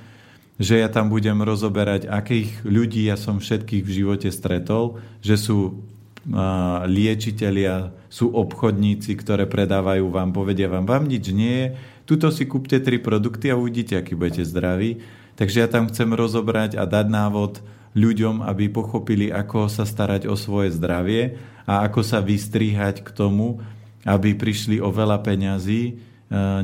že 0.57 0.81
ja 0.81 0.89
tam 0.89 1.09
budem 1.13 1.37
rozoberať, 1.41 2.09
akých 2.09 2.65
ľudí 2.65 3.05
ja 3.05 3.17
som 3.17 3.37
všetkých 3.37 3.81
v 3.85 3.91
živote 3.93 4.29
stretol, 4.33 5.01
že 5.21 5.37
sú 5.37 5.57
uh, 5.69 6.85
liečitelia, 6.89 7.93
sú 8.09 8.33
obchodníci, 8.33 9.13
ktoré 9.21 9.45
predávajú 9.45 10.09
vám, 10.09 10.33
povedia 10.33 10.65
vám, 10.65 10.89
vám 10.89 11.05
nič 11.05 11.29
nie 11.29 11.65
je, 11.65 11.67
tuto 12.09 12.33
si 12.33 12.49
kúpte 12.49 12.81
tri 12.81 12.97
produkty 12.97 13.53
a 13.53 13.57
uvidíte, 13.57 13.97
aký 13.97 14.17
budete 14.17 14.45
zdraví. 14.49 15.01
Takže 15.37 15.65
ja 15.65 15.67
tam 15.69 15.89
chcem 15.89 16.09
rozobrať 16.13 16.77
a 16.77 16.85
dať 16.85 17.05
návod 17.09 17.53
ľuďom, 17.97 18.45
aby 18.45 18.69
pochopili, 18.69 19.33
ako 19.33 19.65
sa 19.69 19.85
starať 19.85 20.29
o 20.29 20.37
svoje 20.37 20.73
zdravie 20.73 21.50
a 21.65 21.85
ako 21.85 22.01
sa 22.01 22.19
vystrihať 22.19 23.05
k 23.05 23.09
tomu, 23.11 23.61
aby 24.05 24.33
prišli 24.33 24.81
o 24.81 24.89
veľa 24.89 25.21
peňazí 25.21 25.81
e, 25.87 25.93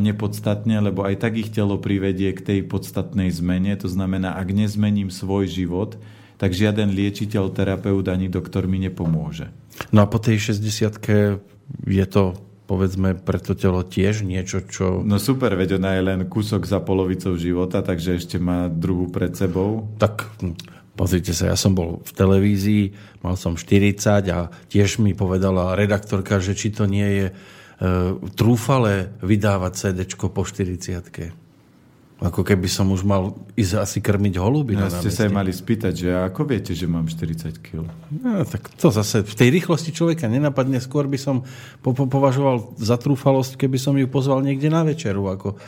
nepodstatne, 0.01 0.81
lebo 0.81 1.05
aj 1.05 1.21
tak 1.21 1.37
ich 1.37 1.53
telo 1.53 1.77
privedie 1.77 2.33
k 2.33 2.41
tej 2.41 2.59
podstatnej 2.65 3.29
zmene. 3.29 3.77
To 3.77 3.89
znamená, 3.89 4.37
ak 4.37 4.49
nezmením 4.49 5.13
svoj 5.13 5.45
život, 5.49 6.01
tak 6.37 6.53
žiaden 6.53 6.93
liečiteľ, 6.93 7.53
terapeut 7.53 8.05
ani 8.09 8.29
doktor 8.29 8.69
mi 8.69 8.77
nepomôže. 8.81 9.49
No 9.93 10.05
a 10.05 10.09
po 10.09 10.17
tej 10.17 10.53
60 10.53 10.97
je 11.85 12.05
to 12.09 12.23
povedzme 12.67 13.15
pre 13.15 13.39
to 13.39 13.55
telo 13.55 13.81
tiež 13.81 14.27
niečo, 14.27 14.59
čo... 14.59 15.01
No 15.01 15.17
super, 15.17 15.55
veď 15.55 15.79
ona 15.79 15.95
je 15.95 16.01
len 16.03 16.19
kúsok 16.27 16.67
za 16.67 16.83
polovicou 16.83 17.39
života, 17.39 17.79
takže 17.79 18.19
ešte 18.19 18.37
má 18.37 18.67
druhú 18.67 19.07
pred 19.07 19.31
sebou. 19.31 19.87
Tak 19.95 20.27
Pozrite 20.97 21.29
sa, 21.29 21.53
ja 21.53 21.57
som 21.57 21.77
bol 21.77 22.01
v 22.01 22.11
televízii, 22.11 22.83
mal 23.21 23.37
som 23.37 23.53
40 23.53 24.01
a 24.33 24.49
tiež 24.73 24.97
mi 24.97 25.13
povedala 25.13 25.77
redaktorka, 25.77 26.41
že 26.41 26.57
či 26.57 26.73
to 26.73 26.89
nie 26.89 27.05
je 27.05 27.25
e, 27.29 27.33
trúfale 28.33 29.13
vydávať 29.21 29.71
CD 29.77 30.09
po 30.17 30.41
40 30.41 31.37
Ako 32.17 32.41
keby 32.41 32.65
som 32.65 32.89
už 32.89 33.05
mal 33.05 33.37
ísť 33.53 33.73
asi 33.77 33.99
krmiť 34.01 34.41
holuby. 34.41 34.73
No, 34.73 34.89
ste 34.89 35.13
sa 35.13 35.29
aj 35.29 35.37
mali 35.37 35.53
spýtať, 35.53 35.93
že 35.93 36.09
ako 36.17 36.49
viete, 36.49 36.73
že 36.73 36.89
mám 36.89 37.05
40 37.05 37.61
kg? 37.61 37.85
No, 38.09 38.41
tak 38.41 38.65
to 38.73 38.89
zase 38.89 39.21
v 39.21 39.35
tej 39.37 39.53
rýchlosti 39.53 39.93
človeka 39.93 40.25
nenapadne. 40.25 40.81
Skôr 40.81 41.05
by 41.05 41.21
som 41.21 41.45
po- 41.85 41.93
po- 41.93 42.09
považoval 42.09 42.73
za 42.81 42.97
trúfalosť, 42.97 43.53
keby 43.53 43.77
som 43.77 43.93
ju 43.93 44.09
pozval 44.09 44.41
niekde 44.41 44.73
na 44.73 44.81
večeru. 44.81 45.29
Ako 45.29 45.61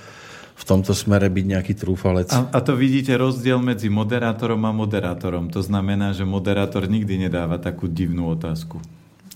v 0.60 0.64
tomto 0.68 0.91
smere 0.91 1.32
byť 1.32 1.45
nejaký 1.55 1.74
trúfalec. 1.80 2.28
A, 2.36 2.51
a 2.51 2.60
to 2.60 2.76
vidíte 2.76 3.16
rozdiel 3.16 3.64
medzi 3.64 3.88
moderátorom 3.88 4.60
a 4.68 4.76
moderátorom. 4.76 5.47
To 5.55 5.64
znamená, 5.64 6.12
že 6.12 6.28
moderátor 6.28 6.84
nikdy 6.91 7.32
nedáva 7.32 7.55
takú 7.55 7.88
divnú 7.88 8.28
otázku. 8.36 8.84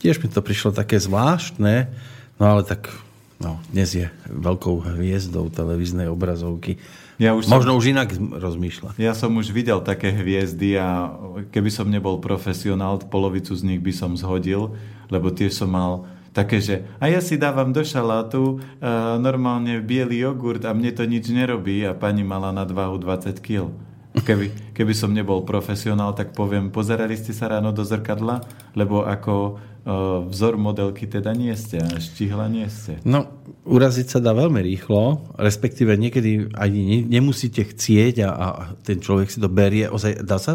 Tiež 0.04 0.20
mi 0.20 0.28
to 0.28 0.44
prišlo 0.44 0.76
také 0.76 1.00
zvláštne, 1.00 1.88
no 2.36 2.44
ale 2.44 2.68
tak 2.68 2.92
no, 3.40 3.56
dnes 3.72 3.96
je 3.96 4.12
veľkou 4.28 4.84
hviezdou 4.84 5.48
televíznej 5.48 6.12
obrazovky. 6.12 6.76
Ja 7.22 7.32
už 7.40 7.48
Možno 7.48 7.78
som, 7.78 7.80
už 7.80 7.86
inak 7.96 8.10
rozmýšľa. 8.20 9.00
Ja 9.00 9.16
som 9.16 9.32
už 9.40 9.56
videl 9.56 9.80
také 9.80 10.12
hviezdy 10.12 10.76
a 10.76 11.08
keby 11.56 11.72
som 11.72 11.88
nebol 11.88 12.20
profesionál, 12.20 13.00
polovicu 13.00 13.56
z 13.56 13.64
nich 13.64 13.80
by 13.80 13.96
som 13.96 14.20
zhodil, 14.20 14.76
lebo 15.08 15.32
tiež 15.32 15.56
som 15.56 15.72
mal 15.72 16.04
také, 16.34 16.60
že 16.60 16.84
a 16.98 17.08
ja 17.08 17.22
si 17.22 17.38
dávam 17.38 17.70
do 17.70 17.86
šalátu 17.86 18.58
uh, 18.58 19.16
normálne 19.22 19.80
biely 19.80 20.20
jogurt 20.20 20.66
a 20.66 20.74
mne 20.74 20.92
to 20.92 21.06
nič 21.06 21.30
nerobí 21.30 21.86
a 21.86 21.94
pani 21.94 22.26
mala 22.26 22.50
nadvahu 22.50 22.98
20 22.98 23.38
kg. 23.40 23.70
Keby, 24.14 24.78
keby 24.78 24.94
som 24.94 25.10
nebol 25.10 25.42
profesionál, 25.42 26.14
tak 26.14 26.38
poviem, 26.38 26.70
pozerali 26.70 27.18
ste 27.18 27.34
sa 27.34 27.50
ráno 27.50 27.74
do 27.74 27.82
zrkadla, 27.82 28.46
lebo 28.78 29.02
ako 29.10 29.58
uh, 29.58 30.22
vzor 30.30 30.54
modelky 30.62 31.10
teda 31.10 31.34
nie 31.34 31.50
ste 31.58 31.82
a 31.82 31.98
štihla 31.98 32.46
nie 32.46 32.70
ste. 32.70 33.02
No, 33.10 33.26
uraziť 33.66 34.14
sa 34.14 34.20
dá 34.22 34.38
veľmi 34.38 34.62
rýchlo, 34.62 35.34
respektíve 35.42 35.98
niekedy 35.98 36.54
ani 36.54 36.82
ne, 36.86 37.00
nemusíte 37.10 37.66
chcieť 37.66 38.16
a, 38.22 38.30
a 38.30 38.48
ten 38.86 39.02
človek 39.02 39.34
si 39.34 39.42
to 39.42 39.50
berie. 39.50 39.90
Ozaj, 39.90 40.22
dá 40.22 40.38
sa 40.38 40.54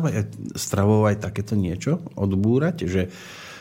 stravovať 0.54 1.18
takéto 1.18 1.58
niečo, 1.58 1.98
odbúrať, 2.14 2.86
že 2.86 3.10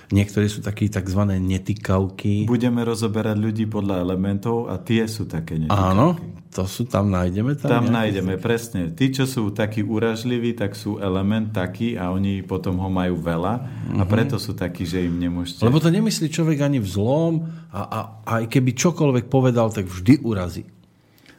Niektorí 0.07 0.47
sú 0.47 0.63
takí 0.63 0.87
tzv. 0.87 1.21
netykavky. 1.35 2.47
Budeme 2.47 2.87
rozoberať 2.87 3.35
ľudí 3.35 3.67
podľa 3.67 3.99
elementov 3.99 4.71
a 4.71 4.79
tie 4.79 5.03
sú 5.03 5.27
také 5.27 5.59
netykavky. 5.59 5.83
Áno, 5.83 6.15
to 6.47 6.63
sú, 6.63 6.87
tam 6.87 7.11
nájdeme. 7.11 7.59
Tam, 7.59 7.67
tam 7.67 7.85
nájdeme, 7.91 8.39
taký? 8.39 8.43
presne. 8.43 8.81
Tí, 8.95 9.11
čo 9.11 9.27
sú 9.27 9.51
takí 9.51 9.83
uražliví, 9.83 10.55
tak 10.55 10.79
sú 10.79 10.97
element 11.03 11.51
taký 11.51 11.99
a 11.99 12.09
oni 12.15 12.39
potom 12.39 12.79
ho 12.79 12.87
majú 12.87 13.19
veľa 13.19 13.53
mm-hmm. 13.59 13.99
a 13.99 14.03
mhm. 14.07 14.09
preto 14.09 14.39
sú 14.39 14.55
takí, 14.55 14.87
že 14.87 15.03
im 15.03 15.19
nemôžete... 15.19 15.67
Lebo 15.67 15.83
to 15.83 15.91
nemyslí 15.91 16.31
človek 16.31 16.63
ani 16.63 16.79
v 16.79 16.87
zlom 16.87 17.33
a, 17.75 17.81
a 17.83 17.99
aj 18.41 18.43
keby 18.47 18.79
čokoľvek 18.79 19.25
povedal, 19.27 19.75
tak 19.75 19.91
vždy 19.91 20.23
urazí. 20.23 20.63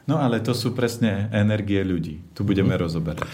No 0.05 0.21
ale 0.21 0.41
to 0.41 0.53
sú 0.53 0.73
presne 0.73 1.29
energie 1.33 1.81
ľudí. 1.81 2.33
Tu 2.37 2.41
budeme 2.45 2.73
mm-hmm. 2.73 2.85
rozoberať. 2.85 3.29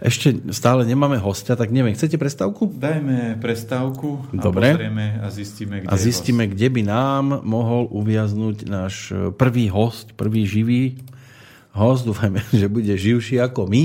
Ešte 0.00 0.32
stále 0.56 0.88
nemáme 0.88 1.20
hostia, 1.20 1.52
tak 1.60 1.68
neviem, 1.68 1.92
chcete 1.92 2.16
prestávku? 2.16 2.72
Dajme 2.72 3.36
prestávku 3.36 4.32
Dobre. 4.32 4.72
a 4.72 5.28
a 5.28 5.28
zistíme, 5.28 5.84
kde 5.84 5.92
A 5.92 5.94
zistíme, 6.00 6.48
kde 6.48 6.72
by 6.72 6.82
nám 6.88 7.44
mohol 7.44 7.84
uviaznúť 7.92 8.64
náš 8.64 9.12
e, 9.12 9.28
prvý 9.28 9.68
host, 9.68 10.16
prvý 10.16 10.48
živý 10.48 11.04
host. 11.76 12.08
Dúfajme, 12.08 12.40
že 12.60 12.72
bude 12.72 12.96
živší 12.96 13.44
ako 13.44 13.68
my. 13.68 13.84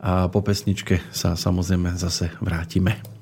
A 0.00 0.32
po 0.32 0.40
pesničke 0.40 1.04
sa 1.12 1.36
samozrejme 1.36 1.92
zase 2.00 2.32
vrátime. 2.40 3.17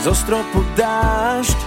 Aj 0.00 0.08
zo 0.08 0.14
stropu 0.16 0.64
dážď. 0.76 1.60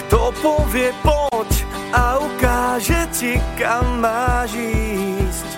Kto 0.00 0.32
povie 0.40 0.88
poď 1.04 1.50
a 1.92 2.16
ukáže 2.16 3.00
ti, 3.12 3.36
kam 3.60 4.00
máš 4.00 4.56
ísť. 4.56 5.48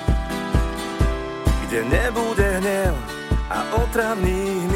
Kde 1.67 1.81
nebude 1.87 2.49
hnev 2.59 2.95
a 3.47 3.59
otravný 3.79 4.67